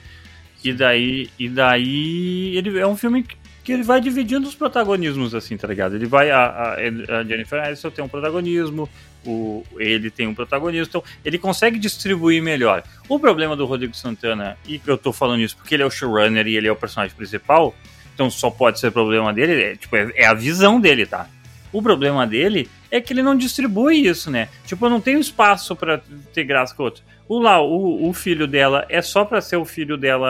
E 0.63 0.71
daí, 0.75 1.31
e 1.39 1.49
daí 1.49 2.55
ele 2.59 2.79
é 2.79 2.87
um 2.87 2.95
filme 2.97 3.23
que 3.23 3.40
que 3.63 3.73
ele 3.73 3.83
vai 3.83 4.01
dividindo 4.01 4.49
os 4.49 4.55
protagonismos, 4.55 5.35
assim, 5.35 5.57
tá 5.57 5.69
ligado? 5.69 5.95
Ele 5.95 6.07
vai. 6.07 6.31
A, 6.31 6.75
a, 6.75 7.25
Jennifer 7.25 7.63
Aniston 7.63 7.91
tem 7.91 8.05
um 8.05 8.09
protagonismo, 8.09 8.89
o, 9.25 9.65
ele 9.79 10.11
tem 10.11 10.27
um 10.27 10.35
protagonismo, 10.35 10.87
então 10.89 11.05
ele 11.25 11.39
consegue 11.39 11.79
distribuir 11.79 12.43
melhor. 12.43 12.83
O 13.09 13.19
problema 13.19 13.55
do 13.57 13.67
Rodrigo 13.67 13.95
Santana, 13.95 14.57
e 14.67 14.81
eu 14.87 14.97
tô 14.97 15.13
falando 15.13 15.41
isso 15.41 15.57
porque 15.57 15.75
ele 15.75 15.83
é 15.83 15.87
o 15.87 15.91
showrunner 15.91 16.47
e 16.47 16.57
ele 16.57 16.69
é 16.69 16.73
o 16.73 16.77
personagem 16.77 17.15
principal, 17.15 17.75
então 18.15 18.31
só 18.31 18.51
pode 18.51 18.81
ser 18.81 18.91
problema 18.91 19.33
dele, 19.33 19.63
é, 19.63 19.77
tipo, 19.77 19.95
é, 19.97 20.11
é 20.15 20.27
a 20.27 20.35
visão 20.35 20.81
dele, 20.81 21.07
tá? 21.07 21.29
O 21.73 21.81
problema 21.81 22.27
dele 22.27 22.69
é 22.91 23.01
que 23.01 23.13
ele 23.13 23.23
não 23.23 23.37
distribui 23.37 24.07
isso, 24.07 24.31
né? 24.31 24.49
Tipo, 24.67 24.87
eu 24.87 24.91
não 24.91 25.01
tenho 25.01 25.21
espaço 25.21 25.77
pra 25.77 26.01
ter 26.35 26.45
graça 26.45 26.75
com 26.75 26.83
outro. 26.83 27.03
O 27.29 27.39
lá, 27.39 27.63
o, 27.63 28.09
o 28.09 28.13
filho 28.13 28.47
dela 28.49 28.85
é 28.89 29.01
só 29.01 29.25
pra 29.25 29.41
ser 29.41 29.57
o 29.57 29.65
filho 29.65 29.97
dela 29.97 30.29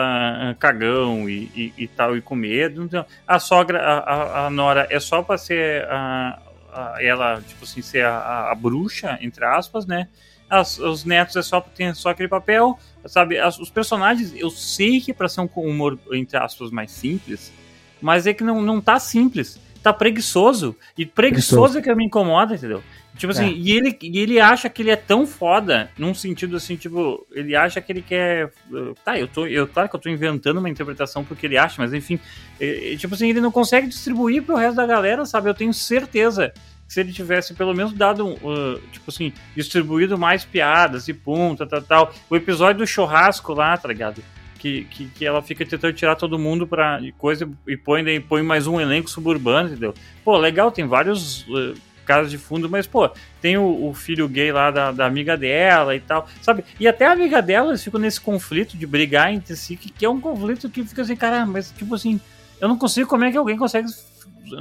ah, 0.51 0.55
cagão 0.59 1.27
e, 1.27 1.51
e, 1.55 1.73
e 1.79 1.87
tal, 1.87 2.15
e 2.15 2.21
com 2.21 2.35
medo. 2.35 2.83
Então, 2.83 3.03
a 3.27 3.39
sogra, 3.39 3.79
a, 3.81 3.97
a, 3.97 4.45
a 4.45 4.49
Nora, 4.51 4.85
é 4.89 4.99
só 4.99 5.23
pra 5.23 5.35
ser 5.37 5.83
a, 5.89 6.39
a- 6.71 6.95
ela, 7.03 7.41
tipo 7.47 7.63
assim, 7.63 7.81
ser 7.81 8.05
a, 8.05 8.51
a- 8.51 8.55
bruxa, 8.55 9.17
entre 9.19 9.43
aspas, 9.43 9.87
né? 9.87 10.07
As- 10.47 10.77
os 10.77 11.03
netos 11.03 11.35
é 11.35 11.41
só 11.41 11.59
tem 11.59 11.91
só 11.95 12.09
aquele 12.09 12.29
papel, 12.29 12.77
sabe? 13.07 13.39
As- 13.39 13.57
os 13.57 13.71
personagens, 13.71 14.31
eu 14.35 14.51
sei 14.51 15.01
que 15.01 15.09
é 15.09 15.13
pra 15.15 15.27
ser 15.27 15.41
um 15.41 15.49
humor, 15.55 15.97
entre 16.11 16.37
aspas, 16.37 16.69
mais 16.69 16.91
simples, 16.91 17.51
mas 17.99 18.27
é 18.27 18.33
que 18.35 18.43
não, 18.43 18.61
não 18.61 18.79
tá 18.79 18.99
simples. 18.99 19.59
Tá 19.83 19.91
preguiçoso. 19.91 20.75
E 20.97 21.05
preguiçoso 21.05 21.79
é 21.79 21.81
que 21.81 21.93
me 21.95 22.05
incomoda, 22.05 22.55
entendeu? 22.55 22.83
Tipo 23.17 23.31
assim, 23.31 23.49
É. 23.49 23.51
e, 23.51 23.71
ele, 23.71 23.97
e 24.01 24.19
ele 24.19 24.39
acha 24.39 24.69
que 24.69 24.81
ele 24.81 24.89
é 24.89 24.95
tão 24.95 25.27
foda, 25.27 25.89
num 25.97 26.13
sentido 26.13 26.55
assim, 26.55 26.75
tipo, 26.75 27.25
ele 27.31 27.55
acha 27.55 27.81
que 27.81 27.91
ele 27.91 28.01
quer. 28.01 28.51
uh, 28.71 28.95
Tá, 29.03 29.19
eu 29.19 29.27
tô. 29.27 29.45
Eu, 29.45 29.67
claro 29.67 29.89
que 29.89 29.95
eu 29.95 29.99
tô 29.99 30.09
inventando 30.09 30.59
uma 30.59 30.69
interpretação 30.69 31.23
porque 31.23 31.45
ele 31.45 31.57
acha, 31.57 31.75
mas 31.81 31.93
enfim. 31.93 32.19
é, 32.59 32.93
é, 32.93 32.97
tipo 32.97 33.13
assim, 33.13 33.29
ele 33.29 33.41
não 33.41 33.51
consegue 33.51 33.87
distribuir 33.87 34.43
pro 34.43 34.55
resto 34.55 34.75
da 34.77 34.85
galera, 34.85 35.25
sabe? 35.25 35.49
Eu 35.49 35.53
tenho 35.53 35.73
certeza 35.73 36.53
que 36.87 36.93
se 36.93 36.99
ele 36.99 37.11
tivesse 37.11 37.53
pelo 37.53 37.73
menos 37.73 37.91
dado, 37.93 38.25
um, 38.25 38.33
uh, 38.33 38.79
tipo 38.91 39.09
assim, 39.09 39.33
distribuído 39.55 40.17
mais 40.17 40.45
piadas 40.45 41.07
e 41.07 41.13
pum, 41.13 41.55
tal, 41.55 41.67
tal, 41.67 41.81
tal. 41.81 42.13
O 42.29 42.35
episódio 42.35 42.79
do 42.79 42.87
churrasco 42.87 43.53
lá, 43.53 43.75
tá 43.77 43.87
ligado? 43.87 44.23
Que, 44.61 44.83
que, 44.85 45.05
que 45.07 45.25
ela 45.25 45.41
fica 45.41 45.65
tentando 45.65 45.91
tirar 45.93 46.15
todo 46.15 46.37
mundo 46.37 46.67
pra 46.67 46.99
coisa 47.17 47.49
e 47.67 47.75
põe, 47.75 48.03
daí 48.03 48.19
põe 48.19 48.43
mais 48.43 48.67
um 48.67 48.79
elenco 48.79 49.09
suburbano, 49.09 49.69
entendeu? 49.69 49.91
Pô, 50.23 50.37
legal, 50.37 50.71
tem 50.71 50.85
vários 50.85 51.41
uh, 51.47 51.73
casos 52.05 52.29
de 52.29 52.37
fundo, 52.37 52.69
mas, 52.69 52.85
pô, 52.85 53.09
tem 53.41 53.57
o, 53.57 53.87
o 53.87 53.91
filho 53.95 54.29
gay 54.29 54.51
lá 54.51 54.69
da, 54.69 54.91
da 54.91 55.07
amiga 55.07 55.35
dela 55.35 55.95
e 55.95 55.99
tal, 55.99 56.27
sabe? 56.43 56.63
E 56.79 56.87
até 56.87 57.07
a 57.07 57.11
amiga 57.13 57.41
dela, 57.41 57.69
eles 57.71 57.83
ficam 57.83 57.99
nesse 57.99 58.21
conflito 58.21 58.77
de 58.77 58.85
brigar 58.85 59.33
entre 59.33 59.55
si, 59.55 59.75
que, 59.75 59.91
que 59.91 60.05
é 60.05 60.09
um 60.09 60.21
conflito 60.21 60.69
que 60.69 60.83
fica 60.83 61.01
assim, 61.01 61.15
cara, 61.15 61.43
mas 61.43 61.71
tipo 61.71 61.95
assim, 61.95 62.21
eu 62.59 62.67
não 62.67 62.77
consigo, 62.77 63.09
como 63.09 63.23
é 63.23 63.31
que 63.31 63.37
alguém 63.37 63.57
consegue, 63.57 63.87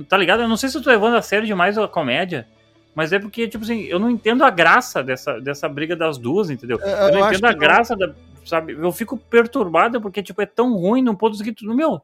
tá 0.09 0.17
ligado? 0.17 0.41
Eu 0.41 0.49
não 0.49 0.57
sei 0.57 0.71
se 0.71 0.79
eu 0.79 0.83
tô 0.83 0.89
levando 0.89 1.17
a 1.17 1.21
sério 1.23 1.47
demais 1.47 1.77
a 1.77 1.87
comédia, 1.87 2.47
mas 2.95 3.13
é 3.13 3.19
porque, 3.19 3.47
tipo 3.47 3.65
assim, 3.65 3.83
eu 3.83 3.99
não 3.99 4.09
entendo 4.09 4.45
a 4.45 4.51
graça 4.51 5.03
dessa, 5.03 5.39
dessa 5.43 5.69
briga 5.69 5.95
das 5.95 6.17
duas, 6.17 6.49
entendeu? 6.49 6.79
Eu- 6.81 6.89
Eu, 6.89 7.09
não 7.13 7.19
eu 7.19 7.25
acho 7.27 7.35
entendo 7.35 7.45
a 7.45 7.49
que 7.53 7.61
não. 7.61 7.61
graça 7.61 7.95
da, 7.95 8.11
sabe? 8.45 8.73
Eu 8.73 8.93
fico 8.93 9.17
perturbado 9.17 10.01
porque, 10.01 10.23
tipo, 10.23 10.41
é 10.43 10.47
tão 10.47 10.75
ruim 10.75 11.03
num 11.03 11.15
ponto 11.15 11.43
que 11.43 11.53
tudo, 11.53 11.75
meu, 11.75 12.01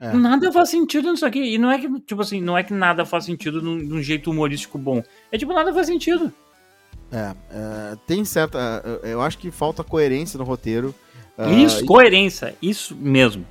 É. 0.00 0.12
nada 0.12 0.50
faz 0.52 0.70
sentido 0.70 1.10
nisso 1.10 1.26
aqui. 1.26 1.40
E 1.54 1.58
não 1.58 1.70
é 1.70 1.78
que, 1.78 1.88
tipo 2.00 2.20
assim, 2.22 2.40
não 2.40 2.56
é 2.56 2.62
que 2.62 2.72
nada 2.72 3.04
faz 3.04 3.24
sentido 3.24 3.60
num, 3.62 3.76
num 3.76 4.02
jeito 4.02 4.30
humorístico 4.30 4.78
bom. 4.78 5.02
É 5.32 5.38
tipo, 5.38 5.52
nada 5.52 5.72
faz 5.72 5.86
sentido. 5.86 6.32
É, 7.10 7.34
é, 7.50 7.96
tem 8.06 8.24
certa. 8.24 8.82
é, 9.02 9.12
Eu 9.12 9.22
acho 9.22 9.38
que 9.38 9.50
falta 9.50 9.82
coerência 9.82 10.38
no 10.38 10.44
roteiro. 10.44 10.94
Ah, 11.36 11.48
isso, 11.50 11.84
e- 11.84 11.86
coerência, 11.86 12.54
isso 12.60 12.94
mesmo. 12.96 13.46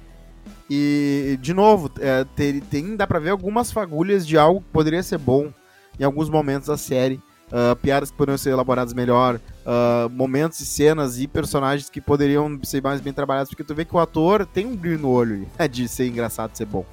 E, 0.69 1.37
de 1.41 1.53
novo, 1.53 1.89
é, 1.99 2.25
ter- 2.35 2.61
tem, 2.69 2.95
dá 2.95 3.07
pra 3.07 3.19
ver 3.19 3.29
algumas 3.29 3.71
fagulhas 3.71 4.27
de 4.27 4.37
algo 4.37 4.61
que 4.61 4.67
poderia 4.71 5.01
ser 5.01 5.17
bom 5.17 5.51
em 5.99 6.03
alguns 6.03 6.29
momentos 6.29 6.67
da 6.67 6.77
série. 6.77 7.21
Ah, 7.51 7.75
piadas 7.81 8.12
que 8.12 8.17
poderiam 8.17 8.38
ser 8.38 8.49
elaboradas 8.49 8.93
melhor, 8.93 9.39
ah, 9.65 10.10
momentos 10.12 10.60
e 10.60 10.65
cenas 10.65 11.19
e 11.19 11.27
personagens 11.27 11.89
que 11.89 12.01
poderiam 12.01 12.60
ser 12.63 12.81
mais 12.83 12.99
bem 12.99 13.13
trabalhados, 13.13 13.49
porque 13.49 13.63
tu 13.63 13.73
vê 13.73 13.86
que 13.86 13.95
o 13.95 13.99
ator 13.99 14.45
tem 14.45 14.65
um 14.65 14.75
brilho 14.75 14.99
no 14.99 15.10
olho 15.10 15.47
né, 15.57 15.67
de 15.67 15.88
ser 15.88 16.07
engraçado, 16.07 16.51
de 16.51 16.57
ser 16.57 16.65
bom. 16.65 16.86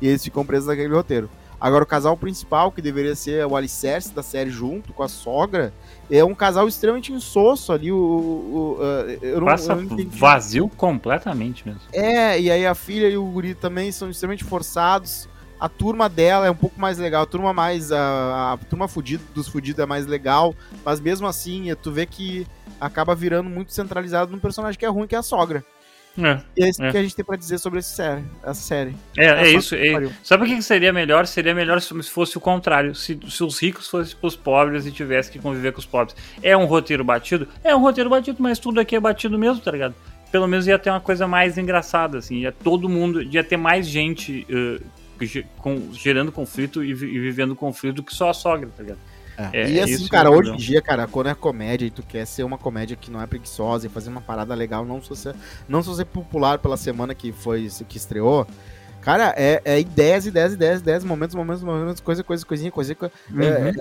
E 0.00 0.08
eles 0.08 0.22
ficam 0.22 0.44
presos 0.44 0.66
naquele 0.68 0.92
roteiro. 0.94 1.30
Agora, 1.60 1.84
o 1.84 1.86
casal 1.86 2.16
principal, 2.16 2.72
que 2.72 2.82
deveria 2.82 3.14
ser 3.14 3.46
o 3.46 3.54
alicerce 3.54 4.12
da 4.12 4.20
série 4.20 4.50
junto 4.50 4.92
com 4.92 5.04
a 5.04 5.08
sogra, 5.08 5.72
é 6.10 6.24
um 6.24 6.34
casal 6.34 6.66
extremamente 6.66 7.12
insosso 7.12 7.72
ali. 7.72 7.92
O, 7.92 7.96
o- 7.96 8.76
o, 8.76 8.78
ah, 8.82 9.16
eu 9.22 9.38
não, 9.38 9.46
Passa 9.46 9.72
eu 9.74 9.82
não 9.82 9.96
vazio 10.10 10.68
completamente 10.68 11.64
mesmo. 11.64 11.80
É, 11.92 12.40
e 12.40 12.50
aí 12.50 12.66
a 12.66 12.74
filha 12.74 13.08
e 13.08 13.16
o 13.16 13.24
guri 13.24 13.54
também 13.54 13.92
são 13.92 14.10
extremamente 14.10 14.42
forçados. 14.42 15.28
A 15.62 15.68
turma 15.68 16.08
dela 16.08 16.44
é 16.46 16.50
um 16.50 16.56
pouco 16.56 16.80
mais 16.80 16.98
legal, 16.98 17.22
a 17.22 17.26
turma 17.26 17.52
mais. 17.52 17.92
A, 17.92 18.54
a 18.54 18.56
turma 18.68 18.88
fudido, 18.88 19.22
dos 19.34 19.46
fudidos 19.46 19.78
é 19.78 19.86
mais 19.86 20.06
legal, 20.06 20.54
mas 20.84 20.98
mesmo 20.98 21.26
assim, 21.26 21.70
é, 21.70 21.74
tu 21.76 21.92
vê 21.92 22.04
que 22.04 22.46
acaba 22.80 23.14
virando 23.14 23.48
muito 23.48 23.72
centralizado 23.72 24.32
num 24.32 24.40
personagem 24.40 24.76
que 24.78 24.84
é 24.84 24.88
ruim, 24.88 25.06
que 25.06 25.14
é 25.14 25.18
a 25.18 25.22
sogra. 25.22 25.64
É, 26.18 26.40
E 26.56 26.64
é 26.64 26.68
isso 26.68 26.82
É. 26.82 26.90
que 26.90 26.96
a 26.98 27.02
gente 27.02 27.14
tem 27.16 27.24
pra 27.24 27.36
dizer 27.36 27.56
sobre 27.58 27.80
série, 27.80 28.22
essa 28.42 28.54
série. 28.60 28.94
é, 29.16 29.24
é 29.24 29.44
só 29.52 29.58
isso. 29.58 29.74
é- 29.76 30.10
sabe 30.22 30.44
o 30.44 30.46
que 30.46 30.60
seria 30.60 30.92
melhor? 30.92 31.26
Seria 31.26 31.54
melhor 31.54 31.80
se 31.80 32.02
se 32.02 32.10
fosse 32.10 32.36
o 32.36 32.40
contrário. 32.40 32.94
Se, 32.94 33.18
se 33.30 33.42
os 33.44 33.58
ricos 33.62 33.88
fossem 33.88 34.14
pros 34.16 34.34
pobres 34.36 34.84
e 34.84 34.90
tivesse 34.92 35.30
que 35.30 35.38
conviver 35.38 35.72
com 35.72 35.78
os 35.78 35.86
pobres. 35.86 36.14
É 36.42 36.54
um 36.56 36.64
roteiro 36.66 37.02
batido? 37.04 37.46
É 37.64 37.74
um 37.74 37.80
roteiro 37.80 38.10
batido, 38.10 38.42
mas 38.42 38.58
tudo 38.58 38.78
aqui 38.80 38.94
é 38.96 39.00
batido 39.00 39.38
mesmo, 39.38 39.62
tá 39.62 39.70
ligado? 39.70 39.94
Pelo 40.30 40.46
menos 40.46 40.66
ia 40.66 40.78
ter 40.78 40.90
uma 40.90 41.00
coisa 41.00 41.26
mais 41.26 41.56
engraçada, 41.56 42.18
assim. 42.18 42.38
Ia 42.40 42.52
todo 42.52 42.88
mundo. 42.88 43.22
Ia 43.22 43.42
ter 43.44 43.56
mais 43.56 43.86
gente 43.86 44.44
ge- 44.50 44.82
com- 45.58 45.92
gerando 45.92 46.30
conflito 46.32 46.82
e, 46.84 46.92
vi- 46.94 47.14
e 47.14 47.18
vivendo 47.18 47.54
conflito 47.56 47.96
do 47.96 48.02
que 48.02 48.14
só 48.14 48.30
a 48.30 48.34
sogra, 48.34 48.68
tá 48.76 48.82
ligado? 48.82 48.98
É, 49.52 49.70
e 49.70 49.78
é 49.78 49.82
assim, 49.82 50.06
cara, 50.08 50.30
hoje 50.30 50.50
em 50.50 50.56
dia, 50.56 50.82
cara, 50.82 51.06
quando 51.06 51.28
é 51.28 51.34
comédia 51.34 51.86
e 51.86 51.90
tu 51.90 52.02
quer 52.02 52.26
ser 52.26 52.44
uma 52.44 52.58
comédia 52.58 52.94
que 52.96 53.10
não 53.10 53.20
é 53.20 53.26
preguiçosa 53.26 53.86
e 53.86 53.90
fazer 53.90 54.10
uma 54.10 54.20
parada 54.20 54.54
legal, 54.54 54.84
não 54.84 55.00
só 55.02 55.14
ser, 55.14 55.34
não 55.68 55.82
só 55.82 55.94
ser 55.94 56.04
popular 56.04 56.58
pela 56.58 56.76
semana 56.76 57.14
que 57.14 57.32
foi 57.32 57.68
que 57.88 57.96
estreou. 57.96 58.46
Cara, 59.00 59.34
é, 59.36 59.60
é 59.64 59.80
ideias, 59.80 60.26
ideias, 60.26 60.52
ideias, 60.52 60.80
ideias, 60.80 61.02
momentos, 61.02 61.34
momentos, 61.34 61.62
momentos, 61.64 62.00
coisa, 62.00 62.22
coisa, 62.22 62.46
coisinha, 62.46 62.70
coisa. 62.70 62.94
coisa. 62.94 63.12
Uhum. 63.30 63.40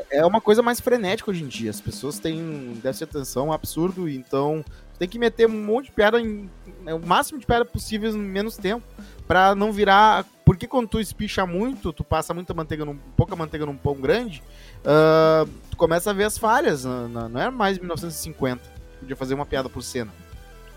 É, 0.10 0.18
é 0.18 0.26
uma 0.26 0.42
coisa 0.42 0.64
mais 0.64 0.80
frenética 0.80 1.30
hoje 1.30 1.44
em 1.44 1.48
dia. 1.48 1.70
As 1.70 1.80
pessoas 1.80 2.18
têm 2.18 2.42
um 2.42 2.74
déficit 2.82 3.06
de 3.12 3.18
atenção 3.18 3.48
um 3.50 3.54
absurdo, 3.54 4.10
então 4.10 4.66
tu 4.94 4.98
tem 4.98 5.08
que 5.08 5.20
meter 5.20 5.48
um 5.48 5.64
monte 5.66 5.88
de 5.88 5.92
piada, 5.92 6.20
em, 6.20 6.50
é, 6.88 6.94
o 6.96 7.06
máximo 7.06 7.38
de 7.40 7.46
piada 7.46 7.66
possível 7.66 8.10
em 8.10 8.18
menos 8.18 8.58
tempo, 8.58 8.84
pra 9.28 9.54
não 9.54 9.72
virar. 9.72 10.26
Porque 10.52 10.68
quando 10.68 10.90
tu 10.90 11.00
espicha 11.00 11.46
muito, 11.46 11.94
tu 11.94 12.04
passa 12.04 12.34
muita 12.34 12.54
manteiga 12.54 12.84
num, 12.84 12.98
pouca 13.16 13.38
manteiga 13.38 13.66
num 13.66 13.78
pão 13.78 13.96
grande, 13.96 14.44
ah, 14.84 15.46
tu 15.70 15.78
começa 15.78 16.10
a 16.10 16.14
ver 16.14 16.26
as 16.26 16.38
falhas. 16.38 16.84
na- 16.84 17.08
na- 17.08 17.30
não 17.30 17.42
é 17.42 17.50
mais 17.50 17.78
1950. 17.78 18.62
Podia 19.00 19.16
fazer 19.16 19.34
uma 19.34 19.46
piada 19.46 19.70
por 19.70 19.82
cena. 19.82 20.12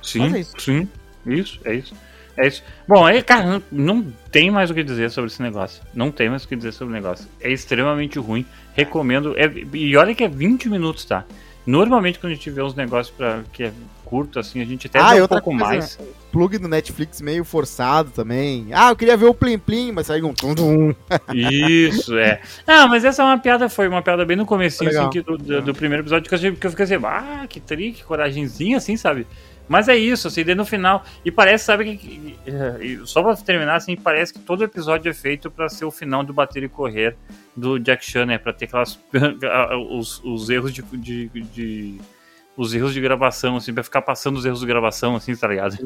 Sim, 0.01 0.33
é 0.33 0.39
isso. 0.39 0.53
sim. 0.61 0.89
Isso, 1.27 1.59
é 1.65 1.75
isso. 1.75 1.93
É 2.37 2.47
isso. 2.47 2.63
Bom, 2.87 3.05
aí, 3.05 3.21
cara, 3.21 3.45
não, 3.45 3.63
não 3.73 4.13
tem 4.31 4.49
mais 4.49 4.71
o 4.71 4.75
que 4.75 4.85
dizer 4.85 5.11
sobre 5.11 5.29
esse 5.29 5.43
negócio. 5.43 5.83
Não 5.93 6.11
tem 6.13 6.29
mais 6.31 6.45
o 6.45 6.49
que 6.49 6.55
dizer 6.55 6.73
sobre 6.73 6.93
o 6.93 6.97
negócio. 6.97 7.27
É 7.41 7.51
extremamente 7.51 8.17
ruim. 8.19 8.47
Recomendo. 8.75 9.35
é- 9.37 9.53
e 9.77 9.97
olha 9.97 10.15
que 10.15 10.23
é 10.23 10.29
20 10.29 10.69
minutos, 10.69 11.05
tá? 11.05 11.25
Normalmente 11.67 12.19
quando 12.19 12.33
a 12.33 12.35
gente 12.35 12.51
vê 12.51 12.63
uns 12.63 12.75
negócios 12.75 13.15
pra, 13.17 13.43
que 13.53 13.65
é 13.65 13.73
curto, 14.05 14.39
assim, 14.39 14.61
a 14.61 14.65
gente 14.65 14.87
até 14.87 14.99
Ah, 15.01 15.17
e 15.17 15.23
um 15.23 15.27
pouco 15.27 15.51
coisa, 15.51 15.65
mais. 15.65 15.99
Plug 16.31 16.59
do 16.59 16.69
Netflix 16.69 17.21
meio 17.23 17.45
forçado 17.45 18.11
também. 18.11 18.69
Ah, 18.73 18.91
eu 18.91 18.97
queria 18.97 19.17
ver 19.17 19.25
o 19.27 19.35
Plim 19.35 19.59
Plim, 19.59 19.93
mas 19.93 20.07
saiu 20.09 20.27
um 20.27 20.35
tum 20.35 20.55
tum. 20.55 20.95
Isso, 21.33 22.17
é. 22.19 22.41
Não, 22.67 22.89
mas 22.89 23.05
essa 23.05 23.23
é 23.23 23.25
uma 23.25 23.39
piada, 23.39 23.69
foi 23.69 23.89
uma 23.89 24.03
piada 24.03 24.25
bem 24.25 24.37
no 24.37 24.45
comecinho, 24.45 24.91
assim, 24.91 25.11
que 25.11 25.21
do, 25.23 25.39
do, 25.39 25.63
do 25.63 25.75
primeiro 25.75 26.03
episódio, 26.03 26.29
que 26.29 26.35
eu, 26.35 26.39
achei- 26.39 26.53
que 26.53 26.67
eu 26.67 26.71
fiquei 26.71 26.85
assim, 26.85 26.99
ah, 27.05 27.47
que 27.49 27.61
tri, 27.61 27.93
que 27.93 28.05
coragenzinha, 28.05 28.77
assim, 28.77 28.97
sabe? 28.97 29.27
Mas 29.69 29.89
é 29.89 29.97
isso, 29.97 30.29
assim, 30.29 30.45
no 30.55 30.65
final, 30.65 31.05
e 31.25 31.31
parece, 31.31 31.65
sabe, 31.65 31.97
que, 31.97 32.37
só 33.05 33.23
pra 33.23 33.35
terminar, 33.37 33.77
assim, 33.77 33.97
parece 33.97 34.33
que 34.33 34.39
todo 34.39 34.63
episódio 34.63 35.09
é 35.11 35.15
feito 35.15 35.51
pra 35.51 35.69
ser 35.69 35.85
o 35.85 35.91
final 35.91 36.23
do 36.23 36.33
Bater 36.33 36.63
e 36.63 36.69
Correr 36.69 37.17
do 37.57 37.79
Jack 37.79 38.05
Chan, 38.05 38.27
né, 38.27 38.37
pra 38.39 38.53
ter 38.53 38.67
aquelas, 38.67 38.99
os, 39.91 40.23
os 40.25 40.51
erros 40.51 40.73
de, 40.73 40.83
de, 40.83 41.29
de- 41.29 41.99
os 42.57 42.73
erros 42.75 42.95
de 42.95 43.01
gravação, 43.01 43.57
assim, 43.57 43.75
pra 43.75 43.83
ficar 43.83 44.01
passando 44.03 44.37
os 44.37 44.45
erros 44.47 44.61
de 44.61 44.67
gravação, 44.67 45.17
assim, 45.17 45.35
tá 45.35 45.49
ligado? 45.49 45.77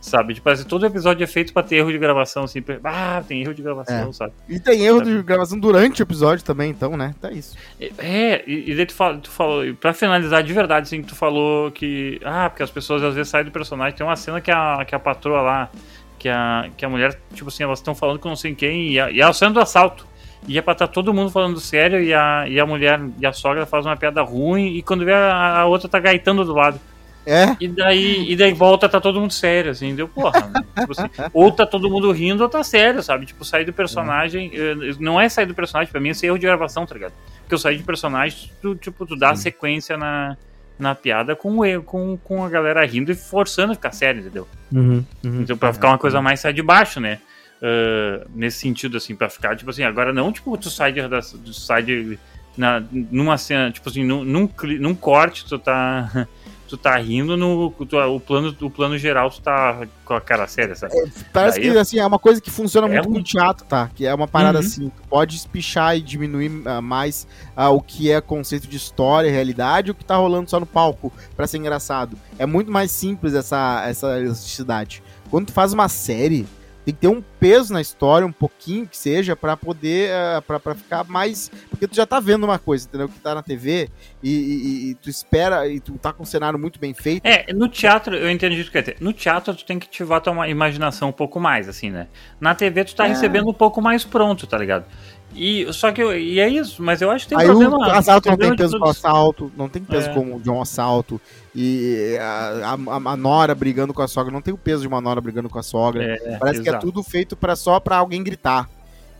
Sabe? 0.00 0.34
Tipo, 0.34 0.48
assim, 0.48 0.64
todo 0.64 0.86
episódio 0.86 1.22
é 1.22 1.26
feito 1.26 1.52
pra 1.52 1.62
ter 1.62 1.76
erro 1.76 1.92
de 1.92 1.98
gravação, 1.98 2.44
assim. 2.44 2.62
pra- 2.62 2.78
Ah, 2.82 3.22
tem 3.26 3.42
erro 3.42 3.52
de 3.54 3.62
gravação, 3.62 4.08
É. 4.08 4.12
sabe? 4.12 4.32
E 4.48 4.58
tem 4.58 4.84
erro 4.86 5.02
de 5.02 5.22
gravação 5.22 5.58
durante 5.58 6.00
o 6.00 6.04
episódio 6.04 6.44
também, 6.44 6.70
então, 6.70 6.96
né? 6.96 7.14
Tá 7.20 7.30
isso. 7.30 7.56
É, 7.98 8.42
e, 8.46 8.70
e 8.70 8.74
daí 8.74 8.86
tu, 8.86 8.94
fala, 8.94 9.18
tu 9.18 9.30
falou, 9.30 9.62
pra 9.74 9.92
finalizar 9.92 10.42
de 10.42 10.52
verdade, 10.52 10.86
assim, 10.86 11.02
tu 11.02 11.14
falou 11.14 11.70
que. 11.70 12.20
Ah, 12.24 12.48
porque 12.48 12.62
as 12.62 12.70
pessoas 12.70 13.02
às 13.02 13.14
vezes 13.14 13.30
saem 13.30 13.44
do 13.44 13.50
personagem. 13.50 13.96
Tem 13.96 14.06
uma 14.06 14.16
cena 14.16 14.40
que 14.40 14.50
a, 14.50 14.84
que 14.86 14.94
a 14.94 14.98
patroa 14.98 15.40
lá, 15.42 15.70
que 16.18 16.28
a, 16.28 16.68
que 16.76 16.84
a 16.84 16.88
mulher, 16.88 17.18
tipo 17.34 17.48
assim, 17.48 17.64
elas 17.64 17.80
estão 17.80 17.94
falando 17.94 18.18
com 18.18 18.28
não 18.28 18.36
sei 18.36 18.54
quem, 18.54 18.92
e, 18.92 19.00
a, 19.00 19.10
e 19.10 19.20
ela 19.20 19.32
saindo 19.32 19.54
do 19.54 19.60
assalto. 19.60 20.06
E 20.48 20.58
é 20.58 20.62
pra 20.62 20.72
estar 20.72 20.88
todo 20.88 21.14
mundo 21.14 21.30
falando 21.30 21.60
sério, 21.60 22.02
e 22.02 22.12
a, 22.12 22.44
e 22.48 22.58
a 22.58 22.66
mulher 22.66 23.00
e 23.20 23.24
a 23.26 23.32
sogra 23.32 23.64
faz 23.64 23.86
uma 23.86 23.96
piada 23.96 24.22
ruim, 24.22 24.76
e 24.76 24.82
quando 24.82 25.04
vê 25.04 25.12
a, 25.12 25.60
a 25.60 25.66
outra 25.66 25.88
tá 25.88 25.98
gaitando 26.00 26.44
do 26.44 26.52
lado. 26.52 26.80
É? 27.24 27.56
E 27.60 27.68
daí, 27.68 28.32
e 28.32 28.34
daí 28.34 28.52
volta, 28.52 28.88
tá 28.88 29.00
todo 29.00 29.20
mundo 29.20 29.32
sério, 29.32 29.70
assim, 29.70 29.94
deu 29.94 30.08
porra. 30.08 30.40
né? 30.40 30.60
Tipo 30.80 30.92
assim, 30.92 31.08
ou 31.32 31.52
tá 31.52 31.64
todo 31.64 31.88
mundo 31.88 32.10
rindo 32.10 32.42
ou 32.42 32.48
tá 32.48 32.64
sério, 32.64 33.00
sabe? 33.00 33.26
Tipo, 33.26 33.44
sair 33.44 33.64
do 33.64 33.72
personagem. 33.72 34.50
eh, 34.52 34.74
Não 34.98 35.20
é 35.20 35.28
sair 35.28 35.46
do 35.46 35.54
personagem, 35.54 35.92
pra 35.92 36.00
mim 36.00 36.08
é 36.08 36.14
ser 36.14 36.26
erro 36.26 36.38
de 36.38 36.46
gravação, 36.46 36.84
tá 36.84 36.94
ligado? 36.94 37.12
Porque 37.42 37.54
eu 37.54 37.58
sair 37.58 37.76
de 37.76 37.84
personagem, 37.84 38.50
tu, 38.60 38.74
tipo, 38.74 39.06
tu 39.06 39.14
dá 39.16 39.36
sequência 39.36 39.96
na, 39.96 40.36
na 40.76 40.96
piada 40.96 41.36
com, 41.36 41.58
com, 41.82 42.16
com 42.16 42.44
a 42.44 42.48
galera 42.48 42.84
rindo 42.84 43.12
e 43.12 43.14
forçando 43.14 43.70
a 43.70 43.76
ficar 43.76 43.92
sério, 43.92 44.20
entendeu? 44.22 44.48
Então, 45.42 45.56
pra 45.56 45.72
ficar 45.72 45.88
uma 45.90 45.98
coisa 45.98 46.20
mais 46.20 46.40
sai 46.40 46.52
de 46.52 46.62
baixo, 46.62 46.98
né? 46.98 47.20
Ah, 47.62 48.26
nesse 48.34 48.58
sentido, 48.58 48.96
assim, 48.96 49.14
pra 49.14 49.30
ficar, 49.30 49.56
tipo 49.56 49.70
assim, 49.70 49.84
agora 49.84 50.12
não, 50.12 50.32
tipo, 50.32 50.56
tu 50.58 50.68
sai 50.68 50.92
da- 50.92 51.20
tu 51.20 51.52
sai 51.54 51.82
de 51.82 52.18
na, 52.56 52.82
numa 52.90 53.38
cena, 53.38 53.70
tipo 53.70 53.88
assim, 53.88 54.04
num, 54.04 54.24
num, 54.24 54.48
num 54.80 54.94
corte, 54.94 55.44
tu 55.46 55.58
tá. 55.58 56.26
Tu 56.68 56.78
tá 56.78 56.96
rindo 56.96 57.36
no. 57.36 57.70
tu- 57.86 57.98
o, 57.98 58.18
plano, 58.18 58.56
o 58.62 58.70
plano 58.70 58.96
geral, 58.96 59.28
tu 59.28 59.42
tá 59.42 59.86
com 60.06 60.14
a 60.14 60.20
cara 60.22 60.46
séria, 60.46 60.74
sabe? 60.74 60.94
Parece 61.30 61.60
Daí 61.60 61.70
que 61.70 61.76
assim, 61.76 61.98
é 61.98 62.06
uma 62.06 62.18
coisa 62.18 62.40
que 62.40 62.50
funciona 62.50 62.86
É 62.86 62.90
muito 62.94 63.10
um- 63.10 63.12
com 63.12 63.22
teatro, 63.22 63.66
tá? 63.66 63.90
Que 63.94 64.06
é 64.06 64.14
uma 64.14 64.26
parada 64.26 64.58
Uhum. 64.58 64.64
assim, 64.64 64.88
tu 64.88 65.02
pode 65.06 65.36
espichar 65.36 65.98
e 65.98 66.00
diminuir 66.00 66.50
ah, 66.64 66.80
mais 66.80 67.28
ah, 67.54 67.68
o 67.68 67.78
que 67.82 68.10
é 68.10 68.22
conceito 68.22 68.66
de 68.66 68.78
história, 68.78 69.30
realidade, 69.30 69.90
o 69.90 69.94
que 69.94 70.02
tá 70.02 70.16
rolando 70.16 70.48
só 70.48 70.58
no 70.58 70.64
palco 70.64 71.12
pra 71.36 71.46
ser 71.46 71.58
engraçado. 71.58 72.16
É 72.38 72.46
muito 72.46 72.70
mais 72.72 72.90
simples 72.90 73.34
essa, 73.34 73.84
essa 73.86 74.18
elasticidade. 74.18 75.02
Quando 75.30 75.48
tu 75.48 75.52
faz 75.52 75.74
uma 75.74 75.90
série, 75.90 76.46
tem 76.84 76.94
que 76.94 77.00
ter 77.00 77.08
um 77.08 77.22
peso 77.40 77.72
na 77.72 77.80
história, 77.80 78.26
um 78.26 78.32
pouquinho 78.32 78.86
que 78.86 78.96
seja, 78.96 79.36
pra 79.36 79.56
poder, 79.56 80.10
pra, 80.46 80.58
pra 80.58 80.74
ficar 80.74 81.04
mais... 81.04 81.50
Porque 81.70 81.86
tu 81.86 81.94
já 81.94 82.04
tá 82.06 82.18
vendo 82.20 82.44
uma 82.44 82.58
coisa, 82.58 82.86
entendeu? 82.88 83.08
Que 83.08 83.18
tá 83.20 83.34
na 83.34 83.42
TV, 83.42 83.88
e, 84.22 84.30
e- 84.30 84.90
e 84.90 84.94
tu 84.96 85.08
espera, 85.08 85.66
e 85.68 85.78
tu 85.80 85.92
tá 85.98 86.12
com 86.12 86.22
um 86.22 86.26
cenário 86.26 86.58
muito 86.58 86.78
bem 86.80 86.92
feito. 86.94 87.24
É, 87.24 87.52
no 87.52 87.68
teatro, 87.68 88.16
eu 88.16 88.30
entendi 88.30 88.60
o 88.60 88.64
que 88.64 88.70
quer 88.70 88.80
dizer. 88.82 88.96
No 89.00 89.12
teatro, 89.12 89.54
tu 89.54 89.64
tem 89.64 89.78
que 89.78 89.86
ativar 89.86 90.20
tua 90.20 90.48
imaginação 90.48 91.08
um 91.10 91.12
pouco 91.12 91.38
mais, 91.40 91.68
assim, 91.68 91.90
né? 91.90 92.08
Na 92.40 92.54
TV, 92.54 92.84
tu 92.84 92.94
tá 92.96 93.04
É. 93.04 93.08
recebendo 93.08 93.48
um 93.48 93.54
pouco 93.54 93.80
mais 93.80 94.04
pronto, 94.04 94.46
tá 94.46 94.58
ligado? 94.58 94.84
E, 95.34 95.72
só 95.72 95.90
que, 95.92 96.02
eu- 96.02 96.16
e 96.16 96.38
é 96.40 96.48
isso, 96.48 96.82
mas 96.82 97.00
eu 97.00 97.10
acho 97.10 97.24
que 97.24 97.30
tem 97.30 97.38
Aí 97.38 97.46
problema. 97.46 97.78
o 97.78 97.82
assalto 97.84 98.28
não 98.28 98.36
tem 98.36 98.54
peso 98.56 98.78
com 98.78 98.84
assalto, 98.88 99.52
não 99.56 99.68
tem 99.68 99.82
peso 99.82 100.10
É. 100.10 100.14
como 100.14 100.38
de 100.40 100.50
um 100.50 100.60
assalto. 100.60 101.20
E 101.54 102.16
a, 102.20 102.74
a- 102.74 103.12
a 103.12 103.16
nora 103.16 103.54
brigando 103.54 103.94
com 103.94 104.02
a 104.02 104.08
sogra, 104.08 104.32
não 104.32 104.42
tem 104.42 104.52
o 104.52 104.58
peso 104.58 104.82
de 104.82 104.88
uma 104.88 105.00
nora 105.00 105.20
brigando 105.20 105.48
com 105.48 105.58
a 105.58 105.62
sogra. 105.62 106.02
É, 106.04 106.36
Parece 106.38 106.62
que 106.62 106.68
é 106.68 106.76
tudo 106.78 107.02
feito 107.02 107.34
pra, 107.36 107.56
só 107.56 107.80
pra 107.80 107.96
alguém 107.96 108.22
gritar. 108.22 108.68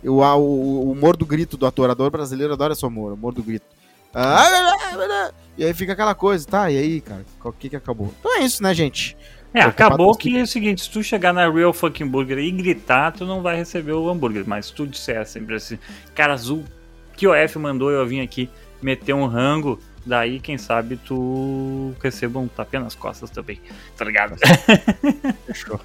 O, 0.05 0.21
o, 0.21 0.87
o 0.89 0.91
humor 0.93 1.17
do 1.17 1.25
grito 1.25 1.57
do 1.57 1.65
ator, 1.67 1.89
ator 1.89 2.11
brasileiro 2.11 2.53
adora 2.53 2.73
esse 2.73 2.85
humor, 2.85 3.13
o 3.13 3.15
humor 3.15 3.33
do 3.33 3.43
grito. 3.43 3.65
Ah, 4.15 5.31
E 5.57 5.65
aí 5.65 5.75
fica 5.75 5.93
aquela 5.93 6.15
coisa, 6.15 6.47
tá? 6.47 6.71
E 6.71 6.79
aí, 6.79 7.01
cara, 7.01 7.25
o 7.45 7.53
que 7.53 7.69
que 7.69 7.77
acabou? 7.77 8.13
Então 8.19 8.37
é 8.39 8.41
isso, 8.41 8.63
né, 8.63 8.73
gente? 8.75 9.17
É, 9.55 9.61
acabou 9.61 10.15
que 10.17 10.37
é 10.39 10.43
o 10.43 10.47
seguinte, 10.47 10.83
se 10.85 10.91
tu 10.91 11.03
chegar 11.03 11.33
na 11.33 11.51
Real 11.51 11.73
Fucking 11.73 12.07
Burger 12.07 12.39
e 12.39 12.51
gritar, 12.51 13.13
tu 13.13 13.27
não 13.27 13.43
vai 13.43 13.57
receber 13.57 13.93
o 13.93 14.09
hambúrguer. 14.09 14.45
Mas 14.47 14.67
se 14.67 14.75
tu 14.75 14.87
disser 14.87 15.27
sempre 15.27 15.57
assim, 15.57 15.79
cara 16.15 16.33
azul, 16.33 16.65
que 17.17 17.27
o 17.27 17.35
F 17.35 17.59
mandou 17.59 17.91
eu 17.91 18.07
vim 18.07 18.21
aqui 18.21 18.49
meter 18.81 19.13
um 19.13 19.27
rango, 19.27 19.79
daí 20.07 20.41
quem 20.41 20.57
sabe 20.57 20.97
tu 20.97 21.95
receba 22.03 22.39
um 22.39 22.49
tapinha 22.49 22.83
nas 22.83 22.95
costas 22.95 23.31
também, 23.31 23.61
tá 23.97 24.05
ligado? 24.05 24.37
Fechou. 25.47 25.79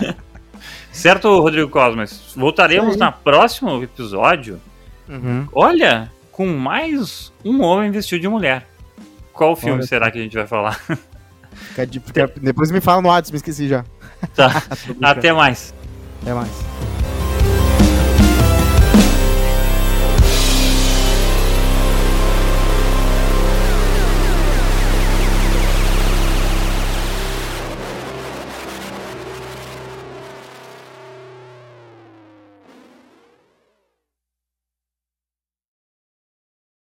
certo, 0.92 1.40
Rodrigo 1.40 1.68
Cosmas? 1.70 2.32
Voltaremos 2.36 2.96
no 2.96 3.12
próximo 3.12 3.82
episódio, 3.82 4.60
Uhum. 5.08 5.46
olha, 5.52 6.10
com 6.32 6.46
mais 6.46 7.32
um 7.44 7.62
homem 7.62 7.90
vestido 7.90 8.20
de 8.20 8.28
mulher. 8.28 8.66
Qual 9.32 9.56
filme 9.56 9.78
Olha 9.78 9.86
será 9.86 10.10
que 10.10 10.18
a 10.18 10.22
gente 10.22 10.36
vai 10.36 10.46
falar? 10.46 10.80
Fica 11.54 11.86
de- 11.86 12.00
fica- 12.00 12.30
Depois 12.40 12.70
me 12.70 12.80
fala 12.80 13.00
no 13.02 13.08
WhatsApp, 13.08 13.32
me 13.32 13.36
esqueci 13.38 13.68
já. 13.68 13.84
Tá, 14.34 14.62
até 15.02 15.32
mais. 15.32 15.74
Até 16.22 16.32
mais. 16.34 16.93